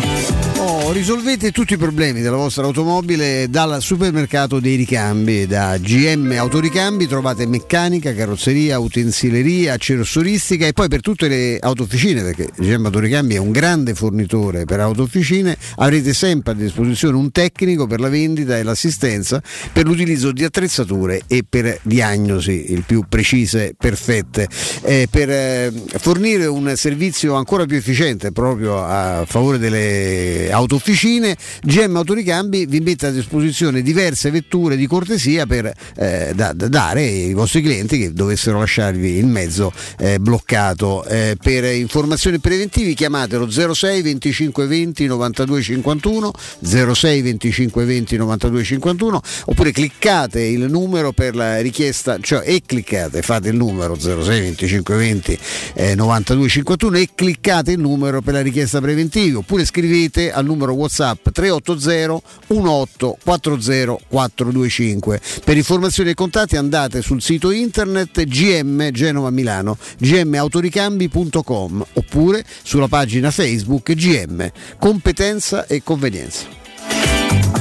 [0.91, 7.47] Risolvete tutti i problemi della vostra automobile dal supermercato dei ricambi, da GM Autoricambi trovate
[7.47, 13.51] meccanica, carrozzeria, utensileria, accerostoristica e poi per tutte le autofficine, perché GM Autoricambi è un
[13.51, 19.41] grande fornitore per autofficine, avrete sempre a disposizione un tecnico per la vendita e l'assistenza
[19.71, 24.49] per l'utilizzo di attrezzature e per diagnosi il più precise, perfette,
[24.81, 31.95] eh, per eh, fornire un servizio ancora più efficiente proprio a favore delle autofficine, GM
[31.95, 37.33] Autoricambi vi mette a disposizione diverse vetture di cortesia per eh, da- da dare ai
[37.33, 41.03] vostri clienti che dovessero lasciarvi il mezzo eh, bloccato.
[41.05, 46.31] Eh, per informazioni preventivi chiamatelo 06 25 20 92 51
[46.61, 53.21] 06 25 20 92 51 oppure cliccate il numero per la richiesta, cioè e cliccate,
[53.21, 55.39] fate il numero 06 25 20
[55.73, 60.70] eh, 92 51 e cliccate il numero per la richiesta preventiva oppure scrivete al numero
[60.71, 65.21] WhatsApp 380 18 40 425.
[65.43, 73.31] Per informazioni e contatti andate sul sito internet GM Genova Milano, gmautoricambi.com oppure sulla pagina
[73.31, 77.60] Facebook GM Competenza e Convenienza.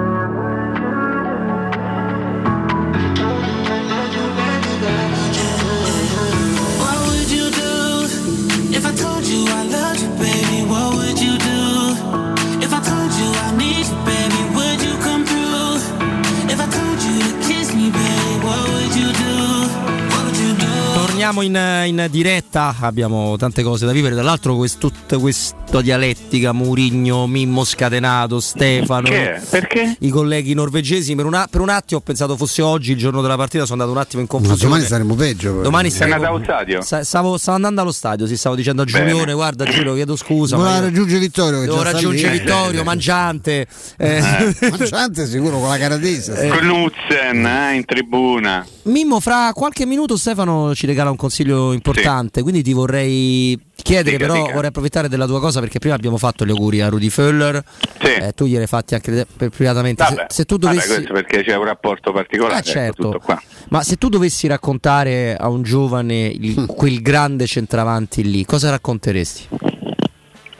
[21.31, 24.15] Torniamo in, in diretta, abbiamo tante cose da vivere.
[24.15, 29.39] Tra l'altro, quest- tutta questa dialettica, Murigno, Mimmo Scatenato, Stefano, Che?
[29.49, 29.95] Perché?
[29.99, 31.15] i colleghi norvegesi.
[31.15, 33.81] Per un, a- per un attimo ho pensato fosse oggi il giorno della partita, sono
[33.81, 34.69] andato un attimo in Ma confusione.
[34.73, 35.49] domani saremo peggio.
[35.51, 35.61] però.
[35.61, 36.81] Domani Sei andato saremo- allo stadio?
[36.81, 39.09] Sa- Stavo, stavo andando allo stadio, si stavo dicendo a Bene.
[39.09, 40.57] Giulione, guarda Giulio, chiedo scusa.
[40.57, 41.59] Doveva ma io raggiungere Vittorio.
[41.61, 42.37] che devo raggiungere.
[42.39, 43.67] Vittorio, Mangiante.
[43.97, 44.21] eh.
[44.69, 46.49] Mangiante sicuro con la caratese.
[46.59, 48.65] Knudsen eh, in tribuna.
[48.83, 54.27] Mimmo, fra qualche minuto Stefano ci regala un consiglio importante, quindi ti vorrei chiedere, Dica,
[54.27, 54.53] però dica.
[54.53, 57.63] vorrei approfittare della tua cosa perché prima abbiamo fatto gli auguri a Rudy Föller,
[57.99, 60.03] eh, tu glieli hai fatti anche per privatamente.
[60.03, 60.93] Se- Vabbè, se, tu vabbè, dovessi...
[60.93, 62.55] questo perché c'è un rapporto particolare.
[62.55, 63.03] Ah, ecco, certo.
[63.03, 63.41] tutto qua.
[63.69, 69.47] Ma se tu dovessi raccontare a un giovane il- quel grande centravanti lì, cosa racconteresti?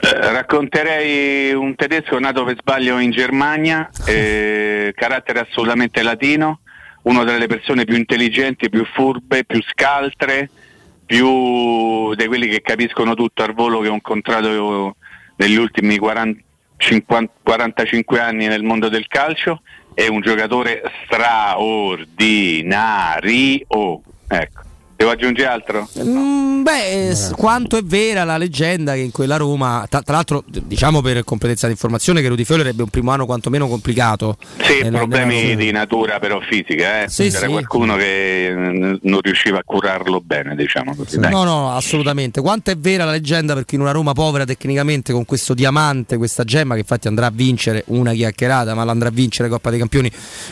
[0.04, 6.60] Eh, racconterei un tedesco nato per sbaglio in Germania, eh, carattere assolutamente latino,
[7.02, 10.50] una delle persone più intelligenti, più furbe, più scaltre,
[11.04, 14.96] più di quelli che capiscono tutto al volo che ho incontrato
[15.36, 16.42] negli ultimi 40
[16.82, 19.62] 50 45 anni nel mondo del calcio.
[19.94, 24.02] È un giocatore straordinario.
[24.28, 24.61] Ecco,
[25.02, 25.88] Devo aggiungere altro?
[26.00, 30.44] Mm, beh, s- quanto è vera la leggenda che in quella Roma, tra, tra l'altro
[30.46, 34.36] diciamo per completezza di informazione che Rudy Feuer ebbe un primo anno quantomeno complicato.
[34.60, 37.08] Sì, nella- problemi nella- di natura però fisica, eh.
[37.08, 37.50] Sì, c'era sì.
[37.50, 41.18] qualcuno che eh, non riusciva a curarlo bene, diciamo così.
[41.18, 41.32] dai.
[41.32, 42.40] No, no, assolutamente.
[42.40, 46.44] Quanto è vera la leggenda perché in una Roma povera tecnicamente con questo diamante, questa
[46.44, 50.08] gemma che infatti andrà a vincere una chiacchierata, ma l'andrà a vincere Coppa dei Campioni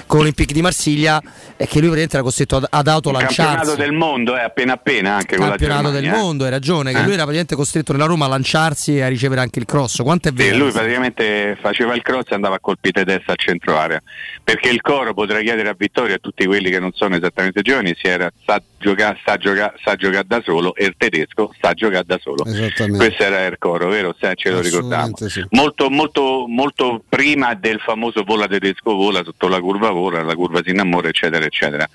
[0.06, 1.22] con l'Olympique di Marsiglia,
[1.56, 3.36] è che lui praticamente era costretto ad, autolanciarsi.
[3.42, 6.22] Campionato del mondo, eh, appena appena anche con la campionato del Germania, eh.
[6.22, 7.02] mondo, hai ragione, che Eh?
[7.02, 10.02] lui era praticamente costretto nella Roma a lanciarsi e a ricevere anche il cross.
[10.02, 10.58] Quanto è Sì, vero?
[10.58, 14.00] lui praticamente faceva il cross e andava a colpi di testa al centro area
[14.42, 17.62] perché il coro potrà chiedere a Vittorio e a tutti quelli che non sono esattamente
[17.62, 21.72] giovani si era sa giocare sa giocare sa giocare da solo e il tedesco sa
[21.74, 24.14] giocare da solo questo era il coro vero?
[24.18, 25.44] Se ce lo ricordiamo sì.
[25.50, 30.60] molto, molto, molto prima del famoso vola tedesco vola sotto la curva vola la curva
[30.64, 31.88] si innamora eccetera eccetera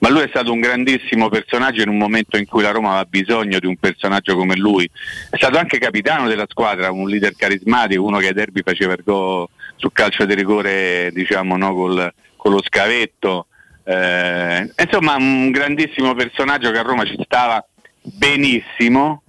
[0.00, 3.04] ma lui è stato un grandissimo personaggio in un momento in cui la Roma aveva
[3.04, 4.88] bisogno di un personaggio come lui
[5.30, 9.02] è stato anche capitano della squadra un leader carismatico uno che ai derby faceva il
[9.04, 9.46] gol
[9.76, 13.46] sul calcio di rigore diciamo no, col, con lo scavetto
[13.84, 17.64] Eh, insomma un grandissimo personaggio che a Roma ci stava
[18.00, 19.22] benissimo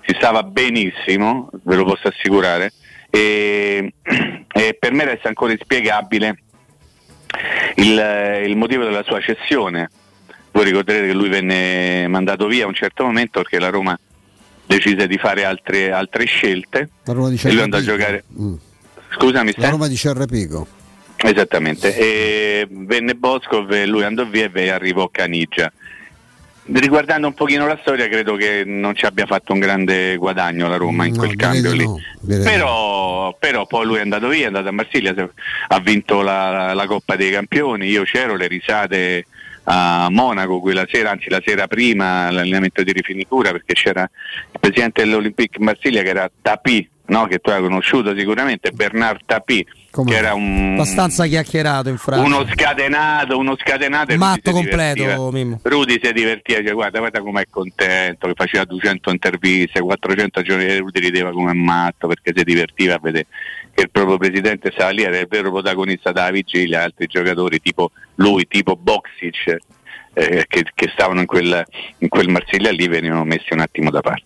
[0.00, 2.72] ci stava benissimo ve lo posso assicurare
[3.10, 6.38] e, e per me resta ancora inspiegabile
[7.76, 9.88] il, il motivo della sua cessione.
[10.58, 13.96] Voi ricorderete che lui venne mandato via a un certo momento perché la Roma
[14.66, 18.24] decise di fare altre, altre scelte La Roma di e lui andò a giocare.
[18.40, 18.54] Mm.
[19.12, 19.68] Scusami, La?
[19.68, 20.66] Roma di Cerrapico.
[21.14, 25.72] Esattamente, e venne Boscov e lui andò via e arrivò Canigia.
[26.72, 30.76] Riguardando un pochino la storia, credo che non ci abbia fatto un grande guadagno la
[30.76, 31.84] Roma in No, quel cambio lì.
[31.84, 35.14] no, Però, però poi lui è andato via, è andato a Marsiglia,
[35.68, 39.24] ha vinto la, la Coppa dei Campioni, io c'ero, le risate
[39.70, 44.02] a Monaco quella sera, anzi la sera prima l'allenamento di rifinitura perché c'era
[44.52, 47.26] il presidente dell'Olympique Marsiglia che era Tapì, no?
[47.26, 49.66] che tu hai conosciuto sicuramente, Bernard Tapì,
[50.06, 52.24] che era un, Abbastanza chiacchierato in Francia.
[52.24, 55.30] uno scatenato, uno scatenato Rudy Matto si completo.
[55.32, 55.60] Mimmo.
[55.62, 61.00] Rudy si divertiva, cioè, guarda, guarda com'è contento, che faceva 200 interviste, 400 giorni Rudy
[61.00, 63.26] rideva come matto perché si divertiva a vedere
[63.78, 68.44] che il proprio presidente lì, era il vero protagonista della vigilia, altri giocatori tipo lui,
[68.48, 69.56] tipo Boxic,
[70.14, 71.64] eh, che, che stavano in quel,
[71.98, 74.24] in quel Marsiglia lì venivano messi un attimo da parte.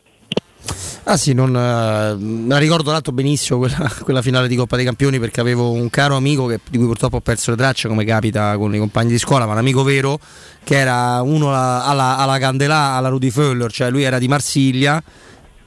[1.05, 4.87] Ah sì, non, eh, la ricordo tra l'altro benissimo quella, quella finale di Coppa dei
[4.87, 8.05] Campioni perché avevo un caro amico che- di cui purtroppo ho perso le tracce come
[8.07, 10.19] capita con i compagni di scuola, ma un amico vero
[10.65, 15.03] che era uno alla, alla, alla Candelà, alla Rudy Föller, cioè lui era di Marsiglia,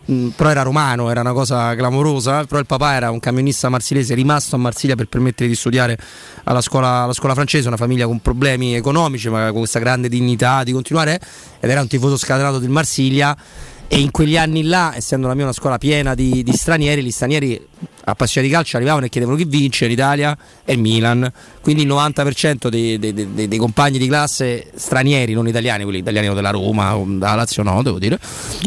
[0.06, 4.14] mh, però era romano, era una cosa clamorosa, però il papà era un camionista marsilese
[4.14, 5.98] rimasto a Marsiglia per permettere di studiare
[6.44, 10.64] alla scuola, alla scuola francese, una famiglia con problemi economici ma con questa grande dignità
[10.64, 11.20] di continuare
[11.60, 13.36] ed era un tifoso scatenato del Marsiglia
[13.88, 17.12] e in quegli anni là, essendo la mia una scuola piena di, di stranieri, gli
[17.12, 17.68] stranieri
[18.06, 21.32] appassionati di calcio arrivavano e chiedevano chi vince l'Italia e il Milan.
[21.62, 26.30] Quindi il 90% dei, dei- dei- dei compagni di classe stranieri, non italiani, quelli italiani
[26.30, 28.20] o della Roma della Lazio no, devo dire,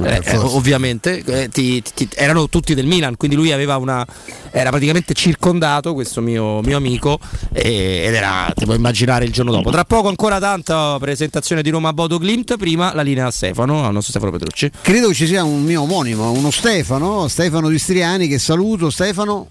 [0.05, 4.05] eh, eh, ovviamente, eh, ti- ti- erano tutti del Milan, quindi lui aveva una,
[4.51, 7.19] era praticamente circondato, questo mio, mio amico,
[7.53, 9.71] ed era, ti puoi immaginare il giorno dopo.
[9.71, 13.93] Tra poco ancora tanta presentazione di Roma Bodo Clint, prima la linea a Stefano, al
[13.93, 14.71] nostro Stefano Petrucci.
[14.83, 18.91] Credo ci sia un mio omonimo, uno Stefano, Stefano di Striani, che saluto.
[18.91, 19.49] Stefano, hermano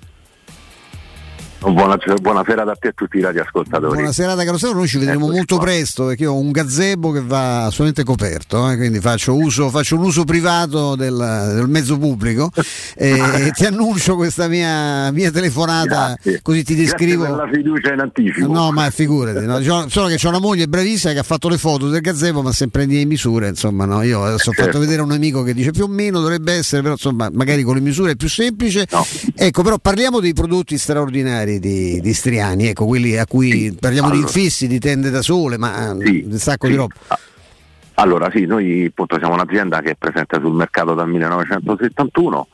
[1.59, 3.93] Buona- buonasera da te e a tutti i radioascoltatori.
[3.95, 5.65] buona serata caro Stefano, noi ci vedremo Eccoci molto qua.
[5.65, 9.95] presto perché io ho un gazebo che va assolutamente coperto, eh, quindi faccio, uso, faccio
[9.95, 11.15] un uso privato del,
[11.55, 12.51] del mezzo pubblico
[12.95, 16.41] e ti annuncio questa mia, mia telefonata Grazie.
[16.43, 17.23] così ti descrivo.
[17.23, 18.51] Grazie per la fiducia in anticipo.
[18.53, 19.57] No, ma figurati, no.
[19.59, 22.51] C'ho- solo che c'ho una moglie bravissima che ha fatto le foto del gazebo, ma
[22.53, 24.03] sempre di misure, insomma, no.
[24.03, 24.79] Io adesso ho fatto Certo.
[24.79, 27.73] vedere a un amico che dice più o meno dovrebbe essere, però insomma, magari con
[27.75, 28.87] le misure è più semplice.
[29.35, 34.25] Ecco, però parliamo dei prodotti straordinari di, di Striani, ecco, quelli a cui parliamo Allora.
[34.25, 36.93] di infissi, di tende da sole, ma eh, un sacco di roba.
[37.99, 42.47] Allora sì, noi appunto siamo un'azienda che è presente sul mercato dal 1971,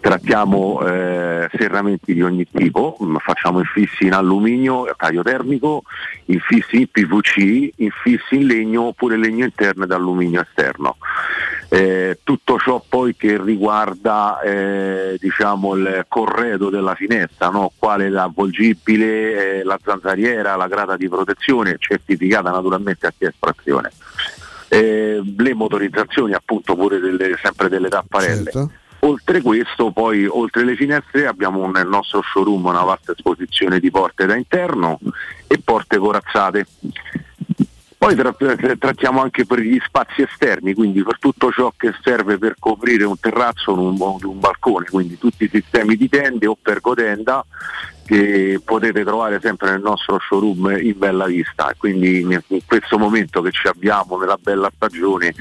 [0.00, 5.82] trattiamo eh, serramenti di ogni tipo, mh, facciamo infissi in alluminio, taglio termico,
[6.26, 10.96] infissi in PVC, infissi in legno oppure legno interno ed alluminio esterno.
[11.72, 17.70] Eh, tutto ciò poi che riguarda eh, diciamo il corredo della finestra, no?
[17.76, 23.92] quale l'avvolgibile, eh, la zanzariera, la grata di protezione, certificata naturalmente a estrazione.
[24.66, 28.50] Eh, le motorizzazioni appunto pure delle, sempre delle tapparelle.
[28.50, 28.79] Certo.
[29.00, 34.26] Oltre questo, poi oltre le finestre abbiamo nel nostro showroom una vasta esposizione di porte
[34.26, 34.98] da interno
[35.46, 36.66] e porte corazzate.
[37.96, 42.38] Poi tra- tra- trattiamo anche per gli spazi esterni, quindi per tutto ciò che serve
[42.38, 47.44] per coprire un terrazzo o un, balcone, quindi tutti i sistemi di tende o pergotenda
[48.06, 51.72] che potete trovare sempre nel nostro showroom in bella vista.
[51.76, 55.34] Quindi in questo momento che ci abbiamo nella bella stagione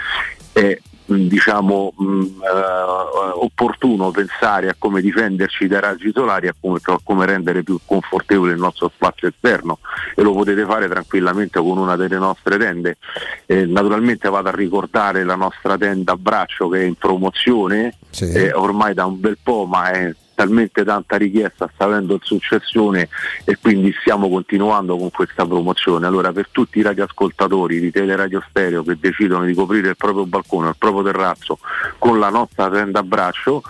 [0.52, 0.78] è
[1.10, 7.00] diciamo mh, eh, opportuno pensare a come difenderci dai raggi solari e a come, a
[7.04, 9.80] come rendere più confortevole il nostro spazio esterno
[10.16, 12.98] e lo potete fare tranquillamente con una delle nostre tende.
[13.46, 18.52] Eh, naturalmente vado a ricordare la nostra tenda a braccio che è in promozione eh,
[18.54, 23.10] ormai da un bel po' ma è talmente tanta richiesta, sta avendo il successione
[23.44, 26.08] e quindi stiamo continuando con questa promozione.
[26.08, 30.70] Allora per tutti i radioascoltatori di Teleradio Stereo che decidono di coprire il proprio balcone,
[30.70, 31.60] il proprio terrazzo
[31.98, 33.64] con la nostra tenda a braccio,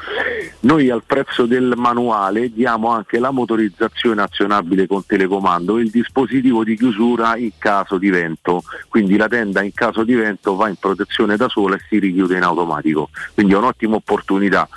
[0.59, 6.63] noi al prezzo del manuale diamo anche la motorizzazione azionabile con telecomando e il dispositivo
[6.63, 8.61] di chiusura in caso di vento.
[8.89, 12.37] Quindi la tenda in caso di vento va in protezione da sola e si richiude
[12.37, 13.09] in automatico.
[13.33, 14.69] Quindi è un'ottima opportunità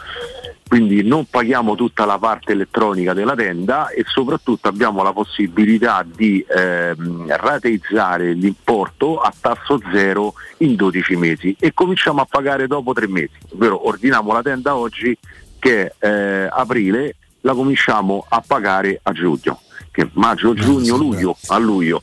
[0.73, 6.43] quindi non paghiamo tutta la parte elettronica della tenda e soprattutto abbiamo la possibilità di
[6.49, 13.07] ehm, rateizzare l'importo a tasso zero in 12 mesi e cominciamo a pagare dopo tre
[13.07, 15.15] mesi, ovvero ordiniamo la tenda oggi
[15.59, 19.61] che è eh, aprile, la cominciamo a pagare a giugno.
[19.93, 22.03] Che maggio, giugno, luglio, a luglio.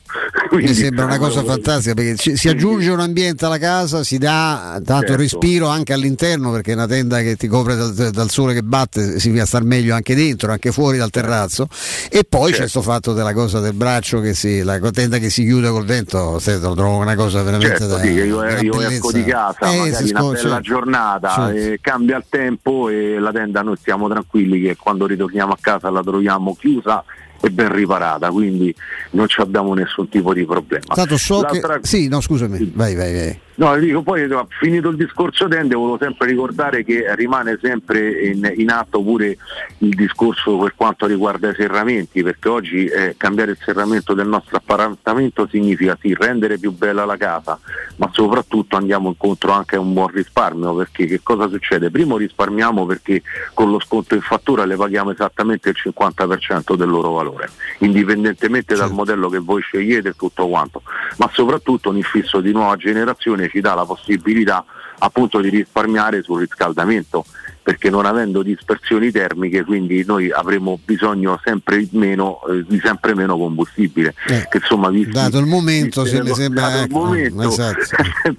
[0.52, 4.80] Mi sembra una cosa fantastica perché ci- si aggiunge un ambiente alla casa, si dà
[4.84, 5.16] tanto Certo.
[5.16, 9.18] respiro anche all'interno perché è una tenda che ti copre dal, dal sole che batte,
[9.18, 11.66] significa star meglio anche dentro, anche fuori dal terrazzo.
[12.08, 15.42] E poi c'è questo fatto della cosa del braccio che si, la tenda che si
[15.42, 18.80] chiude col vento, se lo trovo una cosa veramente Certo, da sì, io, una io
[18.82, 21.56] esco di casa, Eh, magari si una bella giornata, Certo.
[21.72, 25.90] eh, cambia il tempo e la tenda noi stiamo tranquilli che quando ritorniamo a casa
[25.90, 27.02] la troviamo chiusa
[27.42, 28.74] e ben riparata, quindi
[29.12, 30.94] non ci abbiamo nessun tipo di problema.
[30.94, 31.60] Tanto so che...
[31.60, 33.38] L'altra- Sì, no scusami, vai, vai, vai.
[33.60, 34.26] No, dico, poi
[34.58, 39.36] finito il discorso tende, volevo sempre ricordare che rimane sempre in, in atto pure
[39.78, 44.56] il discorso per quanto riguarda i serramenti, perché oggi eh, cambiare il serramento del nostro
[44.56, 47.60] appartamento significa sì rendere più bella la casa,
[47.96, 51.90] ma soprattutto andiamo incontro anche a un buon risparmio, perché che cosa succede?
[51.90, 53.20] Primo risparmiamo perché
[53.52, 57.50] con lo sconto in fattura le paghiamo esattamente il 50% del loro valore,
[57.80, 60.80] indipendentemente dal modello che voi scegliete e tutto quanto,
[61.18, 64.64] ma soprattutto un infisso di nuova generazione ci dà la possibilità
[64.98, 67.24] appunto di risparmiare sul riscaldamento
[67.62, 73.36] perché non avendo dispersioni termiche quindi noi avremo bisogno sempre meno, eh, di sempre meno
[73.36, 74.14] combustibile.
[74.26, 77.78] Che insomma visti- Dato il momento, visti se le- sembra, ecco, momento, esatto.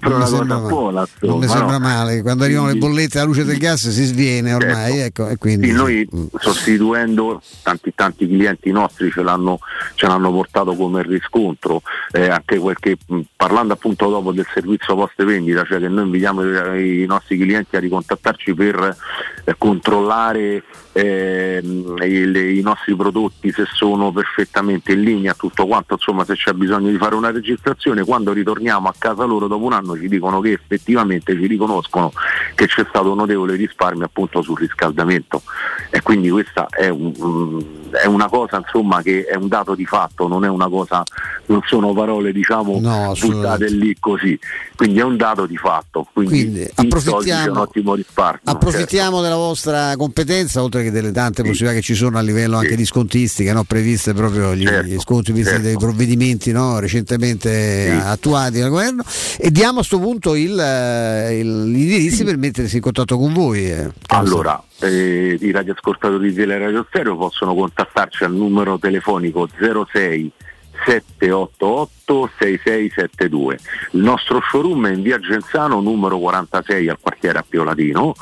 [0.00, 1.84] Non mi sembra buona Non mi sembra no?
[1.86, 5.36] male, quando arrivano le Quindi- bollette alla luce del gas si sviene ormai, ecco, e
[5.36, 5.68] quindi...
[5.68, 6.08] sì, noi
[6.52, 9.58] sostituendo tanti tanti clienti nostri ce l'hanno,
[9.94, 11.82] ce l'hanno portato come riscontro,
[12.12, 16.74] eh, anche perché mh, parlando appunto dopo del servizio post vendita, cioè che noi invitiamo
[16.76, 18.96] i, nostri clienti a ricontattarci per eh,
[19.58, 20.62] controllare
[20.92, 26.52] ehm, il- i nostri prodotti se sono perfettamente in linea, tutto quanto, insomma se c'è
[26.52, 30.40] bisogno di fare una registrazione, quando ritorniamo a casa loro dopo un anno ci dicono
[30.40, 32.12] che effettivamente ci riconoscono
[32.54, 35.42] che c'è stato un notevole risparmio appunto sul riscaldamento.
[35.90, 40.28] E quindi questa è, un- è una cosa insomma che è un dato di fatto,
[40.28, 41.02] non è una cosa,
[41.46, 42.78] non sono parole diciamo
[43.28, 44.38] buttate lì così,
[44.76, 48.40] quindi è un dato di fatto, quindi, Quindi approfittiamo- un ottimo risparmio.
[48.44, 52.76] Approfittiamo della vostra competenza, oltre che delle tante possibilità che ci sono a livello anche
[52.76, 53.64] di scontistiche, no?
[53.64, 56.78] previste proprio gli, Certo, gli sconti visti dai provvedimenti no?
[56.78, 59.02] recentemente attuati dal governo
[59.38, 63.32] e diamo a questo punto il, eh, il- gli indirizzi per mettersi in contatto con
[63.32, 63.70] voi.
[63.70, 63.90] eh.
[64.08, 69.48] Allora, eh, i radioascoltatori di Teleradio Stereo possono contattarci al numero telefonico
[69.92, 70.30] 06
[70.84, 73.58] 788 6672.
[73.92, 78.14] Il nostro showroom è in via Genzano numero 46 al quartiere Appio Latino.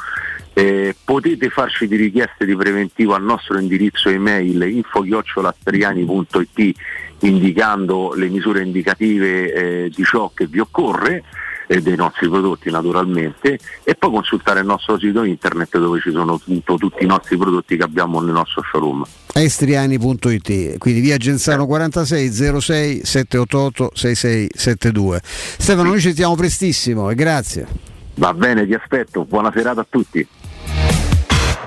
[0.60, 6.76] Eh, potete farci di richieste di preventivo al nostro indirizzo email info-lastriani.it
[7.20, 11.24] indicando le misure indicative eh, di ciò che vi occorre
[11.66, 16.34] e dei nostri prodotti naturalmente e poi consultare il nostro sito internet dove ci sono
[16.34, 19.02] appunto tutti i nostri prodotti che abbiamo nel nostro showroom.
[19.32, 27.88] estriani.it quindi via Genzano 46 06 788 6672 Stefano noi ci sentiamo prestissimo e grazie
[28.20, 30.26] Va bene, ti aspetto, buona serata a tutti.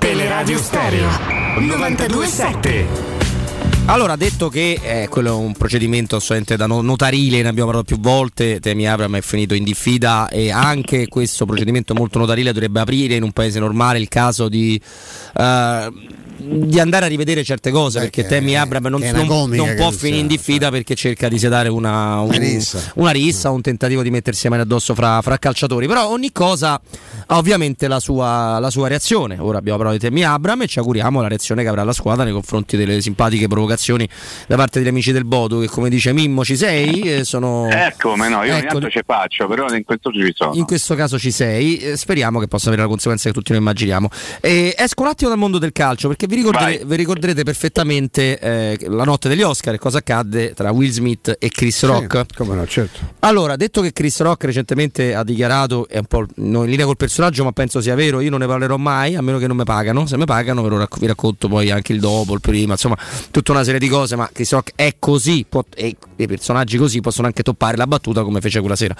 [0.04, 1.08] Teleradio Stereo
[1.60, 2.86] 927
[3.86, 7.94] Allora, detto che eh, quello è un procedimento assolutamente da no- notarile, ne abbiamo parlato
[7.94, 12.80] più volte, Temi Abram è finito in diffida e anche questo procedimento molto notarile dovrebbe
[12.80, 14.78] aprire in un paese normale il caso di,
[15.38, 15.92] eh,
[16.36, 20.26] di andare a rivedere certe cose, perché Temi Abram non, non- non può finire in
[20.26, 22.92] diffida perché cerca di sedare una, un- Una rissa.
[22.96, 25.86] una rissa, un tentativo di mettersi le mani addosso fra, fra calciatori.
[25.86, 26.80] Però ogni cosa
[27.26, 29.36] ha ovviamente la sua, la sua reazione.
[29.38, 32.24] Ora abbiamo parlato di Temi Abram e ci auguriamo la reazione che avrà la squadra
[32.24, 34.08] nei confronti delle simpatiche provocazioni
[34.46, 37.00] da parte degli amici del Bodo che come dice Mimmo ci sei.
[37.00, 37.68] eh, sono...
[37.70, 40.54] Ecco, ma no, io ogni Ecco, tanto ci faccio, però in questo ci sono.
[40.54, 43.60] in questo caso ci sei, eh, speriamo che possa avere la conseguenza che tutti noi
[43.60, 44.08] immaginiamo.
[44.40, 48.78] Eh, esco un attimo dal mondo del calcio perché vi, ricordere- vi ricorderete perfettamente eh,
[48.88, 52.26] la notte degli Oscar e cosa accadde tra Will Smith e Chris Rock.
[52.36, 53.00] come no, certo.
[53.20, 56.96] Allora, detto che Chris Rock recentemente ha dichiarato, è un po' non in linea col
[56.96, 59.64] personaggio, ma penso sia vero, io non ne parlerò mai, a meno che non mi
[59.64, 60.06] pagano.
[60.06, 62.96] Se mi pagano ve lo racc- vi racconto poi anche il dopo, il prima, insomma,
[63.30, 67.00] tutta una serie di cose, ma Chris Rock è così, può- e i personaggi così
[67.00, 68.94] possono anche toppare la battuta come fece quella sera.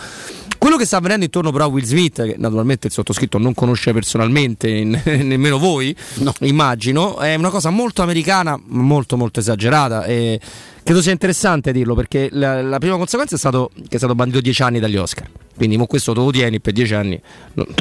[0.59, 3.93] Quello che sta avvenendo intorno però a Will Smith, che naturalmente il sottoscritto non conosce
[3.93, 5.95] personalmente, ne- nemmeno voi,
[6.41, 10.05] immagino, è una cosa molto americana, molto molto esagerata.
[10.05, 10.41] E
[10.82, 14.41] credo sia interessante dirlo perché la, la prima conseguenza è stato che è stato bandito
[14.41, 15.28] 10 anni dagli Oscar.
[15.57, 17.20] Quindi mo questo te lo tieni per 10 anni.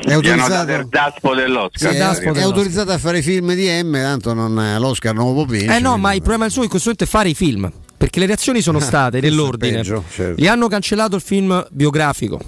[0.05, 1.91] È autorizzato, daspo dell'Oscar.
[1.91, 1.97] sì,
[2.27, 5.77] è, è autorizzato a fare film di M, tanto non, l'Oscar non lo può vincere.
[5.77, 7.71] Eh no, ma il problema suo in questo momento è fare i film.
[7.97, 9.77] Perché le reazioni sono Ah, state è nell'ordine.
[9.77, 10.41] peggio, certo.
[10.41, 12.39] Gli hanno cancellato il film biografico.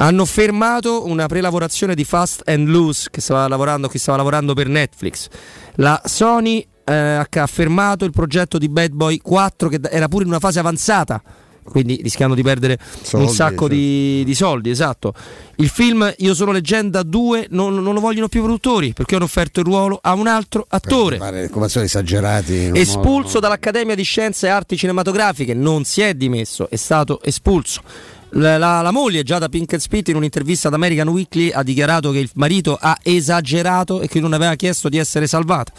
[0.00, 4.68] Hanno fermato una prelavorazione di Fast and Loose che stava lavorando, che stava lavorando per
[4.68, 5.28] Netflix.
[5.76, 10.30] La Sony eh, ha fermato il progetto di Bad Boy 4 che era pure in
[10.30, 11.22] una fase avanzata.
[11.68, 13.74] Quindi rischiando di perdere Soldi, un sacco certo.
[13.74, 15.12] di, di soldi, esatto.
[15.56, 19.24] Il film Io sono leggenda 2 non, non lo vogliono più i produttori perché hanno
[19.24, 21.18] offerto il ruolo a un altro attore.
[21.18, 22.70] Pare, come sono esagerati.
[22.72, 27.82] Espulso modo- dall'Accademia di Scienze e Arti Cinematografiche, non si è dimesso, è stato espulso.
[28.32, 32.18] La, la- la moglie Giada Pinkett Smith in un'intervista ad American Weekly ha dichiarato che
[32.18, 35.72] il marito ha esagerato e che non aveva chiesto di essere salvata.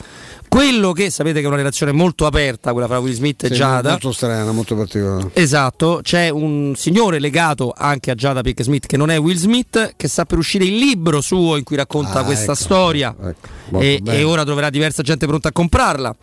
[0.48, 3.54] Quello che sapete che è una relazione molto aperta, quella fra Will Smith e Sì,
[3.54, 3.92] Giada.
[3.92, 5.30] molto strana, molto particolare.
[5.34, 9.94] Esatto, c'è un signore legato anche a Giada Pinkett Smith che non è Will Smith,
[9.96, 13.80] che sta per uscire il libro suo in cui racconta Ah, questa ecco, storia molto
[13.80, 14.18] e, bene.
[14.18, 16.16] e ora troverà diversa gente pronta a comprarla.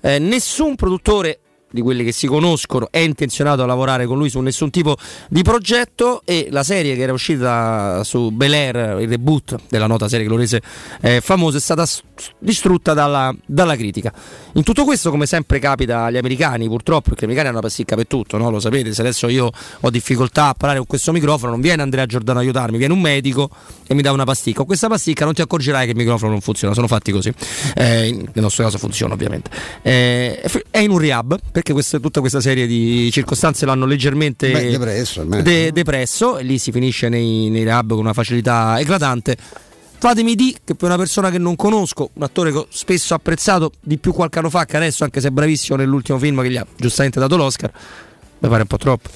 [0.00, 1.38] Eh, nessun produttore
[1.70, 4.96] di quelli che si conoscono è intenzionato a lavorare con lui su nessun tipo
[5.28, 10.08] di progetto e la serie che era uscita su Bel Air, il reboot della nota
[10.08, 10.62] serie che lo rese
[11.00, 12.02] eh, famoso, è stata s-
[12.38, 14.12] distrutta dalla, dalla critica.
[14.54, 17.96] In tutto questo, come sempre capita agli americani, purtroppo, perché gli americani hanno una pasticca
[17.96, 18.50] per tutto, no?
[18.50, 19.50] lo sapete, se adesso io
[19.80, 23.00] ho difficoltà a parlare con questo microfono, non viene Andrea Giordano a aiutarmi, viene un
[23.00, 23.50] medico
[23.86, 24.58] e mi dà una pasticca.
[24.58, 27.32] Con questa pasticca non ti accorgerai che il microfono non funziona, sono fatti così.
[27.74, 29.50] Eh, nel nostro caso funziona ovviamente.
[29.82, 30.40] Eh,
[30.70, 35.24] è in un rehab, perché questa- tutta questa serie di circostanze l'hanno leggermente Beh, depresso,
[35.24, 39.36] de- depresso e lì si finisce nei, nei rehab con una facilità eclatante.
[40.00, 43.72] Fatemi di che per una persona che non conosco, un attore che ho spesso apprezzato
[43.80, 46.56] di più qualche anno fa, che adesso anche se è bravissimo nell'ultimo film che gli
[46.56, 47.72] ha giustamente dato l'Oscar,
[48.38, 49.08] mi pare un po' troppo.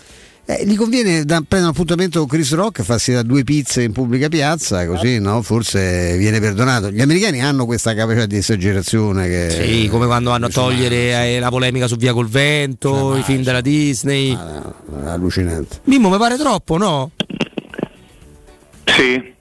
[0.44, 3.92] Eh, gli conviene da- prendere un appuntamento con Chris Rock, farsi da due pizze in
[3.92, 5.40] pubblica piazza, così no?
[5.42, 6.90] forse viene perdonato.
[6.90, 11.38] Gli americani hanno questa capacità di esagerazione che Sì, come quando vanno a togliere eh,
[11.38, 14.32] la polemica su Via col Vento, i film della Disney.
[14.34, 15.80] è allucinante.
[15.84, 17.12] Mimmo, mi pare troppo, no?
[18.84, 19.32] Sì,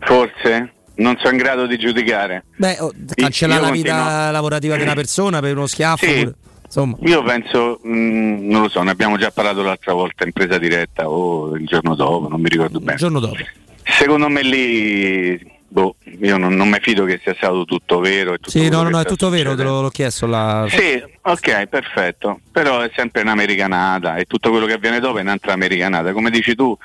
[0.00, 0.72] forse.
[0.96, 2.44] Non sono in grado di giudicare.
[2.56, 6.04] Beh, oh, cancellare la vita continuo- lavorativa di una persona per uno schiaffo.
[6.04, 6.12] Sì.
[6.18, 6.34] pure-
[6.70, 6.96] Insomma.
[7.00, 11.08] Io penso, mh, non lo so, ne abbiamo già parlato l'altra volta in presa diretta
[11.08, 12.92] o il giorno dopo, non mi ricordo bene.
[12.92, 13.38] Il giorno dopo.
[13.82, 18.34] Secondo me lì, boh, io non, non mi fido che sia stato tutto vero.
[18.36, 20.26] Tutto Sì, no, no, no, è tutto vero, te lo- l'ho chiesto.
[20.26, 20.64] La...
[20.68, 22.38] Sì, ok, perfetto.
[22.52, 26.12] Però è sempre un'americanata e tutto quello che avviene dopo è un'altra americanata.
[26.12, 26.76] Come dici tu,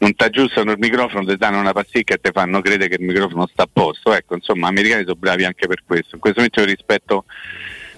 [0.00, 3.06] non ti aggiustano il microfono, ti danno una pasticca e ti fanno credere che il
[3.08, 4.12] microfono sta a posto.
[4.12, 6.16] Ecco, insomma, gli americani sono bravi anche per questo.
[6.16, 7.24] In questo momento io rispetto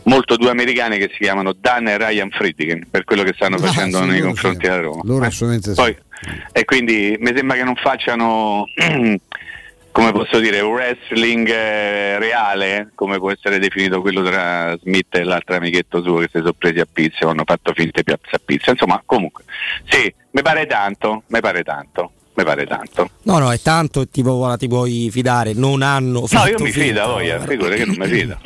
[0.04, 3.60] molto due americani che si chiamano Dan e Ryan Friedkin per quello che stanno Ah,
[3.60, 5.02] facendo sì, nei confronti della Roma.
[5.04, 5.74] Loro Eh, assolutamente sì.
[5.76, 5.96] poi-
[6.52, 8.64] e quindi mi sembra che non facciano
[9.92, 15.24] come posso dire un wrestling eh, reale come può essere definito quello tra Smith e
[15.24, 18.40] l'altro amichetto suo che si sono presi a pizza o hanno fatto finte piazza a
[18.42, 19.44] pizza insomma comunque
[19.90, 24.08] sì mi pare tanto mi pare tanto mi pare tanto No, no, è tanto e
[24.10, 25.52] ti, pu- ti puoi fidare.
[25.52, 28.38] Non hanno no fatto io mi fido voglia figura che non mi fido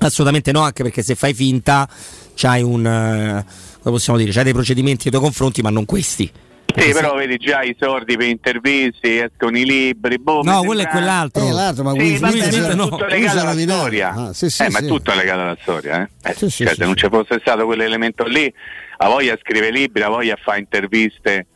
[0.00, 1.88] Assolutamente no, anche perché se fai finta
[2.34, 2.84] c'hai un.
[2.86, 3.44] eh,
[3.82, 4.32] come possiamo dire?
[4.32, 6.30] C'hai dei procedimenti nei tuoi confronti, ma non questi.
[6.74, 10.18] Sì, però vedi già i sordi per interviste, escono i libri.
[10.18, 11.46] Boh, No, quello è quell'altro.
[11.46, 14.14] Eh, l'altro, ma Sì, Will Smith è tutto lui legato alla storia.
[14.14, 14.84] Ah, sì, sì, eh, ma sì.
[14.84, 16.00] è tutto legato alla storia.
[16.02, 16.30] Eh?
[16.30, 18.52] Eh, Sì, sì, cioè, sì, se non ci fosse stato quell'elemento lì,
[18.98, 21.46] ha voglia di scrivere libri, ha voglia di fare interviste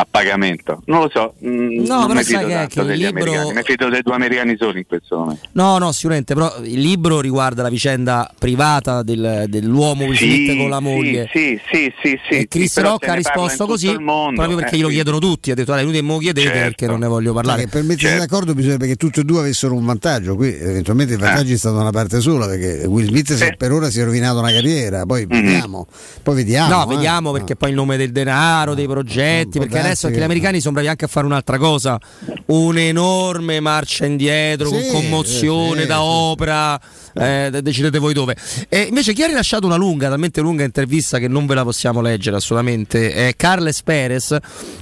[0.00, 0.82] a pagamento.
[0.86, 2.86] Non lo so, mm, No, non però mi sai fido che è tanto che il
[2.86, 5.48] degli libro- americani, mi fido dei due americani soli in questo momento.
[5.52, 10.68] No, no, sicuramente, però il libro riguarda la vicenda privata del- dell'uomo Will Smith con
[10.70, 11.28] la moglie.
[11.32, 12.34] Sì, sì, sì, sì.
[12.38, 14.94] e Chris sì, Rock ha risposto così mondo, proprio perché eh, glielo sì.
[14.94, 15.50] chiedono tutti.
[15.50, 16.62] Ha detto, dai, inutile mo chiedete Certo.
[16.64, 17.62] perché non ne voglio parlare.
[17.62, 18.20] Perché per mettersi Certo.
[18.26, 20.34] d'accordo bisognerebbe che tutti e due avessero un vantaggio.
[20.36, 21.24] Qui eventualmente il Eh.
[21.24, 24.04] vantaggio è stato da una parte sola perché Will Smith si- per ora si è
[24.04, 25.04] rovinato una carriera.
[25.04, 25.86] Poi vediamo.
[26.22, 26.74] Poi vediamo.
[26.74, 26.94] No, eh.
[26.94, 30.60] vediamo perché poi il nome del denaro, dei progetti, perché adesso anche che- gli americani
[30.60, 31.98] sono bravi anche a fare un'altra cosa,
[32.46, 36.80] un'enorme marcia indietro Sì, con commozione sì, da opera,
[37.14, 38.36] eh, de- decidete voi dove.
[38.68, 42.00] E invece chi ha rilasciato una lunga, talmente lunga intervista che non ve la possiamo
[42.00, 44.36] leggere assolutamente, è Carles Perez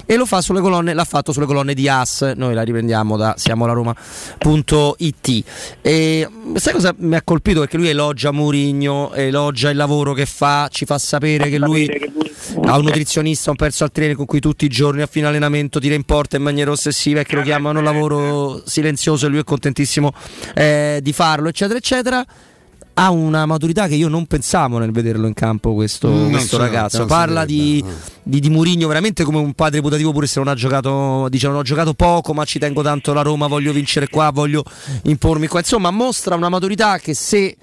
[0.05, 3.34] e lo fa sulle colonne, l'ha fatto sulle colonne di As, noi la riprendiamo da
[3.36, 5.44] siamolaroma.it.
[5.82, 7.60] E sai cosa mi ha colpito?
[7.60, 11.88] Perché lui elogia Mourinho, elogia il lavoro che fa, ci fa sapere che lui
[12.64, 15.94] ha un nutrizionista, un personal trainer con cui tutti i giorni a fine allenamento tira
[15.94, 20.12] in porta in maniera ossessiva e che lo chiamano lavoro silenzioso e lui è contentissimo
[20.55, 22.18] eh, di farlo, eccetera, eccetera.
[22.95, 27.05] Ha una maturità che io non pensavo nel vederlo in campo questo, Mm, questo ragazzo.
[27.07, 27.85] Parla di,
[28.24, 31.57] di, di Mourinho veramente come un padre putativo pure se non ha giocato, dice non
[31.57, 34.65] ho giocato poco ma ci tengo tanto la Roma, voglio vincere qua, voglio
[35.05, 35.61] impormi qua.
[35.61, 37.57] Insomma mostra una maturità che se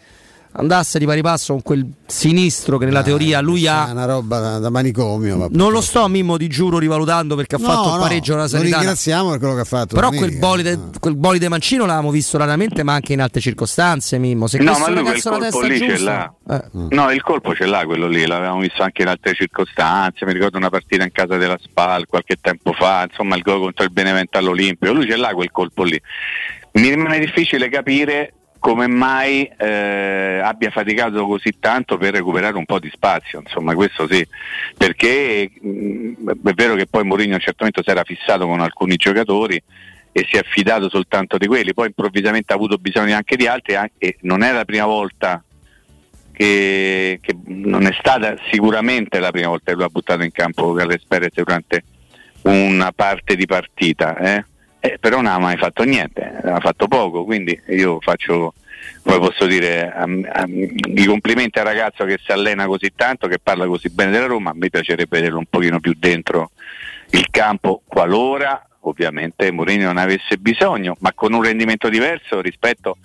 [0.58, 4.40] andasse di pari passo con quel sinistro che nella teoria lui È ha una roba
[4.40, 5.38] da, da manicomio.
[5.38, 8.32] ma- non lo sto Mimmo ti giuro rivalutando perché ha No, fatto il no, pareggio
[8.34, 9.96] nella Lo Sanitana ringraziamo per quello che ha fatto.
[9.96, 10.28] però domenica.
[10.28, 14.58] quel bolide, quel bolide mancino l'avevamo visto raramente ma anche in altre circostanze Mimmo se
[14.60, 16.56] No, questo ma lui quel colpo testa lì ce giusta l'ha.
[16.56, 16.96] eh.
[16.96, 20.58] No, il colpo ce l'ha quello lì, l'avevamo visto anche in altre circostanze, mi ricordo
[20.58, 24.38] una partita in casa della SPAL qualche tempo fa, insomma il gol contro il Benevento
[24.38, 26.00] all'Olimpico, lui ce l'ha quel colpo lì.
[26.74, 28.34] Mi rimane difficile capire
[28.66, 34.08] come mai eh, abbia faticato così tanto per recuperare un po' di spazio, insomma questo
[34.10, 34.28] sì,
[34.76, 38.62] perché mh, è vero che poi Mourinho a un certo momento si era fissato con
[38.62, 39.62] alcuni giocatori
[40.12, 43.78] e si è affidato soltanto di quelli, poi improvvisamente ha avuto bisogno anche di altri
[44.00, 45.44] e non è la prima volta
[46.32, 50.74] che, che non è stata sicuramente la prima volta che lui ha buttato in campo
[50.74, 51.84] Carles Perez durante
[52.42, 54.46] una parte di partita, eh?
[54.86, 58.54] Eh, però non ha mai fatto niente, ha fatto poco, quindi io faccio,
[59.02, 59.92] come posso dire,
[60.94, 64.52] i complimenti al ragazzo che si allena così tanto, che parla così bene della Roma,
[64.54, 66.52] mi piacerebbe vederlo un pochino più dentro
[67.12, 72.98] il campo qualora ovviamente Mourinho non avesse bisogno, ma con un rendimento diverso rispetto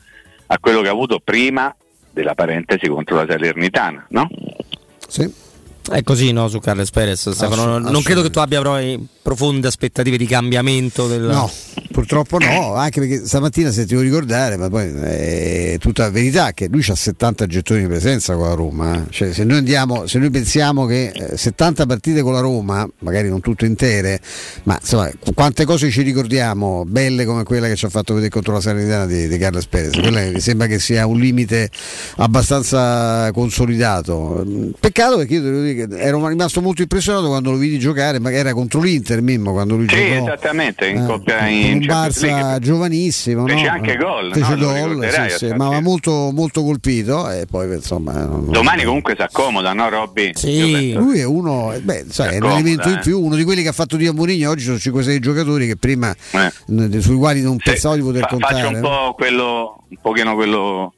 [0.48, 1.74] a quello che ha avuto prima
[2.10, 4.28] della parentesi contro la Salernitana, no?
[5.06, 5.32] Sì.
[5.88, 9.66] È così no su Carles Perez Stefano non- credo che tu abbia però eh, profonde
[9.66, 11.22] aspettative di cambiamento del...
[11.22, 11.50] No,
[11.90, 16.68] purtroppo no, anche perché stamattina se ti devo ricordare, ma poi è tutta verità che
[16.70, 18.96] lui ha 70 gettoni di presenza con la Roma.
[18.96, 19.10] eh.
[19.10, 23.28] Cioè, se noi andiamo, se noi pensiamo che eh, 70 partite con la Roma, magari
[23.28, 24.20] non tutte intere,
[24.64, 28.52] ma insomma, quante cose ci ricordiamo, belle come quella che ci ha fatto vedere contro
[28.54, 29.98] la Salernitana di, di Carles Perez.
[29.98, 31.70] Quella mi sembra che sia un limite
[32.16, 34.44] abbastanza consolidato.
[34.78, 38.30] Peccato perché io devo dire che ero rimasto molto impressionato quando lo vidi giocare, ma
[38.32, 40.22] era contro l'Inter Mimmo, quando lui Sì, giocò.
[40.24, 41.78] esattamente, in Eh, coppia con in.
[41.80, 43.70] Barça giovanissimo, Fece no?
[43.70, 44.66] anche gol, Fece no?
[44.66, 49.72] Gol, sì, sì, ma molto, molto colpito e poi insomma non- Domani comunque si accomoda,
[49.72, 50.32] no Robby?
[50.34, 53.00] sì, lui è uno, eh, beh, sai, è un elemento in eh.
[53.00, 54.50] più, uno di quelli che ha fatto Dio Mourinho.
[54.50, 57.00] Oggi sono 5-6 giocatori che prima Eh.
[57.00, 58.54] sui quali non pensavo di poter Fa- contare.
[58.54, 60.94] faccio un po' quello, un pochino quello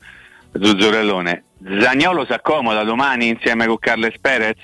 [0.60, 1.44] zuzzurellone.
[1.80, 4.56] Zagnolo si accomoda domani insieme con Carles Perez?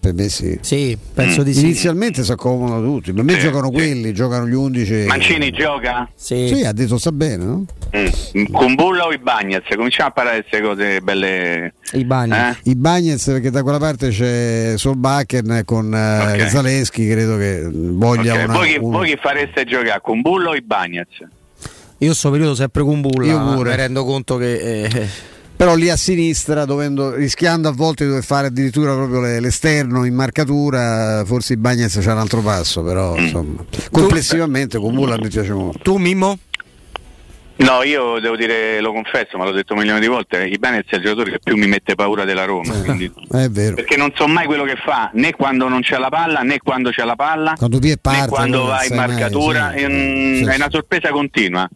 [0.00, 0.56] Per me sì.
[0.62, 1.64] Sì, penso di sì.
[1.64, 3.72] Inizialmente si accomodano tutti, per me Sì, giocano sì.
[3.72, 5.04] quelli, giocano gli 11.
[5.06, 6.08] Mancini gioca?
[6.14, 7.64] Sì, ha detto sta bene, no?
[7.96, 8.44] Mm.
[8.52, 9.64] Con Bulla o i Bagnaz?
[9.74, 11.74] Cominciamo a parlare di queste cose belle.
[11.92, 12.32] I bagni.
[12.36, 12.56] Eh?
[12.70, 16.48] I Bagnets perché da quella parte c'è Solbakken con eh, Ok.
[16.48, 20.00] Zaleschi, credo che voglia Ok, una, voi, chi, un- voi chi fareste giocare?
[20.00, 21.08] Con Bulla o i Bagnaz?
[21.98, 23.70] io sto periodo sempre con Bulla Io ma pure.
[23.70, 25.08] mi rendo conto che eh,
[25.56, 30.04] però lì a sinistra dovendo, rischiando a volte di dover fare addirittura proprio le- l'esterno
[30.04, 33.18] in marcatura forse i Bagnets c'ha un altro passo però Mm.
[33.18, 36.38] insomma complessivamente con Mulla mi piace molto tu Mimmo?
[37.58, 40.84] No, io devo dire, lo confesso, ma l'ho detto un milione di volte, i Bagnaz
[40.88, 42.70] è il giocatore che più mi mette paura della Roma.
[42.84, 46.10] quindi- è vero perché non so mai quello che fa, né quando non c'è la
[46.10, 48.96] palla, né quando c'è la palla, quando Pie né parte quando non va in sai
[48.98, 49.72] mai, marcatura.
[49.74, 49.78] sì.
[49.82, 50.50] è, un- Sì.
[50.50, 51.66] è una sorpresa continua.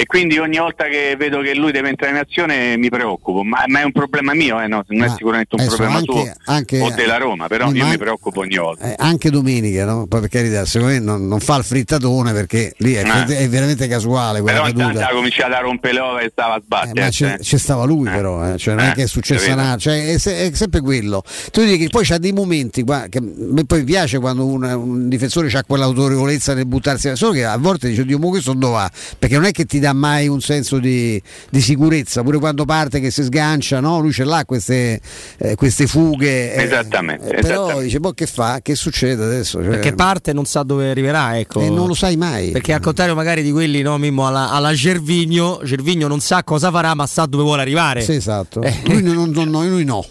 [0.00, 3.64] E quindi ogni volta che vedo che lui deve entrare in azione mi preoccupo, ma,
[3.66, 4.82] ma è un problema mio, eh, no?
[4.88, 7.90] non è Ma sicuramente un problema anche- suo anche- o della Roma, però io ma-
[7.90, 8.92] mi preoccupo ogni volta.
[8.92, 10.06] Eh, anche domenica, no?
[10.06, 13.36] Per carità, secondo me non, non fa il frittatone perché lì è, Eh.
[13.36, 15.10] è veramente casuale quella Però intanto caduta.
[15.12, 17.00] ha cominciato a rompere le uova e stava a Eh, sbattere.
[17.02, 17.58] ma c'è, eh.
[17.58, 20.50] stava lui però, eh, cioè non è Eh, che è successo nada, cioè è, è
[20.54, 21.22] sempre quello.
[21.52, 23.20] Tu dici che poi c'ha dei momenti qua, che
[23.66, 28.06] poi piace quando un, un difensore ha quell'autorevolezza nel buttarsi, solo che a volte dice
[28.06, 28.90] Dio, mo questo dove va?
[29.18, 33.00] Perché non è che ti dà mai un senso di, di sicurezza, pure quando parte
[33.00, 34.00] che si sgancia, no?
[34.00, 35.00] lui ce l'ha queste,
[35.38, 36.54] eh, queste fughe.
[36.54, 37.82] eh, Esattamente, eh, però esattamente.
[37.84, 38.60] dice, boh che fa?
[38.62, 39.58] Che succede adesso?
[39.62, 41.60] Cioè, Perché parte e non sa dove arriverà, ecco.
[41.60, 42.50] eh, non lo sai mai.
[42.50, 46.70] Perché al contrario magari di quelli, no, Mimmo, alla, alla Gervigno, Gervigno non sa cosa
[46.70, 48.00] farà ma sa dove vuole arrivare.
[48.02, 48.62] Sì, esatto.
[48.62, 48.74] Eh.
[48.84, 50.04] Lui, non, non- no, lui no.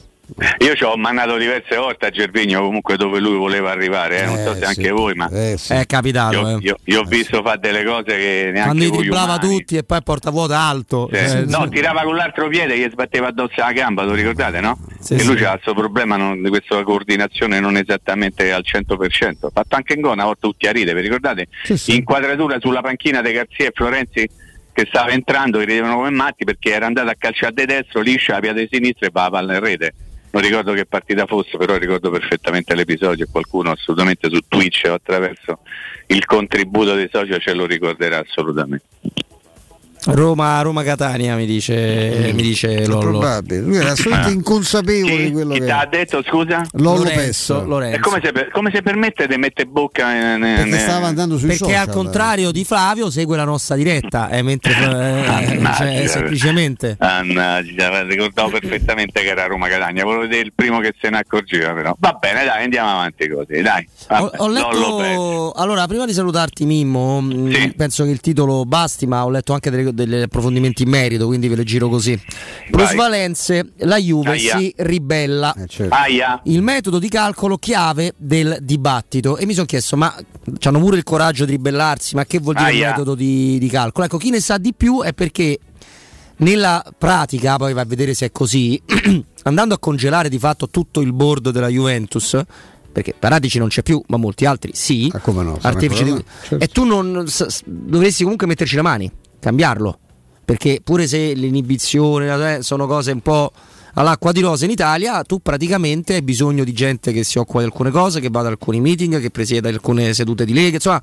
[0.59, 4.37] Io ci ho mandato diverse volte a Gervigno comunque dove lui voleva arrivare, eh, non
[4.37, 6.59] so se anche voi, ma Eh, È capitato.
[6.61, 6.95] io, eh.
[6.97, 9.57] ho visto fare delle cose che neanche Quando li voi dribblava umani.
[9.57, 11.09] tutti e poi a porta vuota alto.
[11.11, 11.17] Sì.
[11.17, 11.69] Eh, no, sì.
[11.69, 14.77] tirava con l'altro piede che sbatteva addosso alla gamba, lo ricordate, no?
[14.99, 15.43] Sì, e lui sì.
[15.43, 19.47] c'ha questo problema non- di questa coordinazione non esattamente al 100%.
[19.47, 21.47] Ha fatto anche in gol una volta tutti a ride, vi ricordate?
[21.87, 24.29] Inquadratura sulla panchina dei Garzia e Florenzi
[24.71, 28.33] che stava entrando, che ridevano come matti perché era andato a calciare di destro, liscia
[28.33, 29.93] la piede sinistra e va la palla in rete.
[30.31, 34.93] Non ricordo che partita fosse, però ricordo perfettamente l'episodio e qualcuno assolutamente su Twitch o
[34.93, 35.59] attraverso
[36.07, 38.85] il contributo dei social ce lo ricorderà assolutamente.
[40.05, 42.99] Roma, Roma Catania mi dice, mi dice Lollo.
[43.19, 43.61] probabile.
[43.61, 44.33] Lui era assolutamente Ah.
[44.33, 46.65] inconsapevole di quello Chi che ti ha detto scusa?
[46.73, 47.63] Lollo Lorenzo.
[47.65, 47.97] Lorenzo.
[47.97, 51.63] E come se, come se permette di mettere bocca ne- Perché stava andando sui Perché
[51.65, 51.87] social.
[51.87, 55.27] al contrario di Flavio segue la nostra diretta, eh, mentre eh,
[55.57, 55.73] Mannaggia.
[55.75, 56.95] cioè, semplicemente.
[56.99, 61.73] Mannaggia, ricordavo perfettamente che era Roma Catania, volevo vedere il primo che se ne accorgeva
[61.73, 61.95] però.
[61.99, 63.87] Va bene, dai, andiamo avanti così, dai.
[64.09, 69.25] Ho, ho letto, allora prima di salutarti Mimmo, mh, penso che il titolo basti, ma
[69.25, 72.19] ho letto anche delle- degli approfondimenti in merito, quindi ve le giro così.
[72.69, 74.57] Plusvalenze, la Juve Aia.
[74.57, 75.53] si ribella.
[75.89, 76.41] Aia.
[76.45, 80.15] Il metodo di calcolo chiave del dibattito e mi sono chiesto, ma
[80.61, 82.89] hanno pure il coraggio di ribellarsi, ma che vuol dire il Aia.
[82.91, 84.05] metodo di, di calcolo?
[84.05, 85.59] Ecco, chi ne sa di più è perché
[86.37, 88.81] nella pratica, poi va a vedere se è così,
[89.43, 92.39] andando a congelare di fatto tutto il board della Juventus,
[92.91, 96.63] perché Paratici non c'è più, ma molti altri sì, Ah, come no, artefici di- certo.
[96.63, 99.97] e tu non s- s- dovresti comunque metterci le mani, cambiarlo,
[100.45, 103.51] perché pure se l'inibizione eh, sono cose un po'
[103.93, 107.65] all'acqua di rose in Italia, tu praticamente hai bisogno di gente che si occupa di
[107.65, 111.01] alcune cose, che va ad alcuni meeting, che presieda alcune sedute di lega, insomma,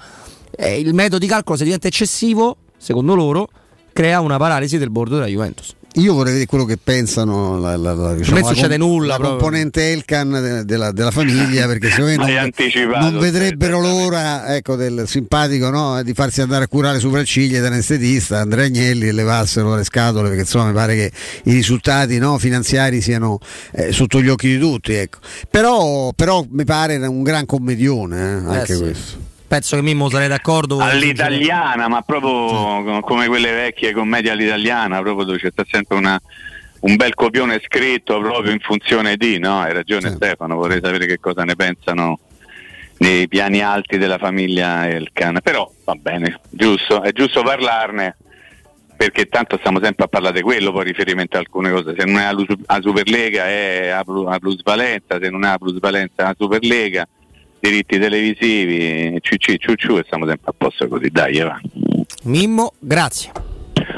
[0.50, 3.48] eh, il metodo di calcolo se diventa eccessivo, secondo loro,
[3.92, 5.74] crea una paralisi del bordo della Juventus.
[5.96, 9.14] Io vorrei vedere quello che pensano la, la, la, diciamo, la succede com- nulla la
[9.16, 9.38] proprio.
[9.38, 12.52] componente Elkan de- della, della famiglia perché secondo me Hai
[12.84, 18.40] non, non vedrebbero l'ora ecco, del simpatico no, di farsi andare a curare sopracciglia dall'estetista
[18.40, 21.12] Andrea Agnelli e levarselo dalle scatole perché insomma mi pare che
[21.44, 23.38] i risultati no, finanziari siano
[23.72, 25.18] eh, sotto gli occhi di tutti ecco.
[25.50, 28.82] però, però mi pare un gran commedione eh, anche sì.
[28.82, 30.78] questo Penso che Mimmo sarei d'accordo.
[30.78, 36.20] all'italiana, ma proprio come quelle vecchie commedie all'italiana, proprio dove c'è sempre una-
[36.80, 39.60] un bel copione scritto proprio in funzione di, no?
[39.60, 42.18] Hai ragione Stefano, vorrei sapere che cosa ne pensano
[42.98, 45.38] nei piani alti della famiglia Elkan.
[45.42, 48.16] Però va bene, giusto, è giusto parlarne.
[48.96, 51.94] Perché tanto stiamo sempre a parlare di quello, poi riferimento a alcune cose.
[51.98, 56.34] Se non è la Superlega è la plusvalenza, se non è la plusvalenza è la
[56.38, 57.06] Superlega,
[57.58, 61.08] diritti televisivi, ciucci, ciucciù e stiamo sempre a posto così.
[61.10, 61.60] Dai, va.
[62.24, 63.32] Mimmo, grazie.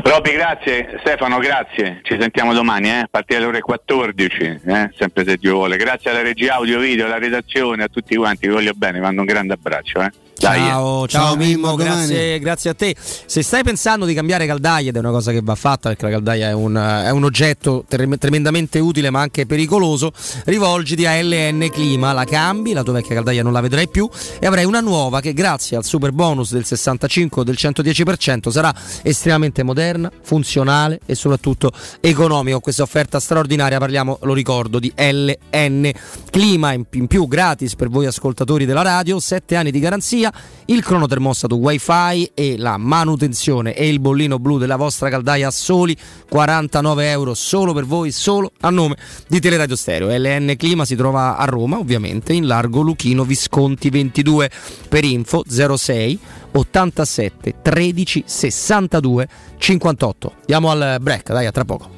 [0.02, 0.98] Robby, grazie.
[1.00, 2.00] Stefano, grazie.
[2.02, 2.98] Ci sentiamo domani, eh?
[3.00, 4.90] a partire alle ore 14, eh?
[4.96, 5.76] sempre se Dio vuole.
[5.76, 9.20] Grazie alla regia audio, video, alla redazione, a tutti quanti, vi voglio bene, vi mando
[9.20, 10.00] un grande abbraccio.
[10.00, 10.10] Eh?
[10.38, 12.94] Ciao, ciao, Mimmo, grazie, grazie a te.
[12.98, 16.10] Se stai pensando di cambiare caldaia, ed è una cosa che va fatta perché la
[16.12, 20.12] caldaia è un, è un oggetto trem- tremendamente utile ma anche pericoloso,
[20.44, 24.08] rivolgiti a LN Clima, la cambi, la tua vecchia caldaia non la vedrai più
[24.38, 28.72] e avrai una nuova che grazie al super bonus del 65 o del 110% sarà
[29.02, 32.52] estremamente moderna, funzionale e soprattutto economica.
[32.52, 35.90] Con questa offerta straordinaria parliamo, lo ricordo, di LN
[36.30, 40.27] Clima in più gratis per voi ascoltatori della radio, 7 anni di garanzia,
[40.66, 45.96] il cronotermostato wifi e la manutenzione e il bollino blu della vostra caldaia a soli
[46.28, 48.96] 49 euro solo per voi, solo a nome
[49.26, 50.08] di Teleradio Stereo.
[50.08, 54.50] LN Clima si trova a Roma, ovviamente, in largo Luchino Visconti 22
[54.88, 56.18] per info 06
[56.52, 59.28] 87 13 62
[59.58, 60.34] 58.
[60.40, 61.90] Andiamo al break, dai, a tra poco.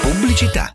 [0.00, 0.74] Pubblicità.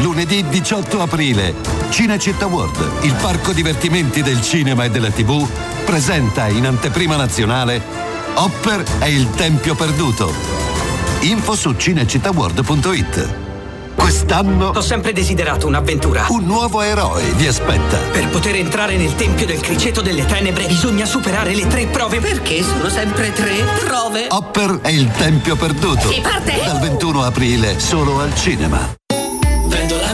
[0.00, 1.54] Lunedì 18 aprile,
[1.90, 5.46] Cinecittà World, il parco divertimenti del cinema e della TV,
[5.84, 7.82] presenta in anteprima nazionale
[8.34, 10.32] Hopper e il Tempio Perduto.
[11.20, 13.34] Info su cinecittàworld.it.
[13.96, 16.26] Quest'anno Ho sempre desiderato un'avventura.
[16.28, 17.96] un nuovo eroe vi aspetta.
[18.12, 22.20] Per poter entrare nel Tempio del Criceto delle Tenebre bisogna superare le tre prove.
[22.20, 24.26] Perché sono sempre tre prove?
[24.28, 26.08] Hopper e il Tempio Perduto.
[26.12, 26.62] Si parte!
[26.64, 28.94] Dal 21 aprile solo al cinema.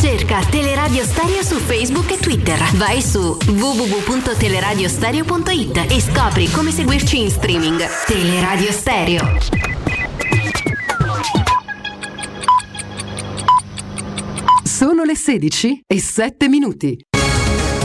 [0.00, 2.58] Cerca Teleradio Stereo su Facebook e Twitter.
[2.76, 7.86] Vai su www.teleradiostereo.it e scopri come seguirci in streaming.
[8.06, 9.36] Teleradio Stereo.
[14.64, 16.96] Sono le 16 e 7 minuti.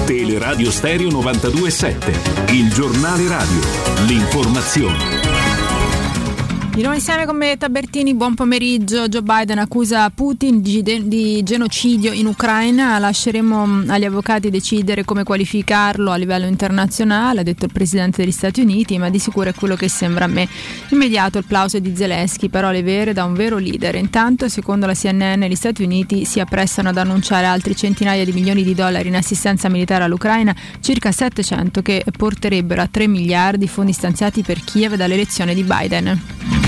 [0.06, 3.60] Teleradio Stereo 927, il giornale radio,
[4.08, 5.15] l'informazione.
[6.76, 9.08] Di nuovo insieme con me Tabertini, buon pomeriggio.
[9.08, 13.00] Joe Biden accusa Putin di, di genocidio in Ucraina.
[13.00, 18.34] Lasceremo mm, agli avvocati decidere come qualificarlo a livello internazionale, ha detto il Presidente degli
[18.34, 20.50] Stati Uniti, ma di sicuro è quello che sembra a me
[20.90, 23.96] immediato il plauso di Zelensky, parole vere da un vero leader.
[23.96, 28.66] Intanto, secondo la CNN, gli Stati Uniti si apprestano ad annunciare altri centinaia di milioni
[28.66, 34.42] di dollari in assistenza militare all'Ucraina, circa 700 che porterebbero a 3 miliardi fondi stanziati
[34.42, 36.65] per Kiev dall'elezione di Biden.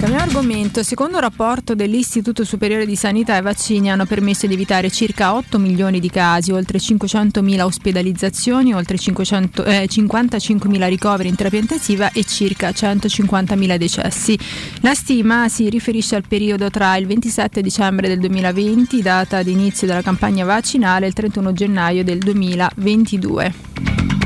[0.00, 0.82] Cambiamo argomento.
[0.82, 5.58] Secondo un rapporto dell'Istituto Superiore di Sanità i vaccini hanno permesso di evitare circa 8
[5.58, 12.24] milioni di casi, oltre 500.000 ospedalizzazioni, oltre 500, eh, 55.000 ricoveri in terapia intensiva e
[12.24, 14.38] circa 150.000 decessi.
[14.80, 19.86] La stima si riferisce al periodo tra il 27 dicembre del 2020, data di inizio
[19.86, 24.19] della campagna vaccinale, e il 31 gennaio del 2022.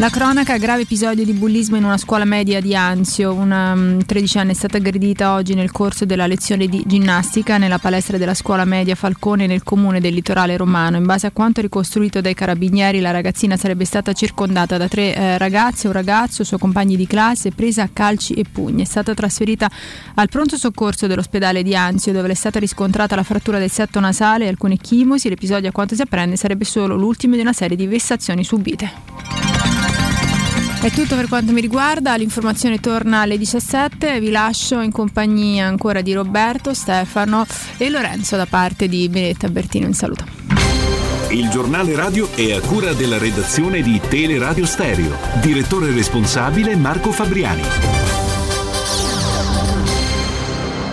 [0.00, 3.34] La cronaca, grave episodio di bullismo in una scuola media di Anzio.
[3.34, 8.32] Una um, è stata aggredita oggi nel corso della lezione di ginnastica nella palestra della
[8.32, 10.96] scuola media Falcone nel comune del litorale romano.
[10.96, 15.36] In base a quanto ricostruito dai carabinieri, la ragazzina sarebbe stata circondata da tre eh,
[15.36, 18.80] ragazze, un ragazzo, suoi compagni di classe, presa a calci e pugni.
[18.80, 19.70] È stata trasferita
[20.14, 24.46] al pronto soccorso dell'ospedale di Anzio, dove è stata riscontrata la frattura del setto nasale
[24.46, 25.28] e alcune chimosi.
[25.28, 29.49] L'episodio, a quanto si apprende, sarebbe solo l'ultimo di una serie di vessazioni subite.
[30.82, 36.00] È tutto per quanto mi riguarda, l'informazione torna alle 17, vi lascio in compagnia ancora
[36.00, 37.44] di Roberto, Stefano
[37.76, 40.24] e Lorenzo da parte di Benedetta Bertino, un saluto.
[41.28, 45.18] Il giornale radio è a cura della redazione di Teleradio Stereo.
[45.42, 47.62] Direttore responsabile Marco Fabriani.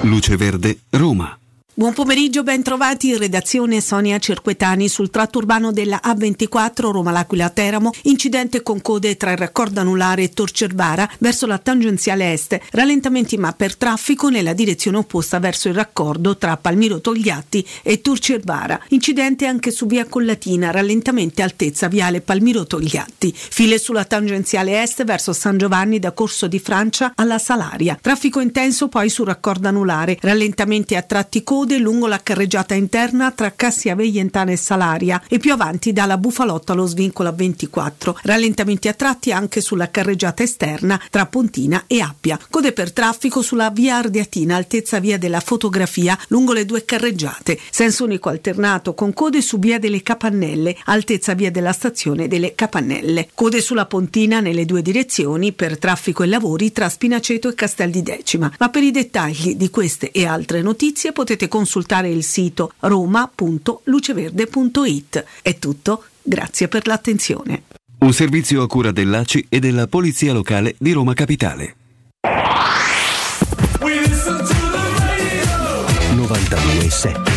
[0.01, 1.39] Luce Verde, Roma.
[1.77, 7.91] Buon pomeriggio, ben trovati in redazione Sonia Cerquetani sul tratto urbano della A24 Roma-L'Aquila Teramo,
[8.05, 13.53] incidente con code tra il raccordo anulare e Torcervara verso la tangenziale est, rallentamenti ma
[13.53, 18.85] per traffico nella direzione opposta verso il raccordo tra Palmiro Togliatti e Torcervara.
[18.87, 23.31] Incidente anche su via Collatina, rallentamenti altezza viale Palmiro Togliatti.
[23.31, 27.99] File sulla tangenziale est verso San Giovanni da Corso di Francia alla Salaria.
[28.01, 33.31] Traffico intenso poi sul raccordo anulare, rallentamenti a tratti code code lungo la carreggiata interna
[33.31, 38.19] tra Cassia Veientana e Salaria e più avanti dalla Bufalotta allo svincolo a 24.
[38.23, 42.39] Rallentamenti a tratti anche sulla carreggiata esterna tra Pontina e Appia.
[42.49, 47.59] Code per traffico sulla via Ardiatina, altezza via della fotografia, lungo le due carreggiate.
[47.69, 53.27] Senso unico alternato con code su via delle Capannelle, altezza via della stazione delle Capannelle.
[53.33, 58.03] Code sulla Pontina nelle due direzioni per traffico e lavori tra Spinaceto e Castel di
[58.03, 58.49] Decima.
[58.57, 65.25] Ma per i dettagli di queste e altre notizie potete consultare il sito roma.luceverde.it.
[65.41, 67.63] È tutto, grazie per l'attenzione.
[67.99, 71.75] Un servizio a cura dell'ACI e della Polizia Locale di Roma Capitale.
[76.15, 77.36] 92.7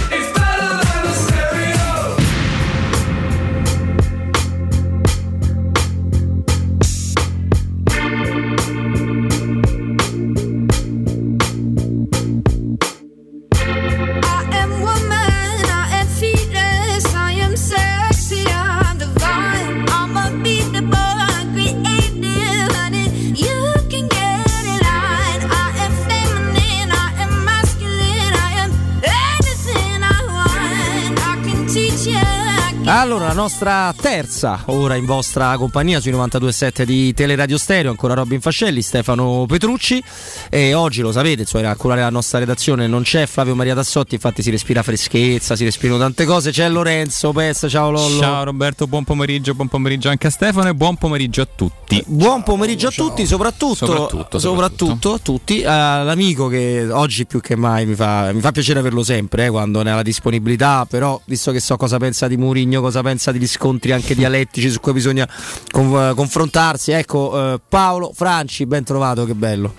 [33.40, 39.46] nostra terza ora in vostra compagnia sui 92.7 di Teleradio Stereo, ancora Robin Fascelli, Stefano
[39.48, 40.02] Petrucci.
[40.50, 44.16] E oggi lo sapete, insomma, a curare la nostra redazione non c'è Flavio Maria Tassotti,
[44.16, 48.20] infatti si respira freschezza, si respirano tante cose, c'è Lorenzo Pes, ciao Lollo.
[48.20, 52.04] Ciao Roberto, buon pomeriggio, buon pomeriggio anche a Stefano e buon pomeriggio a tutti.
[52.06, 55.14] Buon pomeriggio a tutti, soprattutto, Soprattutto, soprattutto.
[55.14, 59.46] a tutti, all'amico che oggi più che mai mi fa, mi fa piacere averlo sempre
[59.46, 63.00] eh, quando ne ha la disponibilità, però visto che so cosa pensa di Murigno cosa
[63.00, 65.28] pensa degli scontri anche dialettici su cui bisogna
[65.70, 66.92] con- confrontarsi.
[66.92, 69.74] Ecco, eh, Paolo Franci, ben trovato, che bello.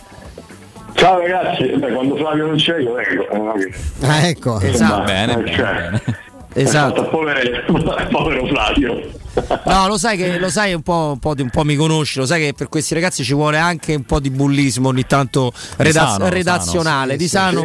[0.94, 3.56] Ciao ragazzi, Beh, quando Flavio non c'è io vengo.
[3.56, 4.57] eh, Ah, ecco.
[4.60, 5.03] Bene, eh,
[5.38, 5.91] bene, cioè,
[6.53, 7.07] Esatto.
[7.07, 7.40] Povero,
[8.11, 9.02] povero Flavio.
[9.66, 12.20] No, lo sai che lo sai un po', un, po di- un po' mi conosci,
[12.20, 15.53] lo sai che per questi ragazzi ci vuole anche un po' di bullismo ogni tanto
[15.56, 17.64] sano, redazionale, di sano.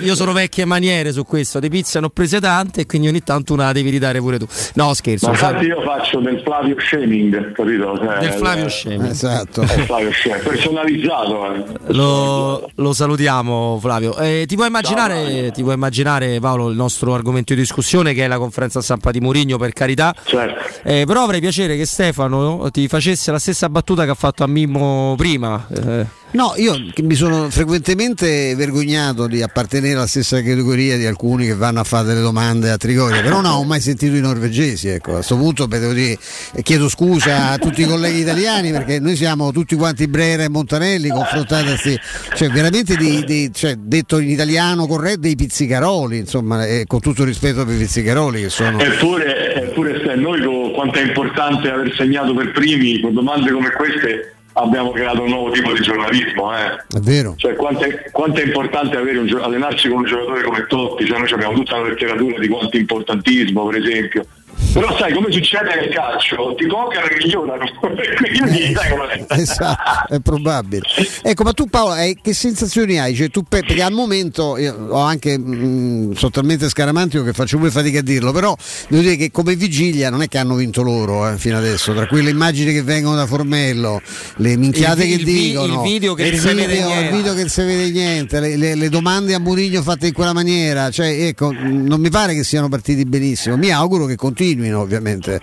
[0.00, 3.22] io sono vecchie maniere su questo, di pizza ne ho prese tante e quindi ogni
[3.22, 4.46] tanto una devi ridare pure tu.
[4.74, 5.26] No, scherzo.
[5.26, 7.98] Ma infatti io faccio del Flavio shaming, capito?
[7.98, 9.10] Cioè, Del Flavio eh, shaming.
[9.10, 9.62] Esatto.
[9.62, 11.54] eh, Flavio shaming, personalizzato.
[11.54, 11.64] eh.
[11.92, 14.16] Lo, lo salutiamo Flavio.
[14.18, 18.28] Eh, ti, puoi immaginare, ti puoi immaginare Paolo il nostro argomento di discussione che è
[18.28, 20.11] la conferenza stampa di Mourinho per carità.
[20.24, 20.88] Certo.
[20.88, 24.46] Eh, però avrei piacere che Stefano ti facesse la stessa battuta che ha fatto a
[24.46, 25.66] Mimmo prima.
[25.68, 31.54] Eh, No, io mi sono frequentemente vergognato di appartenere alla stessa categoria di alcuni che
[31.54, 34.88] vanno a fare delle domande a Trigoria, però non ho mai sentito i norvegesi.
[34.88, 35.10] Ecco.
[35.10, 36.16] A questo punto dire,
[36.54, 40.48] eh, chiedo scusa a tutti i colleghi italiani perché noi siamo tutti quanti Brera e
[40.48, 42.00] Montanelli confrontati a sti,
[42.34, 47.24] cioè veramente di, di- cioè, detto in italiano corretto dei pizzicaroli, insomma, e con tutto
[47.24, 48.78] rispetto per i pizzicaroli che sono...
[48.80, 50.40] Eppure, eppure Ste, noi
[50.72, 55.50] quanto è importante aver segnato per primi, con domande come queste abbiamo creato un nuovo
[55.50, 56.56] tipo di giornalismo.
[56.56, 56.76] Eh.
[56.96, 57.34] È vero.
[57.36, 61.18] Cioè, quanto, è, quanto è importante avere un allenarsi con un giocatore come Totti, cioè,
[61.18, 64.26] noi abbiamo tutta una letteratura di quanto importantismo, per esempio.
[64.72, 67.64] Però sai, come succede nel calcio, ti toccano e migliorano.
[67.78, 69.24] Quindi sai com'è.
[69.40, 70.82] esatto, è probabile.
[71.22, 73.14] Ecco, ma tu Paolo, eh, che sensazioni hai?
[73.14, 77.58] Cioè, tu, pe- perché al momento io ho anche, mh, sono talmente scaramantico che faccio
[77.58, 78.56] pure fatica a dirlo, però
[78.88, 82.06] devo dire che come vigilia non è che hanno vinto loro eh, fino adesso, tra
[82.06, 84.00] quelle immagini che vengono da Formello,
[84.36, 87.10] le minchiate Il che il vi- dicono, il video che il non si vede video-
[87.10, 90.32] video che non si vede niente, le, le- le domande a Murigno fatte in quella
[90.32, 94.16] maniera, cioè, ecco, non mi pare che siano partiti benissimo, mi auguro che
[94.52, 95.40] continuino ovviamente.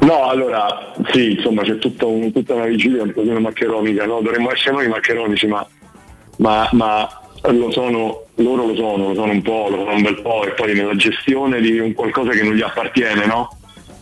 [0.00, 4.20] No, allora, sì, insomma, c'è tutta, un- tutta una vigilia un pochino maccheronica, no?
[4.20, 5.66] Dovremmo essere noi maccheronici, ma,
[6.38, 7.08] ma- ma
[7.50, 10.50] lo sono, loro lo sono, lo sono un po', lo sono un bel po', e
[10.50, 13.48] poi nella gestione di un qualcosa che non gli appartiene, no?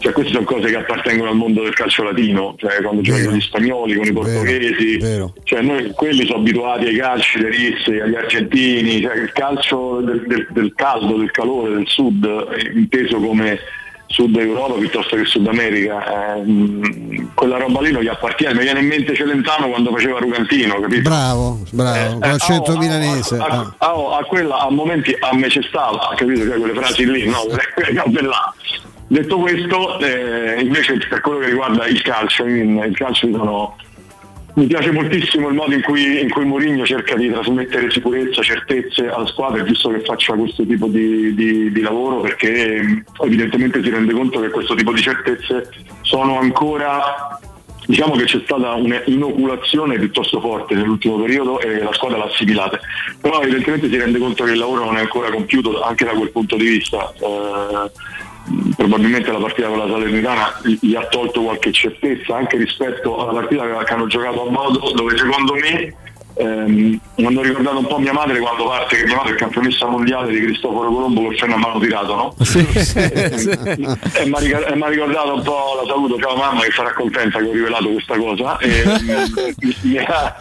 [0.03, 3.35] Cioè queste sono cose che appartengono al mondo del calcio latino, cioè quando giochi con
[3.35, 4.99] gli spagnoli, con i portoghesi,
[5.45, 10.24] cioè noi quelli sono abituati ai calci dei risse, agli argentini, cioè il calcio del,
[10.27, 13.59] del- del caldo, del calore, del sud, eh, inteso come
[14.09, 18.81] Sud Europa piuttosto che Sud America, eh, quella roba lì non gli appartiene, mi viene
[18.81, 21.09] in mente Celentano quando faceva Rugantino, capito?
[21.09, 23.37] Bravo, bravo, con l'accento oh, oh, milanese.
[23.37, 26.45] A, a- oh, a quella a momenti a me c'è stava, capito?
[26.45, 27.39] Cioè, quelle frasi lì, no?
[28.12, 28.53] Quelle là.
[29.13, 33.77] Detto questo, eh, invece per quello che riguarda il calcio, il calcio dicono
[34.55, 39.11] mi piace moltissimo il modo in cui, in cui Mourinho cerca di trasmettere sicurezza, certezze
[39.11, 44.15] alla squadra, giusto che faccia questo tipo di, di- di lavoro perché evidentemente si rende
[44.15, 45.69] conto che questo tipo di certezze
[46.01, 47.39] sono ancora
[47.85, 52.81] diciamo che c'è stata un'inoculazione piuttosto forte nell'ultimo periodo e la squadra l'ha assimilata.
[53.21, 56.31] Però evidentemente si rende conto che il lavoro non è ancora compiuto anche da quel
[56.31, 57.91] punto di vista Eh,
[58.77, 63.85] probabilmente la partita con la Salernitana gli- ha tolto qualche certezza anche rispetto alla partita
[63.85, 65.94] che hanno giocato a modo dove secondo me
[66.35, 69.87] ehm, mi hanno ricordato un po' mia madre quando parte che mia madre è campionessa
[69.87, 72.35] mondiale di Cristoforo Colombo col freno a mano tirato no?
[74.15, 76.71] e mi ha ric- e mi ha ricordato un po' la saluto ciao mamma che
[76.73, 78.59] sarà contenta che ho rivelato questa cosa.
[78.59, 78.83] E,
[79.61, 80.37] mi- mi ha-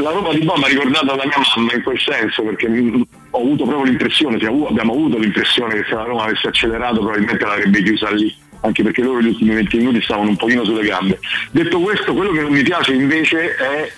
[0.00, 3.02] la roba di Bob mi ha ricordato la mia mamma in quel senso perché mm,
[3.30, 7.44] ho avuto proprio l'impressione, siamo- abbiamo avuto l'impressione che se la Roma avesse accelerato probabilmente
[7.44, 11.20] l'avrebbe chiusa lì anche perché loro gli ultimi 20 minuti stavano un pochino sulle gambe.
[11.52, 13.90] Detto questo quello che non mi piace invece è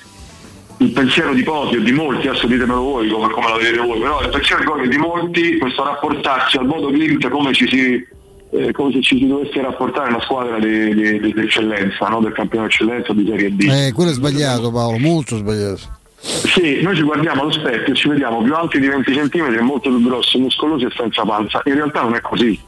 [0.81, 4.01] il pensiero di pochi o di molti, adesso ditemelo voi come, come la vedete voi,
[4.01, 7.69] però il pensiero di pochi e di molti, questo rapportarsi al modo Klimt come ci
[7.69, 8.19] si
[8.53, 12.21] eh, come se ci si dovesse rapportare una squadra di, di- di- di eccellenza, no?
[12.21, 13.63] del campione d'eccellenza di Serie D.
[13.63, 15.99] Eh, quello è sbagliato Paolo, molto sbagliato.
[16.19, 19.89] Sì, noi ci guardiamo allo specchio e ci vediamo più alti di 20 cm molto
[19.89, 21.63] più grossi, muscolosi e senza panza.
[21.65, 22.59] In realtà non è così.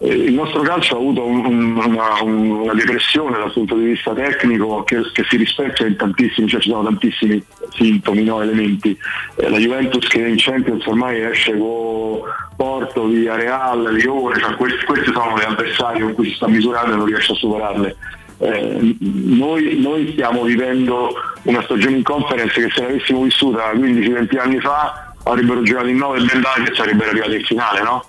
[0.00, 3.84] Eh, Il nostro calcio ha avuto un- un- una, un- una depressione dal punto di
[3.84, 8.96] vista tecnico che, che si rispecchia in tantissimi, cioè ci sono tantissimi sintomi, no, elementi.
[9.36, 12.20] Eh, la Juventus che in Champions ormai esce con
[12.56, 16.92] Porto, via Real, Lione, cioè questi, questi sono gli avversari con cui si sta misurando
[16.92, 17.96] e non riesce a superarle.
[18.38, 21.12] Eh, noi, noi stiamo vivendo
[21.44, 26.20] una stagione in conference che se l'avessimo vissuta 15-20 anni fa avrebbero giocato in 9
[26.20, 28.04] bendaggi e sarebbero arrivati in finale, no?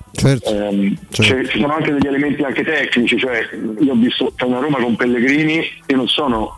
[0.46, 3.48] Ehm, c'è- ci sono anche degli elementi anche tecnici, cioè
[3.80, 6.58] io ho visto una Roma con Pellegrini e non sono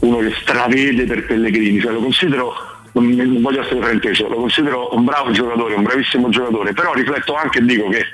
[0.00, 2.54] uno che stravede per Pellegrini, cioè lo considero,
[2.92, 7.34] non, non voglio essere frainteso, lo considero un bravo giocatore, un bravissimo giocatore, però rifletto
[7.34, 8.04] anche e dico che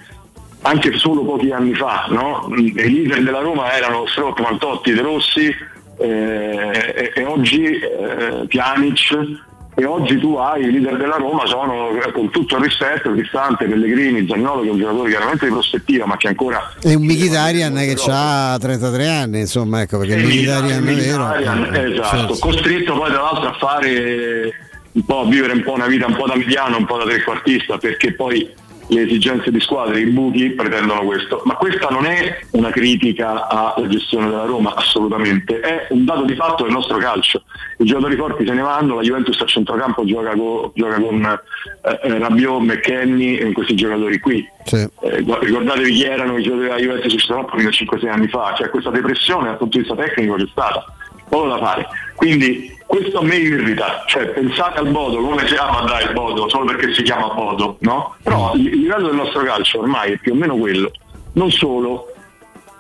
[0.63, 2.49] anche solo pochi anni fa, no?
[2.57, 5.55] I leader della Roma erano Strottman, Totti, De Rossi
[5.99, 9.41] eh, e, e oggi eh, Pjanic
[9.75, 13.65] e oggi tu hai i leader della Roma sono eh, con tutto il rispetto Cristante,
[13.65, 17.75] Pellegrini, Zagnolo che è un giocatore chiaramente di prospettiva ma che ancora E un Mkhitaryan
[17.75, 21.35] che ha 33 anni, insomma, ecco, perché il Mkhitaryan è vero.
[21.35, 22.37] Eh, esatto, certo.
[22.39, 24.53] costretto poi tra l'altro a fare
[24.93, 27.05] un po' a vivere un po' una vita un po' da mediano, un po' da
[27.05, 28.47] trequartista, perché poi
[28.93, 31.43] le esigenze di squadra, i buchi pretendono questo.
[31.45, 36.35] Ma questa non è una critica alla gestione della Roma, assolutamente, è un dato di
[36.35, 37.43] fatto del nostro calcio.
[37.79, 42.01] I giocatori forti se ne vanno, la Juventus a centrocampo gioca, co- gioca con eh,
[42.03, 44.47] eh, Rabiot, McKenny e questi giocatori qui.
[44.65, 44.77] Sì.
[44.77, 48.91] Eh, ricordatevi chi erano i giocatori della Juventus fino a 5-6 anni fa, cioè questa
[48.91, 50.85] depressione dal punto di vista tecnico c'è stata,
[51.29, 51.89] poco da fare.
[52.15, 56.47] Quindi questo a me irrita, cioè pensate al Bodo come si chiama dai il Bodo,
[56.51, 58.17] solo perché si chiama Bodo, no?
[58.23, 60.91] Però il il livello del nostro calcio ormai è più o meno quello,
[61.33, 62.09] non solo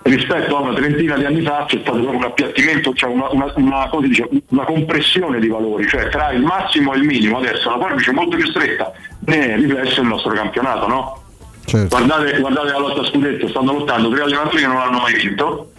[0.02, 3.88] rispetto a una trentina di anni fa c'è stato un appiattimento, cioè una, una- una-
[4.00, 8.10] dice, una compressione di valori, cioè tra il massimo e il minimo, adesso la forbice
[8.10, 8.92] è molto più stretta,
[9.26, 11.22] ne è riflesso il nostro campionato, no?
[11.64, 11.96] Certo.
[11.96, 15.70] Guardate, guardate la lotta a scudetto, stanno lottando tre allenatori che non hanno mai vinto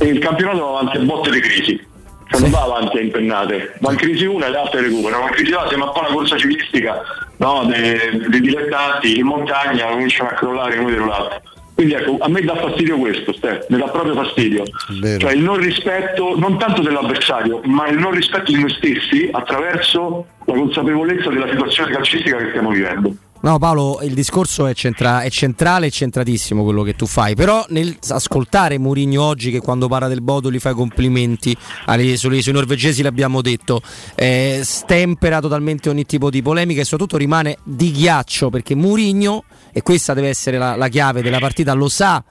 [0.00, 1.94] e il campionato va avanti a botte di crisi.
[2.28, 5.28] Cioè non va avanti a impennate, va in crisi una e le altre recuperano, va
[5.28, 7.02] in crisi l'altra, sembra un po' una corsa civilistica
[7.36, 11.40] no, dei, dilettanti in montagna cominciano a crollare uno dietro l'altro.
[11.76, 14.64] Quindi ecco, a me dà fastidio questo, Ste, mi dà proprio fastidio.
[14.98, 15.18] Vero.
[15.18, 20.26] Cioè il non rispetto, non tanto dell'avversario, ma il non rispetto di noi stessi attraverso
[20.46, 23.14] la consapevolezza della situazione calcistica che stiamo vivendo.
[23.42, 27.64] No Paolo, il discorso è, centra- è centrale e centratissimo quello che tu fai, però
[27.68, 32.52] nel ascoltare Mourinho oggi che quando parla del Bodo gli fai complimenti alle, sulle, sui
[32.52, 33.82] norvegesi l'abbiamo detto,
[34.14, 39.82] eh, stempera totalmente ogni tipo di polemica e soprattutto rimane di ghiaccio perché Mourinho, e
[39.82, 42.24] questa deve essere la, la chiave della partita, lo sa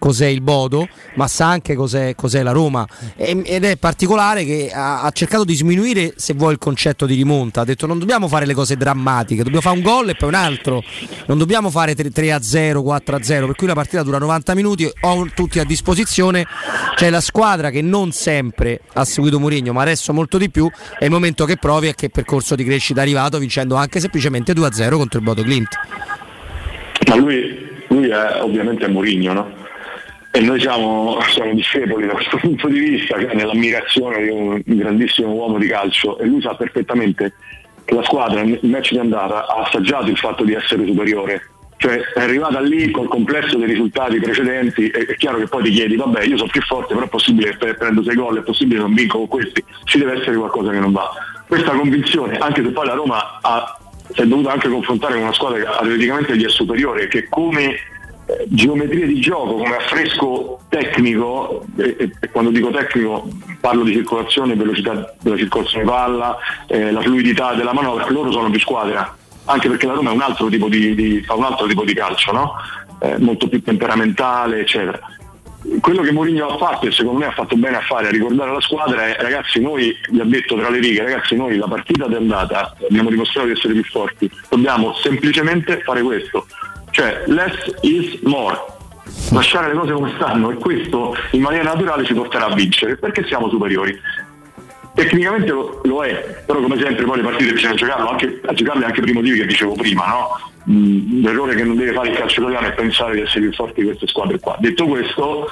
[0.00, 2.88] cos'è il Bodo, ma sa anche cos'è, cos'è la Roma.
[3.14, 7.14] E- ed è particolare che ha, ha cercato di sminuire, se vuoi, il concetto di
[7.14, 7.60] rimonta.
[7.60, 10.34] Ha detto non dobbiamo fare le cose drammatiche, dobbiamo fare un gol e poi un
[10.34, 10.82] altro.
[11.26, 15.58] Non dobbiamo fare 3 3-0, 4-0, per cui la partita dura 90 minuti, ho tutti
[15.58, 16.46] a disposizione.
[16.94, 20.68] C'è la squadra che non sempre ha seguito Mourinho, ma adesso molto di più.
[20.98, 24.54] È il momento che provi a che percorso di crescita è arrivato, vincendo anche semplicemente
[24.54, 25.68] 2-0 contro il Bodo Clint.
[27.06, 29.68] Ma lui, lui è ovviamente è Mourinho, no?
[30.32, 35.58] E noi siamo, siamo discepoli da questo punto di vista, nell'ammirazione di un grandissimo uomo
[35.58, 37.34] di calcio e lui sa perfettamente
[37.84, 41.42] che la squadra nel match di andata ha assaggiato il fatto di essere superiore.
[41.76, 45.70] Cioè è arrivata lì col complesso dei risultati precedenti, e è chiaro che poi ti
[45.70, 48.76] chiedi, vabbè io sono più forte, però è possibile che prendo sei gol, è possibile
[48.76, 51.10] che non vinco con questi, ci deve essere qualcosa che non va.
[51.48, 53.78] Questa convinzione, anche se poi la Roma ha,
[54.12, 57.76] si è dovuta anche confrontare con una squadra che atleticamente gli è superiore, che come
[58.48, 63.28] geometria di gioco, come affresco tecnico, e, e- quando dico tecnico
[63.60, 66.36] parlo di circolazione, velocità della circolazione palla,
[66.66, 69.16] eh, la fluidità della manovra, loro sono più squadra,
[69.46, 70.22] anche perché la Roma è un
[70.68, 72.54] di, di- fa un altro tipo di calcio, no?
[73.00, 74.98] Eh, molto più temperamentale, eccetera.
[75.80, 78.50] Quello che Mourinho ha fatto e secondo me ha fatto bene a fare, a ricordare
[78.50, 82.08] alla squadra è ragazzi noi, gli ha detto tra le righe, ragazzi noi la partita
[82.08, 86.46] di andata abbiamo dimostrato di essere più forti, dobbiamo semplicemente fare questo,
[86.90, 88.58] cioè less is more,
[89.30, 93.24] lasciare le cose come stanno e questo in maniera naturale ci porterà a vincere perché
[93.26, 93.98] siamo superiori.
[94.92, 99.00] Tecnicamente lo, lo è, però come sempre poi le partite bisogna giocarlo anche, giocarle anche
[99.00, 100.50] per i motivi che dicevo prima, no?
[100.70, 103.80] Mm, L'errore che non deve fare il calcio italiano è pensare di essere più forti
[103.80, 104.56] di queste squadre qua.
[104.58, 105.48] Detto questo,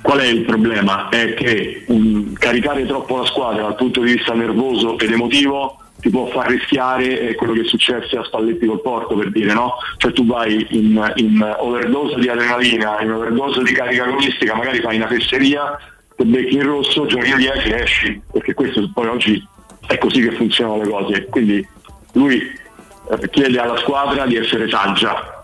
[0.00, 1.10] qual è il problema?
[1.10, 6.10] È che mm, caricare troppo la squadra dal punto di vista nervoso ed emotivo ti
[6.10, 9.76] può far rischiare eh, quello che è successo a Spalletti col Porto per dire no?
[9.96, 14.96] Cioè tu vai in, in overdose di adrenalina, in overdose di carica agonistica, magari fai
[14.96, 15.78] una fesseria,
[16.14, 19.48] ti becchi in rosso, giochi in 10 e esci, perché questo poi oggi
[19.86, 21.24] è così che funzionano le cose.
[21.30, 21.66] Quindi
[22.12, 25.42] lui eh, chiede alla squadra di essere saggia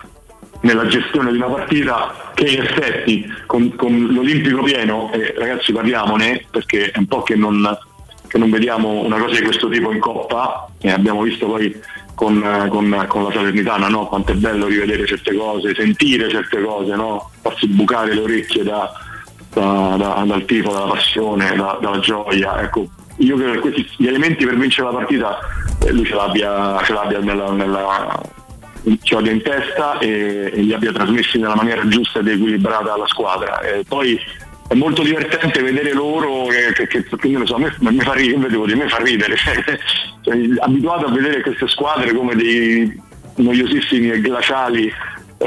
[0.61, 6.45] nella gestione di una partita che in effetti con, con l'Olimpico pieno, e ragazzi parliamone
[6.51, 7.67] perché è un po' che non,
[8.31, 11.77] che non vediamo una cosa di questo tipo in Coppa e abbiamo visto poi
[12.15, 14.07] con, con- con la Salernitana no?
[14.07, 17.29] quanto è bello rivedere certe cose, sentire certe cose, no?
[17.43, 18.89] farsi bucare le orecchie da-
[19.53, 22.61] da- da- dal tifo, dalla passione, da- dalla gioia.
[22.63, 22.87] Ecco,
[23.17, 25.39] io credo che questi gli elementi per vincere la partita
[25.85, 28.23] eh, lui ce l'abbia, ce l'abbia nella, nella-
[29.03, 33.07] ce l'abbia in testa e, e li abbia trasmessi nella maniera giusta ed equilibrata alla
[33.09, 33.59] squadra.
[33.61, 34.17] E poi
[34.71, 38.79] è molto divertente vedere loro che, che, che- so, me, me fa ridere, devo dire,
[38.79, 39.35] me fa ridere.
[40.23, 43.01] Cioè, abituato a vedere queste squadre come dei
[43.37, 44.93] noiosissimi e glaciali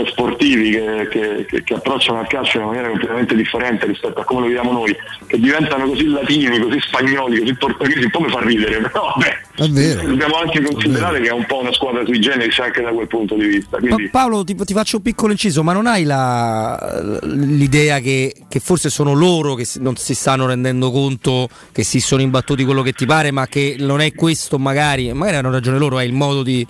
[0.07, 4.23] sportivi che, che- che- che approcciano al calcio in una maniera completamente differente rispetto a
[4.23, 4.95] come lo vediamo noi,
[5.27, 9.63] che diventano così latini, così spagnoli, così portoghesi, un po' mi fa ridere, però vabbè,
[9.63, 10.01] È vero.
[10.07, 13.35] dobbiamo anche considerare che è un po' una squadra sui generis anche da quel punto
[13.35, 13.77] di vista.
[13.77, 18.33] Quindi, Ma Paolo, ti, ti faccio un piccolo inciso, ma non hai la- l'idea che,
[18.49, 22.81] che forse sono loro che non si stanno rendendo conto che si sono imbattuti quello
[22.81, 26.13] che ti pare, ma che non è questo magari, magari hanno ragione loro, è il
[26.13, 26.65] modo di,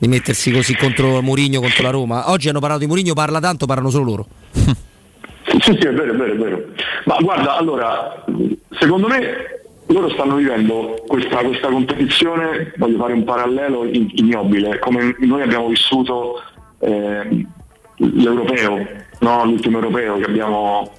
[0.00, 2.30] di mettersi così contro Mourinho, contro la Roma.
[2.30, 4.26] Oggi hanno parlato di Mourinho, parla tanto, parlano solo loro.
[5.62, 6.64] Sì, sì, è vero, è vero, è vero.
[7.04, 8.24] Ma guarda, allora,
[8.78, 15.42] secondo me loro stanno vivendo questa, questa competizione, voglio fare un parallelo ignobile, come noi
[15.42, 16.40] abbiamo vissuto
[16.78, 17.46] eh,
[17.96, 18.86] l'europeo,
[19.18, 19.44] no?
[19.44, 20.92] l'ultimo europeo che abbiamo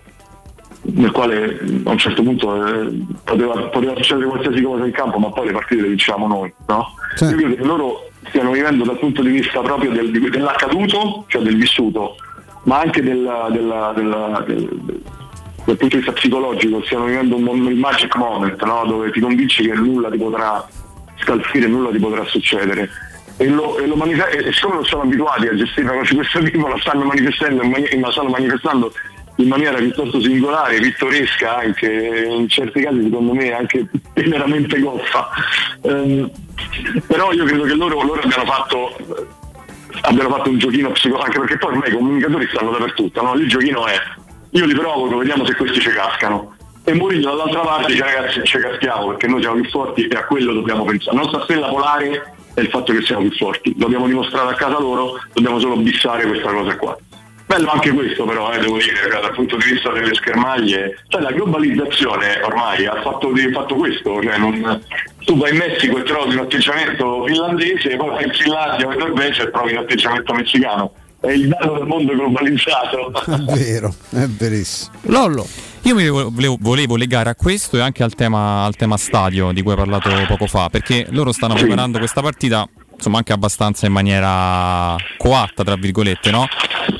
[0.84, 5.30] nel quale a un certo punto eh, poteva, poteva succedere qualsiasi cosa in campo, ma
[5.30, 6.54] poi le partite le vincevamo noi.
[6.68, 6.88] No?
[7.22, 11.56] Io credo che loro stiano vivendo dal punto di vista proprio del- dell'accaduto, cioè del
[11.58, 12.16] vissuto,
[12.64, 14.70] ma anche della- della- della- del,
[15.66, 18.84] dal punto di vista psicologico, stiano vivendo un, il magic moment, no?
[18.86, 20.66] dove ti convinci che nulla ti potrà
[21.18, 22.90] scalfire, nulla ti potrà succedere.
[23.38, 26.16] E, lo, e, lo manife- e siccome non sono abituati a gestire una cosa di
[26.18, 28.92] questo tipo, la stanno manifestando, in mani- ma stanno manifestando
[29.42, 35.30] in maniera piuttosto singolare, pittoresca anche, in certi casi secondo me anche teneramente goffa.
[35.82, 36.30] Ehm,
[37.08, 38.96] però io credo che loro, loro abbiano fatto
[40.04, 43.34] abbiano fatto un giochino psicologico, anche perché poi ormai i comunicatori stanno dappertutto, no?
[43.34, 44.00] il giochino è
[44.54, 46.56] io li provoco, vediamo se questi ci cascano.
[46.84, 50.26] E Mourinho dall'altra parte dice ragazzi ci caschiamo perché noi siamo più forti e a
[50.26, 51.16] quello dobbiamo pensare.
[51.16, 54.80] La nostra stella polare è il fatto che siamo più forti, l'abbiamo dimostrato a casa
[54.80, 56.98] loro, dobbiamo solo bissare questa cosa qua.
[57.52, 61.22] Bello anche questo però, eh, devo dire, cioè, dal punto di vista delle schermaglie, cioè
[61.22, 64.82] la globalizzazione ormai ha fatto, di- fatto questo, cioè non-
[65.26, 68.98] tu vai in Messico e trovi un atteggiamento finlandese, poi vai in Finlandia o in
[69.00, 70.94] Norvegia e trovi un atteggiamento messicano.
[71.20, 73.12] È il dato del mondo globalizzato.
[73.26, 74.92] È vero, è verissimo.
[75.04, 75.46] Lollo.
[75.84, 79.62] Io mi volevo, volevo legare a questo e anche al tema, al tema stadio di
[79.62, 81.62] cui hai parlato poco fa, perché loro stanno Sì.
[81.64, 82.68] preparando questa partita
[83.02, 86.46] insomma anche abbastanza in maniera coatta, tra virgolette, no?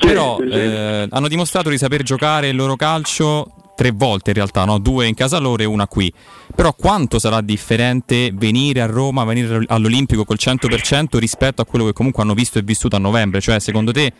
[0.00, 4.78] Però eh, hanno dimostrato di saper giocare il loro calcio tre volte in realtà, no?
[4.78, 6.12] due in casa loro e una qui.
[6.54, 11.92] Però quanto sarà differente venire a Roma, venire all'Olimpico col 100% rispetto a quello che
[11.92, 13.40] comunque hanno visto e vissuto a novembre?
[13.40, 14.12] Cioè, secondo te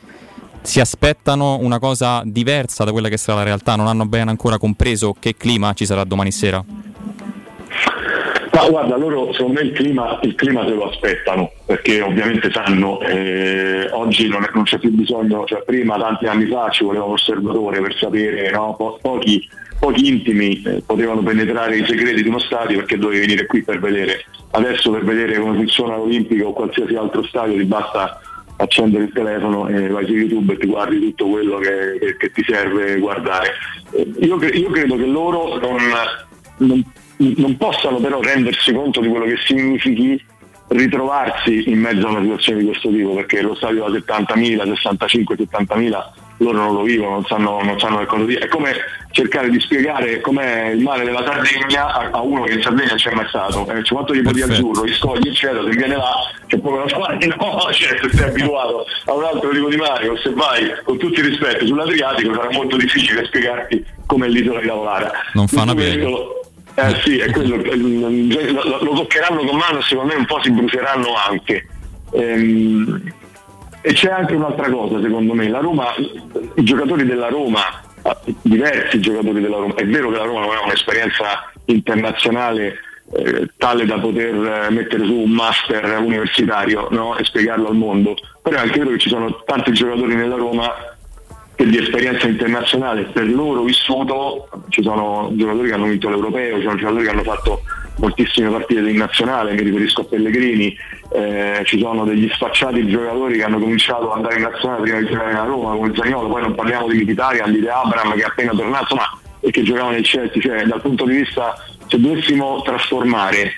[0.63, 3.75] si aspettano una cosa diversa da quella che sarà la realtà?
[3.77, 6.65] Non hanno ben ancora compreso che clima ci sarà domani sera?
[8.55, 13.01] Ma guarda, loro secondo me il clima, il clima se lo aspettano, perché ovviamente sanno,
[13.01, 17.05] eh, oggi non, è- non c'è più bisogno, cioè prima tanti anni fa ci voleva
[17.05, 18.75] un osservatore per sapere, no?
[18.77, 19.49] Po- pochi,
[19.81, 23.81] pochi intimi eh, potevano penetrare i segreti di uno stadio perché dovevi venire qui per
[23.81, 24.25] vedere.
[24.51, 28.21] Adesso per vedere come funziona l'Olimpico o qualsiasi altro stadio ti basta
[28.57, 32.31] accendere il telefono e vai su YouTube e ti guardi tutto quello che, che- che
[32.33, 33.53] ti serve guardare.
[33.93, 35.79] Eh, Io, cre- io credo che loro non,
[36.59, 36.85] non-
[37.37, 40.23] non possano però rendersi conto di quello che significhi
[40.69, 45.37] ritrovarsi in mezzo a una situazione di questo tipo, perché lo stadio da 70.000, 65,
[45.37, 46.05] 70.000
[46.43, 48.41] loro non lo vivono, non sanno, non sanno che cosa dire.
[48.41, 48.75] È come
[49.13, 53.13] cercare di spiegare com'è il mare della Sardegna a, a uno che in Sardegna c'è
[53.13, 53.69] mai stato.
[53.71, 56.13] Eh, c'è quanto gli di azzurro, gli scogli, eccetera, se viene là
[56.47, 60.09] c'è proprio da fare, no, cioè, se sei abituato a un altro tipo di mare,
[60.09, 64.67] o se vai con tutti i rispetti sull'Adriatico sarà molto difficile spiegarti com'è l'isola di
[64.67, 65.11] Lavorare.
[65.35, 66.09] Non fa una piega.
[66.75, 70.51] Eh sì, è quello, eh, lo, toccheranno con mano e secondo me un po' si
[70.51, 71.67] bruceranno anche.
[72.13, 73.13] Ehm,
[73.81, 75.93] e c'è anche un'altra cosa secondo me, la Roma,
[76.55, 77.61] i giocatori della Roma,
[78.03, 82.79] eh, diversi giocatori della Roma, è vero che la Roma non ha un'esperienza internazionale
[83.15, 87.17] eh, tale da poter eh, mettere su un master universitario no?
[87.17, 90.73] e spiegarlo al mondo, però è anche vero che ci sono tanti giocatori nella Roma
[91.69, 96.77] di esperienza internazionale per loro vissuto ci sono giocatori che hanno vinto l'europeo, ci sono
[96.77, 97.63] giocatori che hanno fatto
[97.99, 100.77] moltissime partite in nazionale, mi riferisco a Pellegrini,
[101.13, 105.07] eh, ci sono degli sfacciati giocatori che hanno cominciato ad andare in nazionale prima di
[105.07, 108.27] giocare a Roma come Zagnolo, poi non parliamo di Mkhitaryan, di De Abram che è
[108.27, 111.55] appena tornato, insomma, e che giocavano nel Chelsea, cioè dal punto di vista
[111.87, 113.53] se dovessimo trasformare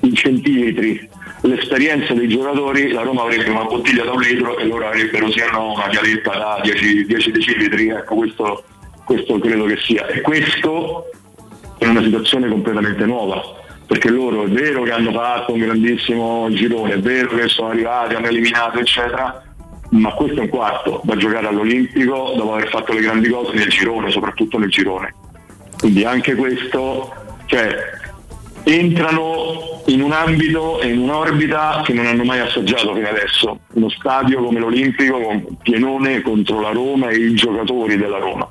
[0.00, 1.08] in centimetri
[1.42, 5.40] l'esperienza dei giocatori, la Roma avrebbe una bottiglia da un litro e loro avrebbero sì
[5.40, 8.64] o no una chiavetta da 10, 10 decilitri, ecco questo,
[9.04, 10.06] questo credo che sia.
[10.06, 11.06] E questo
[11.78, 13.42] in una situazione completamente nuova,
[13.86, 18.14] perché loro è vero che hanno fatto un grandissimo girone, è vero che sono arrivati,
[18.14, 19.42] hanno eliminato eccetera,
[19.90, 23.68] ma questo è un quarto da giocare all'Olimpico dopo aver fatto le grandi cose nel
[23.68, 25.14] girone, soprattutto nel girone.
[25.78, 27.12] Quindi anche questo,
[27.46, 27.98] cioè
[28.64, 33.60] entrano in un ambito e in un'orbita che non hanno mai assaggiato fino adesso.
[33.72, 38.50] Uno stadio come l'Olimpico con pienone contro la Roma e i giocatori della Roma,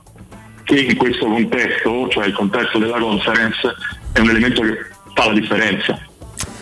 [0.64, 3.76] che in questo contesto, cioè il contesto della conference,
[4.14, 4.78] è un elemento che
[5.14, 6.00] fa la differenza.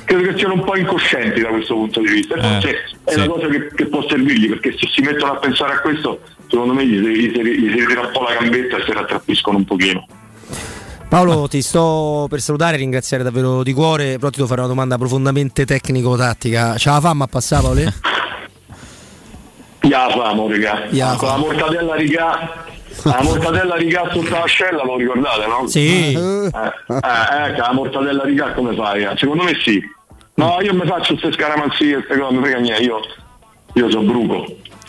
[0.05, 3.19] Credo che siano un po' incoscienti da questo punto di vista, forse è sì.
[3.19, 6.73] una cosa che, che può servirgli, perché se si mettono a pensare a questo, secondo
[6.73, 9.57] me gli, si- gli, si- gli si ritira un po' la gambetta e si rattrappiscono
[9.57, 10.07] un pochino.
[11.09, 14.69] Paolo, ti sto per salutare e ringraziare davvero di cuore, però ti devo fare una
[14.69, 16.75] domanda profondamente tecnico-tattica.
[16.77, 17.81] C'ha la fama a passare, Paolo?
[19.87, 20.87] Ya famo, regà.
[20.89, 22.65] Ya Con la mortadella rigà.
[23.03, 25.65] La mortadella rigà sotto l'ascella, lo ricordate, no?
[25.67, 26.11] Sì.
[26.13, 29.07] Eh, eh, ecco, la mortadella rigà come fai?
[29.15, 29.81] Secondo me sì.
[30.33, 32.99] No, io mi faccio queste scaramanzie, queste cose, non frega niente, io,
[33.75, 34.45] io sono bruco.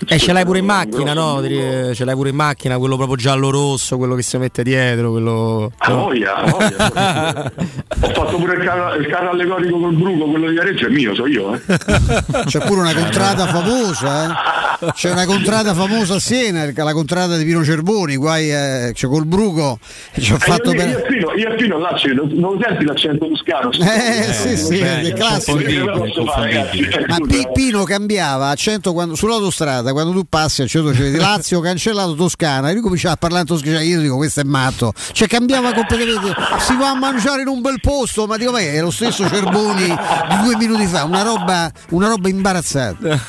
[0.06, 1.40] Eh, ce l'hai pure in macchina, no?
[1.42, 5.72] Ti- Ce l'hai pure in macchina, quello proprio giallo-rosso, quello che si mette dietro, quello...
[5.78, 7.52] Ah, voglia, ah, voglia.
[8.00, 11.14] Ho fatto pure il carro, il carro allegorico col bruco, quello di Viareggio è mio,
[11.14, 11.60] so io, eh.
[12.46, 14.92] C'è pure una contrada famosa, eh?
[14.92, 19.24] C'è una contrada famosa a Siena, la contrada di Pino Cerboni, guai eh, cioè col
[19.26, 19.78] bruco
[20.20, 21.06] ci ho Eh, fatto io, io, per...
[21.08, 23.70] Pino, io Pino là ci- non, non senti l'accento toscano?
[23.72, 25.58] Eh, sì, sì, è classico.
[25.58, 27.16] Eh, Ma
[27.52, 32.70] Pino cambiava accento quando, sull'autostrada quando tu passi al centro c'è di Lazio cancellato Toscana.
[32.70, 34.92] E lui cominciava a parlare in toscano io dico questo è matto.
[35.12, 36.34] Cioè cambiava completamente.
[36.60, 39.86] Si va a mangiare in un bel posto ma dico ma è lo stesso Cerboni
[39.86, 41.04] di due minuti fa.
[41.04, 43.20] Una roba, una roba imbarazzante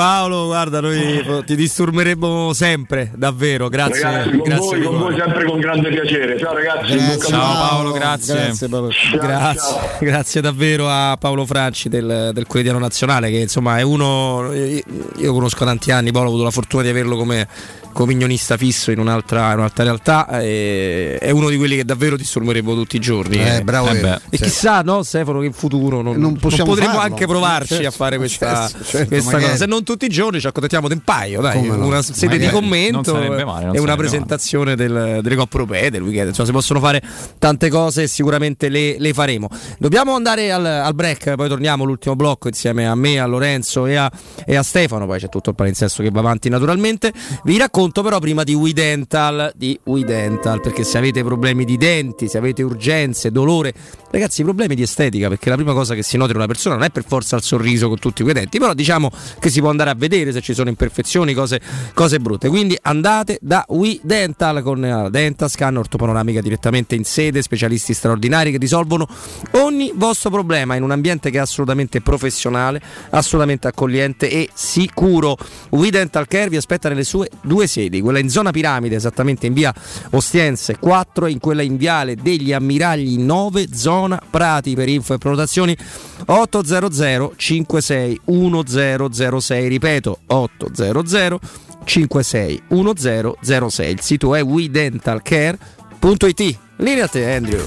[0.00, 4.02] Paolo, guarda, noi ti disturberemo sempre, davvero, grazie.
[4.02, 6.38] Ragazzi, con grazie voi, con voi sempre con grande piacere.
[6.38, 7.14] Ciao ragazzi, Grazie.
[7.14, 7.66] bocca al Ciao lupo.
[7.66, 8.34] Paolo, grazie.
[8.34, 8.90] Grazie, Paolo.
[9.18, 14.82] Grazie, grazie davvero a Paolo Franci del, del Quotidiano Nazionale che insomma è uno, io
[15.16, 17.48] io conosco da tanti anni, Paolo ho avuto la fortuna di averlo come
[17.96, 22.74] comignonista fisso in un'altra, in un'altra realtà, e è uno di quelli che davvero disturberemo
[22.74, 23.38] tutti i giorni.
[23.38, 23.98] Eh, bravo beh.
[23.98, 24.20] io.
[24.28, 27.06] E chissà, no Stefano, che in futuro non, Non possiamo potremmo farlo.
[27.06, 29.56] anche provarci Certo, a fare questa, certo, certo, questa cosa.
[29.56, 31.86] Se non tutti i giorni ci accontentiamo di un paio, dai, Come no?
[31.86, 36.28] una sede di commento male, e una presentazione del- delle coppe europee del weekend.
[36.28, 37.00] Insomma, si possono fare
[37.38, 39.48] tante cose e sicuramente le, le faremo.
[39.78, 43.94] Dobbiamo andare al, al break, poi torniamo all'ultimo blocco insieme a me, a Lorenzo e
[43.94, 44.10] a,
[44.44, 45.06] e a Stefano.
[45.06, 47.12] Poi c'è tutto il palinsesto che va avanti naturalmente.
[47.44, 51.76] Vi racconto però prima di We Dental, di We Dental, perché se avete problemi di
[51.76, 53.72] denti, se avete urgenze, dolore,
[54.10, 56.84] ragazzi, problemi di estetica, perché la prima cosa che si nota in una persona non
[56.84, 59.90] è per forza il sorriso con tutti quei denti, però diciamo che si può andare
[59.90, 61.60] a vedere se ci sono imperfezioni, cose,
[61.92, 62.48] cose brutte.
[62.48, 68.58] Quindi andate da We Dental con la Dentascan ortopanoramica direttamente in sede, specialisti straordinari che
[68.58, 69.06] risolvono
[69.52, 72.80] ogni vostro problema in un ambiente che è assolutamente professionale,
[73.10, 75.36] assolutamente accogliente e sicuro.
[75.70, 79.52] We Dental Care vi aspetta nelle sue due sedi, quella in zona piramide, esattamente in
[79.52, 79.74] via
[80.10, 84.74] Ostiense 4 e in quella in viale degli Ammiragli 9, zona Prati.
[84.74, 85.76] Per info e prenotazioni
[86.24, 91.40] 800 56 1006, ripeto 800
[91.84, 93.90] 56 1006.
[93.90, 96.58] Il sito è wedentalcare.it.
[96.78, 97.64] Linea a te, Andrew.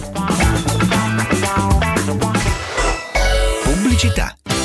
[3.64, 4.36] Pubblicità.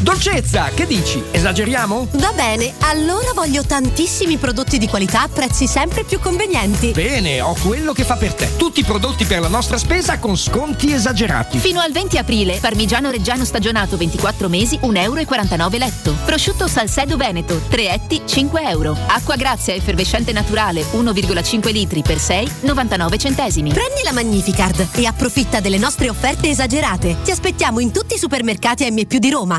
[0.00, 1.22] Dolcezza, che dici?
[1.30, 2.08] Esageriamo?
[2.12, 6.90] Va bene, allora voglio tantissimi prodotti di qualità a prezzi sempre più convenienti.
[6.90, 8.56] Bene, ho quello che fa per te.
[8.56, 11.58] Tutti i prodotti per la nostra spesa con sconti esagerati.
[11.58, 16.14] Fino al 20 aprile, parmigiano reggiano stagionato 24 mesi, 1,49 euro letto.
[16.24, 18.96] Prosciutto Salcedo Veneto, 3 etti, 5 euro.
[19.06, 23.72] Acqua Grazia effervescente naturale, 1,5 litri per 6, 99 centesimi.
[23.72, 27.16] Prendi la Magnificard e approfitta delle nostre offerte esagerate.
[27.24, 29.58] Ti aspettiamo in tutti i supermercati M più di Roma,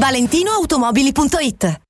[0.00, 1.89] ValentinoAutomobili.it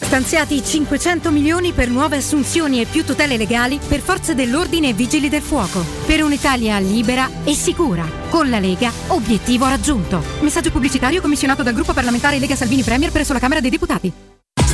[0.00, 5.28] Stanziati 500 milioni per nuove assunzioni e più tutele legali per forze dell'ordine e vigili
[5.28, 5.84] del fuoco.
[6.06, 8.08] Per un'Italia libera e sicura.
[8.30, 10.22] Con la Lega, obiettivo raggiunto.
[10.40, 14.12] Messaggio pubblicitario commissionato dal gruppo parlamentare Lega Salvini Premier presso la Camera dei Deputati.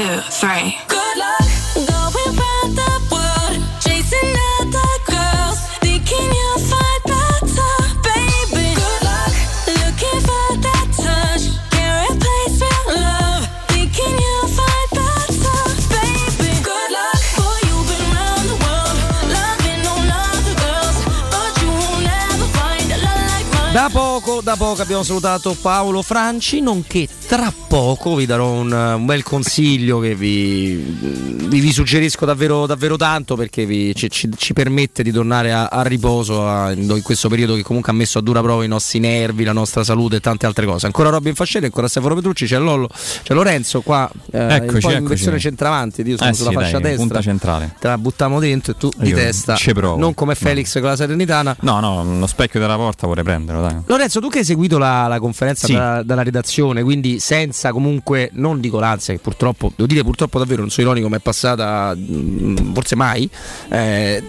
[0.00, 0.76] two, three.
[0.88, 7.74] Good luck going round the world, chasing other girls, thinking you'll find better,
[8.08, 8.64] baby.
[8.80, 9.34] Good luck
[9.68, 15.60] looking for that touch, can't replace real love, thinking you'll find better,
[15.92, 16.50] baby.
[16.64, 18.96] Good luck, boy, you've been round the world,
[19.36, 20.96] loving on other girls,
[21.28, 23.72] but you won't ever find a love like mine.
[23.74, 29.04] Da poco, da poco abbiamo salutato Paolo Franci, nonché tra poco vi darò un, un
[29.06, 34.52] bel consiglio che vi, vi, vi suggerisco davvero, davvero tanto perché vi- ci, ci- ci
[34.52, 38.20] permette di tornare a, a riposo a- in questo periodo che comunque ha messo a
[38.20, 40.86] dura prova i nostri nervi, la nostra salute e tante altre cose.
[40.86, 42.88] Ancora Robin Fascelli, ancora Stefano Petrucci, c'è Lollo,
[43.22, 46.82] c'è Lorenzo qua, eh, Eccoci, in versione centravanti, io sono Eh sulla sì, fascia dai,
[46.82, 46.98] destra.
[47.06, 47.74] punta centrale.
[47.78, 49.96] Te la buttiamo dentro e tu di Io testa, ci provo.
[50.00, 51.58] non come Felix con la Salernitana.
[51.60, 53.76] No, no, lo specchio della porta vorrei prenderlo, dai.
[53.86, 55.74] Lorenzo, tu che hai seguito la, la conferenza Sì.
[55.74, 60.60] dalla, dalla redazione, quindi senza comunque, non dico l'ansia, che purtroppo, devo dire purtroppo davvero,
[60.62, 63.28] non sono ironico, ma è passata mm, forse mai,
[63.70, 64.22] eh,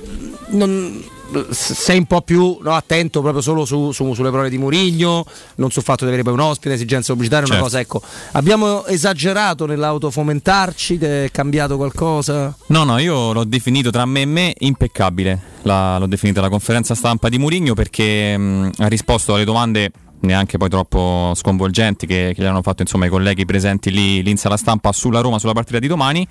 [0.49, 1.03] non-
[1.49, 5.23] sei un po' più no, attento proprio solo su- su- sulle parole di Murigno,
[5.55, 7.69] non sul fatto di avere poi un ospite, esigenze pubblicitarie, una Certo.
[7.69, 8.01] cosa, ecco,
[8.33, 12.53] abbiamo esagerato nell'autofomentarci, è cambiato qualcosa?
[12.67, 15.39] No, no, io l'ho definito tra me e me impeccabile.
[15.61, 19.89] La- l'ho definita la conferenza stampa di Murigno perché mh, ha risposto alle domande
[20.21, 24.31] neanche poi troppo sconvolgenti che, che gli hanno fatto insomma, i colleghi presenti lì, lì
[24.31, 26.27] in sala stampa sulla Roma, sulla partita di domani.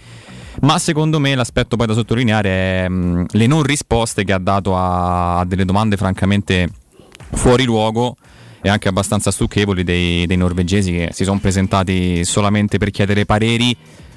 [0.63, 2.51] Ma secondo me l'aspetto poi da sottolineare
[2.85, 6.69] è mh, le non risposte che ha dato a, a delle domande francamente
[7.33, 8.17] fuori luogo
[8.61, 13.75] e anche abbastanza stucchevoli dei, dei norvegesi che si sono presentati solamente per chiedere pareri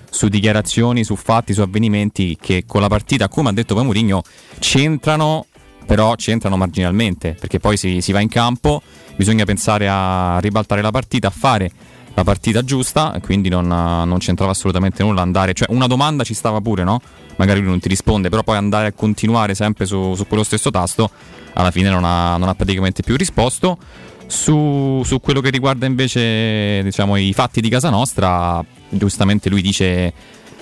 [0.09, 4.21] su dichiarazioni, su fatti, su avvenimenti che con la partita, come ha detto poi Mourinho,
[4.59, 5.47] c'entrano,
[5.85, 8.81] però c'entrano marginalmente, perché poi si, si va in campo,
[9.15, 11.71] bisogna pensare a ribaltare la partita, a fare
[12.15, 16.61] la partita giusta, quindi non, non c'entrava assolutamente nulla andare, cioè una domanda ci stava
[16.61, 17.01] pure, no?
[17.37, 20.69] Magari lui non ti risponde, però poi andare a continuare sempre su, su quello stesso
[20.69, 21.09] tasto,
[21.53, 23.77] alla fine non ha, non ha praticamente più risposto.
[24.25, 30.13] Su, su quello che riguarda invece diciamo, i fatti di casa nostra, giustamente lui dice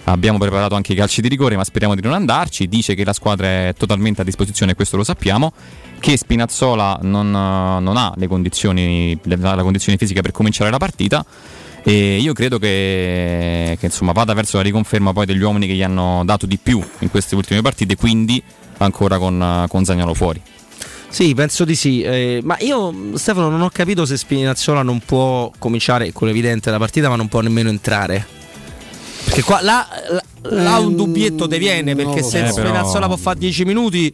[0.05, 3.13] abbiamo preparato anche i calci di rigore ma speriamo di non andarci, dice che la
[3.13, 5.53] squadra è totalmente a disposizione, questo lo sappiamo,
[5.99, 11.23] che Spinazzola non, non ha le condizioni, la, condizione fisica per cominciare la partita
[11.83, 15.83] e io credo che, che, insomma, vada verso la riconferma poi degli uomini che gli
[15.83, 18.41] hanno dato di più in queste ultime partite, quindi
[18.77, 20.41] ancora con, con Zagnolo fuori.
[21.09, 22.01] Sì, penso di sì.
[22.01, 26.77] eh, ma io, Stefano, non ho capito se Spinazzola non può cominciare, quello evidente, la
[26.77, 28.40] partita, ma non può nemmeno entrare.
[29.23, 30.23] Perché qua là, là-
[30.61, 32.53] là un dubbietto te viene, perché lo se so.
[32.59, 34.11] Spinazzola può fare 10 minuti,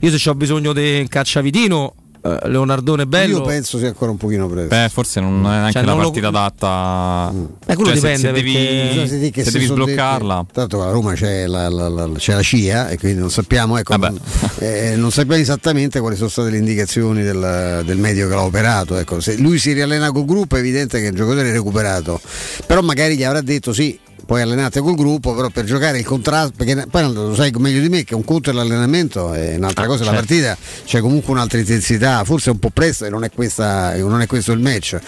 [0.00, 3.38] io se ho bisogno di un cacciavitino, eh, Leonardone bello.
[3.38, 4.68] Io penso sia ancora un pochino presto.
[4.74, 7.32] Beh, forse non è neanche Cioè, la non lo- partita adatta.
[7.66, 10.36] Eh, quello Cioè, se- dipende, se, devi, perché- Bisogna dire che se devi sbloccarla.
[10.40, 13.78] detti- tanto a Roma c'è la, la- la- c'è la CIA e quindi non sappiamo,
[13.78, 14.20] ecco, non,
[14.58, 18.96] eh, non sappiamo esattamente quali sono state le indicazioni del, del medico che l'ha operato.
[18.98, 19.20] Ecco.
[19.20, 22.20] Se lui si riallena col gruppo è evidente che il giocatore è recuperato,
[22.66, 23.98] però magari gli avrà detto sì.
[24.30, 27.88] Poi allenate col gruppo, però per giocare il contrasto, perché poi lo sai meglio di
[27.88, 30.26] me che un conto è l'allenamento e un'altra Ah, cosa è la certo.
[30.28, 34.20] partita, c'è comunque un'altra intensità, forse è un po' presto e non è, questa, non
[34.20, 35.00] è questo il match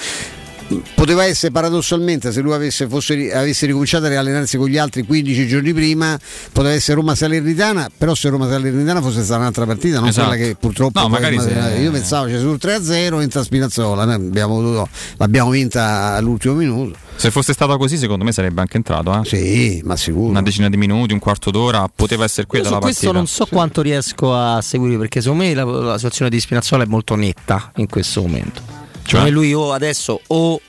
[0.94, 5.46] poteva essere paradossalmente se lui avesse, fosse, avesse ricominciato a riallenarsi con gli altri 15
[5.46, 6.18] giorni prima
[6.52, 10.28] poteva essere Roma Salernitana però se Roma Salernitana fosse stata un'altra partita non Esatto.
[10.28, 14.88] quella che purtroppo No, magari se- io pensavo c'è sul 3-0 entra Spinazzola abbiamo dovuto-
[15.16, 19.12] l'abbiamo vinta all'ultimo minuto Se fosse stato così, secondo me sarebbe anche entrato.
[19.20, 19.24] Eh?
[19.24, 20.28] Sì, ma sicuro.
[20.30, 23.12] Una decina di minuti, un quarto d'ora, poteva essere quella la questo partita.
[23.12, 26.86] non so quanto riesco a seguire perché secondo me la, la situazione di Spinazzola è
[26.86, 28.62] molto netta in questo momento.
[29.04, 29.30] Cioè Cioè?
[29.30, 30.60] lui o adesso o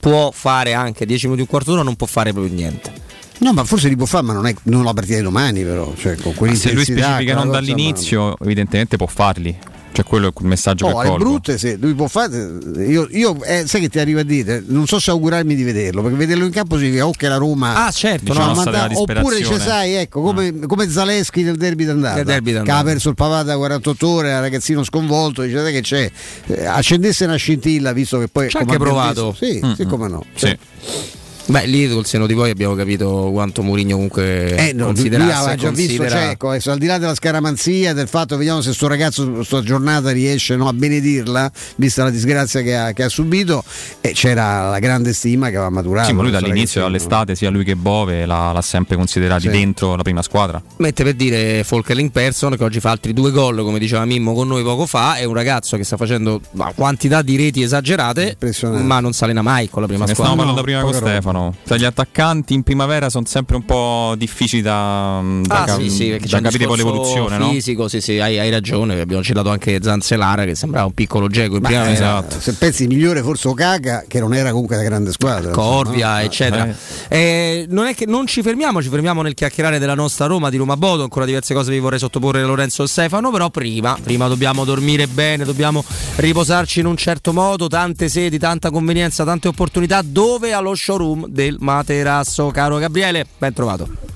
[0.00, 2.92] può fare anche 10 minuti un quarto d'ora o non può fare proprio niente.
[3.38, 5.92] no ma forse li può fare ma non è non la partita di domani però
[5.96, 9.56] cioè, con Ma se lui specifica non dall'inizio, evidentemente può farli.
[9.92, 11.24] Cioè, quello è il messaggio Oh, che colgo.
[11.24, 14.86] brutte se lui può fare io, io eh, sai che ti arriva a dire non
[14.86, 17.90] so se augurarmi di vederlo perché vederlo in campo significa o che la Roma Ah,
[17.90, 22.46] certo, Diciamo no, manda- oppure ci sai ecco come, come Zaleschi nel derby d'andata derby
[22.46, 22.78] che d'andata.
[22.78, 26.10] ha perso il papà da 48 ore era ragazzino sconvolto dice "Sai che c'è
[26.46, 29.30] Eh, accendesse una scintilla visto che poi Ci ha anche provato.
[29.38, 29.88] visto- sì, Mm, sì mm.
[29.88, 30.56] come no Sì.
[31.44, 35.54] Beh, lì col seno di poi abbiamo capito quanto Mourinho comunque Eh, no, considerasse aveva
[35.56, 38.86] già visto considera- Cecco, adesso al di là della scaramanzia, del fatto vediamo se sto
[38.86, 43.64] ragazzo sta giornata riesce no, a benedirla, vista la disgrazia che ha, che ha subito,
[44.00, 46.06] e c'era la grande stima che aveva maturato.
[46.08, 49.48] Sì, ma lui dall'inizio all'estate, sia lui che Bove, l'ha, l'ha sempre considerato Sì.
[49.48, 50.62] dentro la prima squadra.
[50.76, 54.32] Mette per dire Folker in person che oggi fa altri due gol, come diceva Mimmo
[54.32, 58.36] con noi poco fa, è un ragazzo che sta facendo una quantità di reti esagerate,
[58.62, 60.34] ma non si allena mai con la prima Ne squadra.
[60.34, 61.30] stavamo parlando prima con roba.
[61.32, 61.54] Stefano.
[61.64, 65.90] Sai, gli attaccanti in primavera sono sempre un po' difficili da, da, Ah, cap- sì,
[65.90, 67.48] sì, perché da c'è un capire discorso l'evoluzione, no?
[67.50, 69.00] fisico, sì, sì, hai, hai ragione.
[69.00, 72.26] Abbiamo citato anche Zanzelara che sembrava un piccolo Geco in Ma, primavera.
[72.26, 75.50] eh, Se pensi migliore forse Ocaga, che non era comunque una grande squadra.
[75.52, 76.18] Corvia, no?
[76.20, 76.68] eccetera.
[77.08, 77.16] Eh.
[77.18, 80.56] Eh, non è che non ci fermiamo, ci fermiamo nel chiacchierare della nostra Roma, di
[80.56, 81.02] Roma Bodo.
[81.02, 83.30] Ancora diverse cose vi vorrei sottoporre Lorenzo Stefano.
[83.30, 85.84] Però prima, prima dobbiamo dormire bene, dobbiamo
[86.16, 87.66] riposarci in un certo modo.
[87.68, 90.02] Tante sedi, tanta convenienza, tante opportunità.
[90.04, 90.52] Dove?
[90.52, 92.50] Allo showroom del Materasso.
[92.50, 94.12] Caro Gabriele, ben trovato.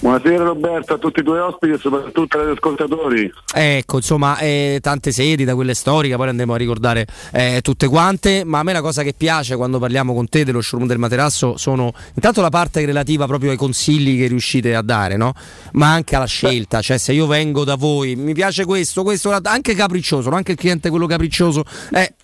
[0.00, 3.30] Buonasera Roberto, a tutti i tuoi ospiti e soprattutto agli ascoltatori.
[3.52, 8.42] Ecco, insomma, eh, tante sedi da quelle storiche, poi andremo a ricordare eh, tutte quante,
[8.44, 11.58] ma a me la cosa che piace quando parliamo con te dello showroom del materasso
[11.58, 15.34] sono intanto la parte relativa proprio ai consigli che riuscite a dare, no?
[15.72, 19.74] Ma anche alla scelta, cioè se io vengo da voi, mi piace questo, questo, anche
[19.74, 22.14] capriccioso, anche il cliente quello capriccioso, eh,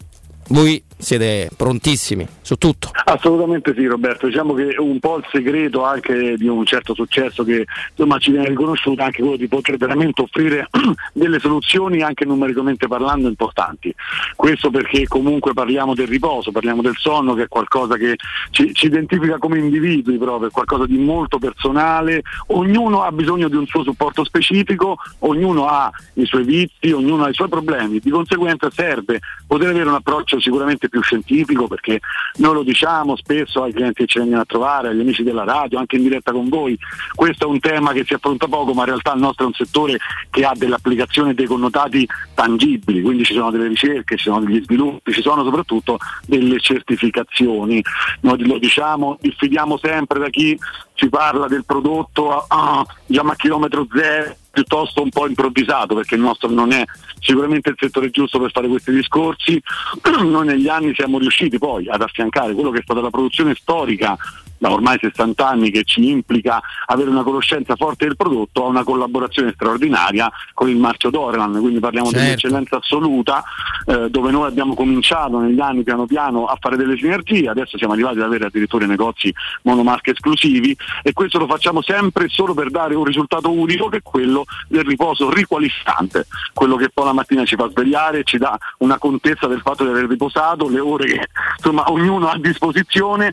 [0.48, 2.90] voi siete prontissimi su tutto.
[3.04, 7.66] Assolutamente sì Roberto, diciamo che un po' il segreto anche di un certo successo che
[7.90, 10.68] insomma ci viene riconosciuto anche quello di poter veramente offrire
[11.12, 13.94] delle soluzioni anche numericamente parlando importanti.
[14.34, 18.16] Questo perché comunque parliamo del riposo, parliamo del sonno che è qualcosa che
[18.50, 23.56] ci, ci identifica come individui proprio, è qualcosa di molto personale, ognuno ha bisogno di
[23.56, 28.10] un suo supporto specifico, ognuno ha i suoi vizi, ognuno ha i suoi problemi, di
[28.10, 32.00] conseguenza serve poter avere un approccio sicuramente più scientifico perché
[32.36, 35.78] noi lo diciamo spesso ai clienti che ci vengono a trovare, agli amici della radio,
[35.78, 36.78] anche in diretta con voi,
[37.14, 39.54] questo è un tema che si affronta poco ma in realtà il nostro è un
[39.54, 39.98] settore
[40.30, 44.40] che ha delle applicazioni e dei connotati tangibili, quindi ci sono delle ricerche, ci sono
[44.40, 47.82] degli sviluppi, ci sono soprattutto delle certificazioni.
[48.20, 50.58] Noi lo diciamo, diffidiamo sempre da chi
[50.94, 56.22] ci parla del prodotto ah, diciamo a chilometro zero piuttosto un po' improvvisato perché il
[56.22, 56.82] nostro non è
[57.20, 59.62] sicuramente il settore giusto per fare questi discorsi.
[60.24, 64.16] Noi negli anni siamo riusciti poi ad affiancare quello che è stata la produzione storica
[64.58, 68.84] da ormai 60 anni che ci implica avere una conoscenza forte del prodotto a una
[68.84, 72.24] collaborazione straordinaria con il marchio Doreland, quindi parliamo Certo.
[72.24, 73.42] dell'eccellenza assoluta
[73.86, 77.92] eh, dove noi abbiamo cominciato negli anni piano piano a fare delle sinergie, adesso siamo
[77.92, 82.94] arrivati ad avere addirittura negozi monomarche esclusivi e questo lo facciamo sempre solo per dare
[82.94, 87.56] un risultato unico che è quello del riposo riqualificante, quello che poi la mattina ci
[87.56, 91.90] fa svegliare, ci dà una contezza del fatto di aver riposato, le ore che insomma
[91.90, 93.32] ognuno ha a disposizione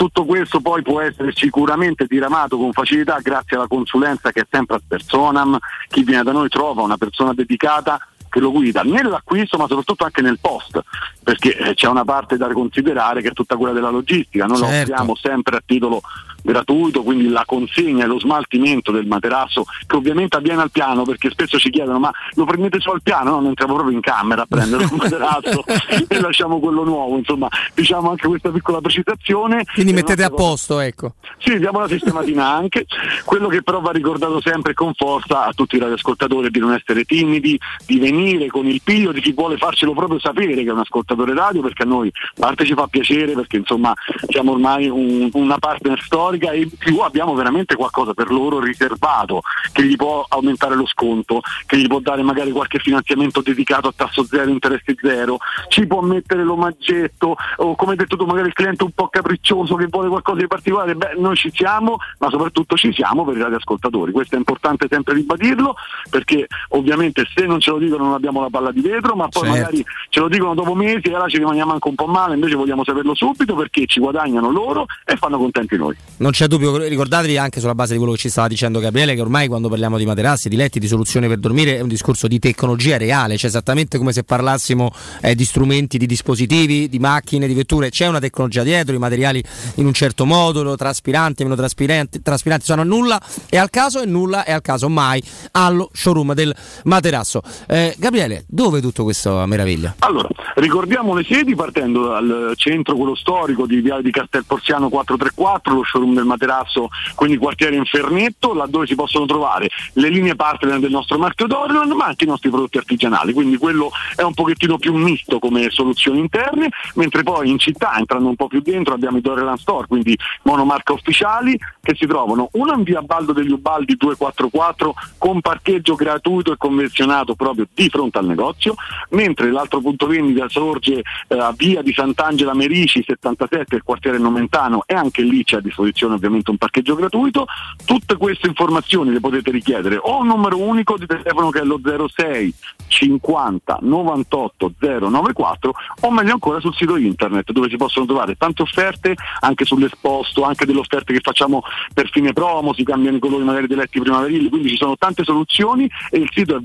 [0.00, 4.76] tutto questo poi può essere sicuramente diramato con facilità grazie alla consulenza che è sempre
[4.76, 9.66] a personam, chi viene da noi trova una persona dedicata che lo guida nell'acquisto ma
[9.66, 10.80] soprattutto anche nel post,
[11.22, 14.66] perché eh, c'è una parte da considerare che è tutta quella della logistica, noi lo
[14.66, 14.92] Certo.
[14.92, 16.00] offriamo sempre a titolo
[16.42, 21.28] gratuito, quindi la consegna e lo smaltimento del materasso che ovviamente avviene al piano perché
[21.30, 23.30] spesso ci chiedono ma lo prendete su al piano?
[23.30, 25.64] No, noi entriamo proprio in camera a prendere il materasso
[26.08, 29.64] e lasciamo quello nuovo, insomma diciamo anche questa piccola precisazione.
[29.74, 31.14] Quindi mettete a posto, ecco.
[31.38, 32.86] sì, diamo la sistematina anche.
[33.24, 37.04] Quello che però va ricordato sempre con forza a tutti i radioascoltatori di non essere
[37.04, 40.78] timidi, di venire con il piglio di chi vuole farcelo proprio sapere che è un
[40.78, 43.94] ascoltatore radio, perché a noi parte ci fa piacere perché insomma
[44.28, 49.42] siamo ormai un- una partner storica e in più abbiamo veramente qualcosa per loro riservato
[49.72, 53.92] che gli può aumentare lo sconto, che gli può dare magari qualche finanziamento dedicato a
[53.94, 58.54] tasso zero, interessi zero, ci può mettere l'omaggetto o come hai detto tu magari il
[58.54, 62.76] cliente un po' capriccioso che vuole qualcosa di particolare, beh noi ci siamo, ma soprattutto
[62.76, 65.74] ci siamo per i radioascoltatori, questo è importante sempre ribadirlo
[66.10, 69.44] perché ovviamente se non ce lo dicono non abbiamo la palla di vetro, ma poi
[69.44, 69.58] Certo.
[69.58, 72.54] magari ce lo dicono dopo mesi e allora ci rimaniamo anche un po' male, invece
[72.56, 75.96] vogliamo saperlo subito perché ci guadagnano loro e fanno contenti noi.
[76.18, 79.20] Non c'è dubbio, ricordatevi anche sulla base di quello che ci stava dicendo Gabriele, che
[79.20, 82.38] ormai quando parliamo di materassi, di letti, di soluzioni per dormire è un discorso di
[82.38, 84.90] tecnologia reale, cioè esattamente come se parlassimo
[85.22, 89.42] eh, di strumenti, di dispositivi, di macchine, di vetture, c'è una tecnologia dietro, i materiali
[89.76, 94.06] in un certo modo, traspiranti, meno traspiranti, traspiranti sono a nulla e al caso e
[94.06, 95.22] nulla e al caso mai
[95.52, 97.42] allo showroom del materasso.
[97.66, 99.96] Eh, Gabriele, dove tutto questa meraviglia?
[99.98, 105.74] Allora, ricordiamo le sedi partendo dal centro, quello storico di Viale di Castel Porziano 434,
[105.74, 110.90] lo showroom del materasso, quindi quartiere Infernetto, laddove si possono trovare le linee partner del
[110.90, 114.94] nostro marchio Dorian, ma anche i nostri prodotti artigianali, quindi quello è un pochettino più
[114.94, 119.20] misto come soluzioni interne, mentre poi in città, entrando un po' più dentro, abbiamo i
[119.20, 124.94] Dorian Store, quindi monomarca ufficiali, che si trovano uno in via Baldo degli Ubaldi 244
[125.18, 128.74] con parcheggio gratuito e convenzionato proprio di fronte al negozio,
[129.10, 134.84] mentre l'altro punto vendita sorge eh, a via di Sant'Angela Merici 77, il quartiere Nomentano
[134.86, 137.46] e anche lì c'è a disposizione ovviamente un parcheggio gratuito.
[137.84, 141.80] Tutte queste informazioni le potete richiedere o un numero unico di telefono che è lo
[141.82, 142.54] 06
[142.86, 149.14] 50 98 094 o meglio ancora sul sito internet dove si possono trovare tante offerte
[149.40, 151.62] anche sull'esposto, anche delle offerte che facciamo
[151.92, 155.24] per fine promo, si cambiano i colori magari dei letti primaverili, quindi ci sono tante
[155.24, 156.60] soluzioni e il sito è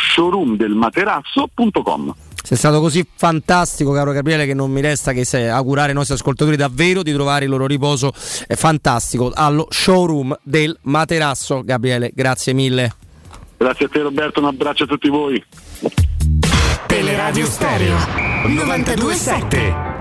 [0.00, 2.14] www.showroomdelmaterrazzo.com.
[2.42, 6.56] Sei stato così fantastico, caro Gabriele, che non mi resta che augurare ai nostri ascoltatori
[6.56, 11.60] davvero di trovare il loro riposo fantastico allo showroom del materasso.
[11.62, 12.94] Gabriele, grazie mille.
[13.58, 15.44] Grazie a te Roberto, un abbraccio a tutti voi.
[16.86, 17.96] Teleradio Stereo
[18.46, 19.99] 927.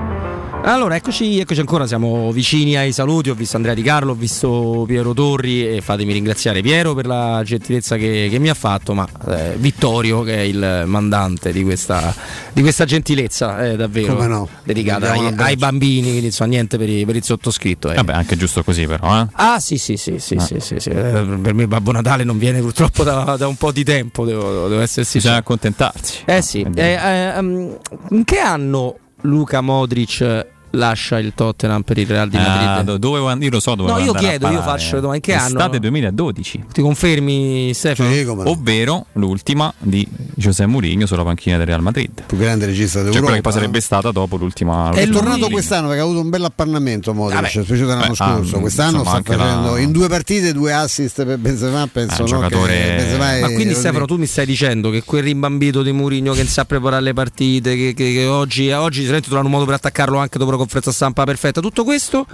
[0.61, 4.83] Allora, eccoci, eccoci ancora, siamo vicini ai saluti, ho visto Andrea Di Carlo, ho visto
[4.85, 9.07] Piero Torri e fatemi ringraziare Piero per la gentilezza che, che mi ha fatto, ma
[9.29, 12.13] eh, Vittorio che è il mandante di questa,
[12.53, 14.47] di questa gentilezza, eh, davvero Come no?
[14.63, 17.89] dedicata ai, ai bambini, quindi insomma niente per, i- per il sottoscritto.
[17.91, 17.95] eh.
[17.95, 19.27] Vabbè, anche giusto così però, eh.
[19.31, 20.39] Ah sì sì sì sì, Ah.
[20.41, 20.89] sì, sì, sì.
[20.89, 24.67] Eh, per me Babbo Natale non viene purtroppo da, da un po' di tempo, devo,
[24.67, 26.17] devo essere Bisogna accontentarsi.
[26.25, 27.75] Eh sì, eh, eh, um,
[28.11, 30.23] in che anno Luca Modric
[30.72, 32.67] lascia il Tottenham per il Real di Madrid?
[32.67, 35.15] Ah, do- dove io lo so dove No, io chiedo, io faccio le domande.
[35.17, 35.48] In che anno?
[35.57, 36.65] Estate 2012.
[36.72, 38.09] Ti confermi Stefano?
[38.49, 42.23] Ovvero l'ultima di José Mourinho sulla panchina del Real Madrid.
[42.25, 43.19] Più grande regista Cioè d'Europa.
[43.22, 44.91] quella che poi sarebbe stata dopo l'ultima.
[44.91, 45.48] È tornato Mourinho.
[45.49, 47.49] quest'anno perché ha avuto un bel appannamento Modric, Vabbè.
[47.49, 48.56] specie dell'anno Beh, scorso.
[48.56, 52.23] ah, Quest'anno insomma, sta anche la- facendo in due partite due assist per Benzema, penso
[52.23, 55.23] un no, giocatore- che Benzema è- Ma quindi Stefano tu mi stai dicendo che quel
[55.23, 59.45] rimbambito di Mourinho che non sa preparare le partite, che, che- che oggi, oggi trovano
[59.48, 62.25] un modo per attaccarlo anche dopo conferenza stampa perfetta, tutto questo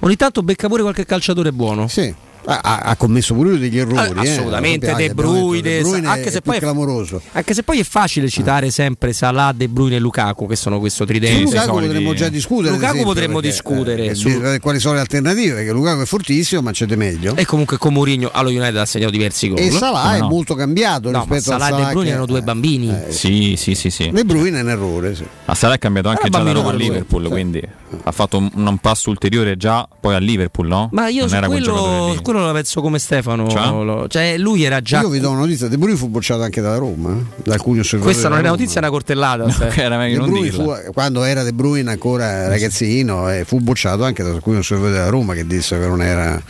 [0.00, 1.88] ogni tanto becca pure qualche calciatore buono.
[1.88, 2.14] Sì.
[2.44, 4.18] Ha, ha- commesso pure degli errori.
[4.18, 4.30] Ah, eh.
[4.32, 7.22] assolutamente, Sappiate, De Bruyne, De Bruyne anche è se poi- clamoroso.
[7.32, 11.04] Anche se poi è facile citare sempre Salah, De Bruyne e Lukaku, che sono questo
[11.04, 11.42] Su tridente.
[11.42, 12.70] Lukaku potremmo già discutere.
[12.70, 14.04] Lukaku esempio, potremmo perché, discutere.
[14.06, 15.54] eh, su- quali sono le alternative?
[15.54, 17.36] Perché Lukaku è fortissimo, ma c'è di meglio.
[17.36, 19.58] E comunque con Mourinho allo United ha segnato diversi gol.
[19.60, 20.28] E Salah Come è no?
[20.28, 22.94] molto cambiato No, ma rispetto a Salah e Salah De Bruyne che- erano due bambini.
[23.10, 24.10] Sì, sì, sì, sì.
[24.12, 25.14] De Bruyne è un errore.
[25.14, 25.24] Sì.
[25.44, 26.78] A Salah è cambiato anche Era già da bambino Roma a.
[26.78, 27.62] Liverpool, quindi
[28.04, 30.88] ha fatto un, un passo ulteriore già poi a Liverpool, no?
[30.92, 33.48] Ma io non era quel giocatore quello, quello la penso come Stefano.
[33.48, 33.66] Cioè?
[33.84, 35.00] Lo- Cioè, lui era già.
[35.00, 37.42] Io vi do una notizia: De Bruyne fu bocciato anche dalla Roma, eh?
[37.44, 38.12] da alcuni osservatori.
[38.14, 39.48] Questa non è una notizia, è una cortellata.
[39.50, 39.82] Stefano.
[39.82, 44.30] era meglio non fu- quando era De Bruyne ancora ragazzino e fu bocciato anche da
[44.30, 46.40] alcuni osservatori della Roma che dissero che non era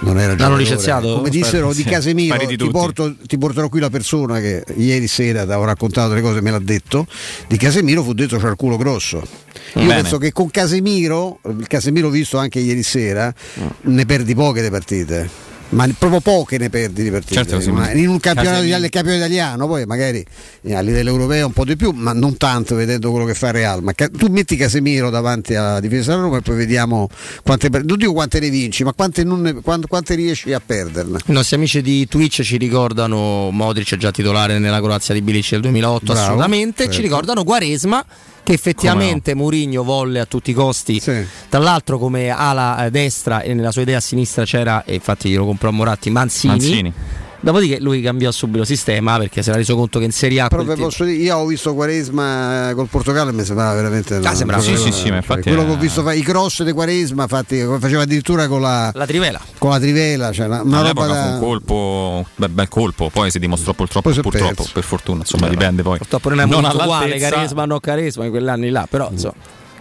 [0.00, 1.16] non era L'hanno licenziato?
[1.16, 5.06] come dissero di Sì, Casemiro di ti, porto- ti porterò qui la persona che ieri
[5.08, 7.06] sera ti ho raccontato le cose me l'ha detto
[7.48, 9.94] di Casemiro fu detto c'ha il culo grosso io Bene.
[9.94, 13.66] penso che con Casemiro il Casemiro visto anche ieri sera Mm.
[13.94, 15.28] ne perdi poche le partite
[15.70, 19.16] ma proprio poche ne perdi di partite Certo, sì, ma- in un campionato, nel campionato
[19.24, 20.24] italiano poi magari
[20.62, 23.50] eh, a livello europeo un po' di più ma non tanto vedendo quello che fa
[23.50, 27.08] Real ma ca- tu metti Casemiro davanti alla difesa della Roma e poi vediamo
[27.42, 30.60] quante per- non dico quante ne vinci ma quante, non ne- quan- quante riesci a
[30.64, 35.50] perderne I nostri amici di Twitch ci ricordano Modric già titolare nella Croazia di Bilic
[35.50, 36.82] del 2008, Bravo, assolutamente.
[36.84, 36.92] certo.
[36.94, 38.04] Ci ricordano Quaresma
[38.42, 41.00] che effettivamente Mourinho volle a tutti i costi.
[41.00, 45.28] Tra l'altro come ala eh, destra e nella sua idea a sinistra c'era, e infatti
[45.30, 46.52] glielo comprò a Moratti, Manzini.
[46.52, 46.92] Manzini.
[47.40, 50.64] Dopodiché lui cambiò subito sistema perché si era reso conto che in Serie A però
[50.74, 54.76] posso dire, io ho visto Quaresma col Portogallo e mi sembrava veramente Ah, sembrava- Sì,
[54.76, 58.02] sì, sì, ma infatti quello che ho visto fare i cross di Quaresma fatti, faceva
[58.02, 62.26] addirittura con la, la trivela con la trivela cioè una, una roba da un colpo,
[62.34, 65.98] beh, bel colpo, poi si dimostrò purtroppo, Poi purtroppo per fortuna, insomma dipende poi.
[65.98, 67.18] Purtroppo non è Non molto uguale.
[67.18, 69.34] Caresma no Caresma in quegli anni là, però insomma.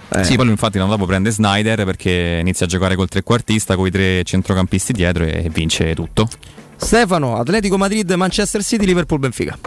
[0.09, 0.23] eh.
[0.23, 3.87] Sì, poi lui infatti l'anno dopo prende Snyder perché inizia a giocare col trequartista con
[3.87, 6.27] i tre centrocampisti dietro e vince tutto.
[6.77, 9.57] Stefano, Atletico Madrid, Manchester City, Liverpool, Benfica.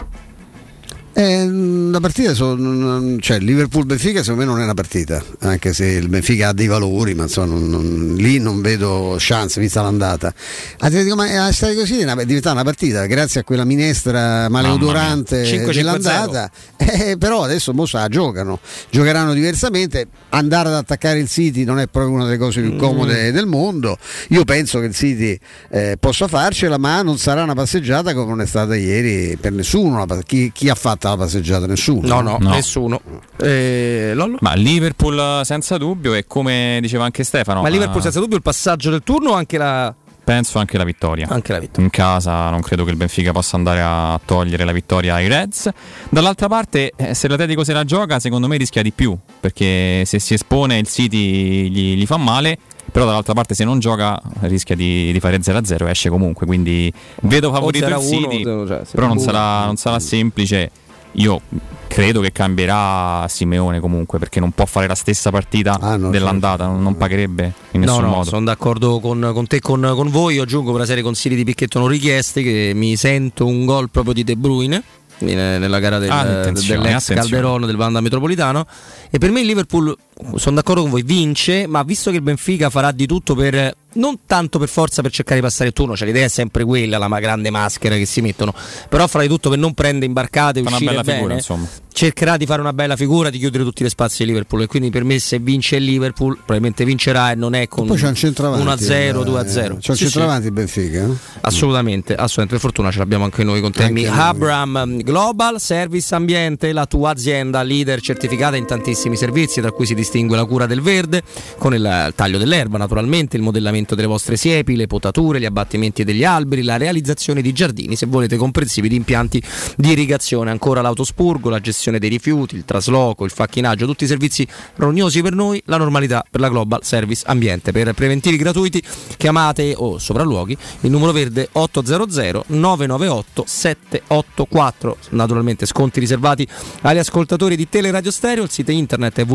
[1.13, 5.85] Eh, la partita, so- non- cioè Liverpool-Benfica secondo me non è una partita, anche se
[5.87, 10.33] il Benfica ha dei valori, ma insomma, non- non- lì non vedo chance vista l'andata.
[10.79, 15.43] Atletico, Ma- eh, City è una- è diventata una partita grazie a quella minestra maleodorante
[15.43, 15.73] 5-5-0.
[15.73, 18.59] dell'andata, eh, però adesso mo sa, giocano,
[18.89, 23.33] giocheranno diversamente, andare ad attaccare il City non è proprio una delle cose più comode
[23.33, 23.97] del mondo,
[24.29, 25.37] io penso che il City
[25.71, 30.05] eh, possa farcela, ma non sarà una passeggiata come non è stata ieri per nessuno,
[30.25, 31.65] chi, chi ha fatto la passeggiata?
[31.67, 32.07] Nessuno.
[32.07, 32.49] No, no, No.
[32.49, 33.01] nessuno.
[33.41, 34.13] Eh?
[34.39, 38.89] Ma Liverpool senza dubbio e come diceva anche Stefano, Ma Liverpool senza dubbio il passaggio
[38.89, 39.93] del turno o anche la...
[40.23, 41.27] penso anche la vittoria.
[41.29, 41.83] Anche la vittoria.
[41.85, 45.69] In casa non credo che il Benfica possa andare a togliere la vittoria ai Reds.
[46.09, 50.19] Dall'altra parte, eh, se l'Atletico se la gioca, secondo me rischia di più, perché se
[50.19, 52.57] si espone il City gli, gli fa male.
[52.91, 56.45] Però dall'altra parte se non gioca rischia di, di fare 0-0 e esce comunque.
[56.45, 58.43] Quindi vedo favorito il 0-1, City.
[58.43, 59.25] cioè, sì, però non uno.
[59.25, 60.69] sarà, non sarà semplice.
[61.13, 61.41] Io
[61.87, 66.95] credo che cambierà Simeone comunque perché non può fare la stessa partita dell'andata, non, non
[66.95, 68.29] pagherebbe in No, nessun no, modo.
[68.29, 70.35] sono d'accordo con, con te e con, con voi.
[70.35, 73.65] Io aggiungo per una serie di consigli di picchetto non richiesti che mi sento un
[73.65, 74.81] gol proprio di De Bruyne
[75.19, 76.99] nella gara del, Ah, dell'ex attenzione.
[77.19, 78.65] Calderon del Vanda Metropolitano.
[79.09, 79.95] E per me il Liverpool,
[80.35, 84.19] sono d'accordo con voi, vince, ma visto che il Benfica farà di tutto per non
[84.25, 87.09] tanto per forza per cercare di passare il turno, cioè l'idea è sempre quella, la
[87.09, 88.53] ma- grande maschera che si mettono,
[88.87, 91.17] però farà di tutto per non prendere imbarcate, Fa una uscire bella bene.
[91.17, 91.67] figura, insomma.
[91.93, 94.89] Cercherà di fare una bella figura, di chiudere tutti gli spazi di Liverpool e quindi
[94.89, 98.15] per me se vince il Liverpool probabilmente vincerà e non è con Poi c'è un
[98.15, 98.63] centravanti.
[98.85, 99.53] 1-0, eh, 2-0.
[99.53, 99.97] C'è un Sì, sì.
[100.09, 101.03] centravanti il Benfica.
[101.03, 101.09] eh?
[101.41, 102.53] Assolutamente, assolutamente.
[102.53, 104.05] Per fortuna ce l'abbiamo anche noi con Temi.
[104.05, 109.93] Abram Global Service Ambiente, la tua azienda leader certificata in tantissimi servizi, tra cui si
[109.93, 111.23] distingue la cura del verde,
[111.57, 116.23] con il taglio dell'erba naturalmente, il modellamento delle vostre siepi, le potature, gli abbattimenti degli
[116.23, 119.41] alberi, la realizzazione di giardini, se volete comprensivi di impianti
[119.77, 124.45] di irrigazione, ancora l'autospurgo, la gestione dei rifiuti, il trasloco, il facchinaggio, tutti i servizi
[124.75, 127.71] rognosi per noi, la normalità per la Global Service Ambiente.
[127.71, 128.83] Per preventivi gratuiti
[129.17, 134.97] chiamate o sopralluoghi il numero verde 800 998 784.
[135.11, 136.47] Naturalmente sconti riservati
[136.81, 139.25] agli ascoltatori di Teleradio Stereo, il sito internet è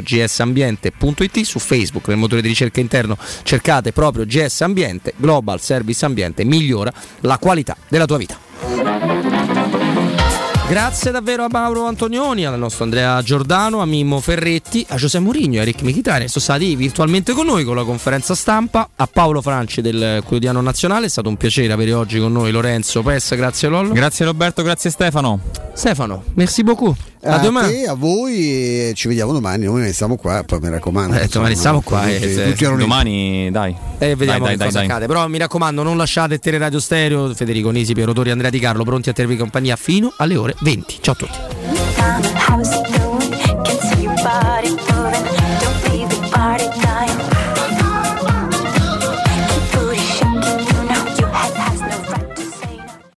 [0.00, 6.44] www.gsambiente.it, su Facebook nel motore di ricerca interno cercate proprio GS Ambiente, Global Service Ambiente,
[6.44, 9.19] migliora la qualità della tua vita.
[10.70, 15.56] Grazie davvero a Mauro Antonioni, al nostro Andrea Giordano, a Mimmo Ferretti, a Giuseppe Mourinho
[15.56, 16.28] e a Eric Michitani.
[16.28, 18.90] Sono stati virtualmente con noi con la conferenza stampa.
[18.94, 21.06] A Paolo Franci del Quotidiano Nazionale.
[21.06, 23.34] È stato un piacere avere oggi con noi Lorenzo Pes.
[23.34, 23.92] Grazie Lollo.
[23.92, 25.40] Grazie Roberto, grazie Stefano.
[25.72, 26.96] Stefano, merci beaucoup.
[27.22, 27.68] A, A, domani.
[27.68, 29.64] te, a voi e ci vediamo domani.
[29.64, 31.16] Noi ne stiamo qua, poi mi raccomando.
[31.18, 33.74] Eh, domani stiamo qua, Tutti, eh, tutti Domani dai.
[33.98, 34.84] E vediamo dai, che dai, cosa dai, dai.
[34.86, 35.06] accade.
[35.06, 39.10] Però mi raccomando, non lasciate Teleradio Stereo, Federico Nisi, Piero Tori, Andrea Di Carlo, pronti
[39.10, 40.98] a tenervi compagnia fino alle ore 20.
[41.00, 42.89] Ciao a tutti.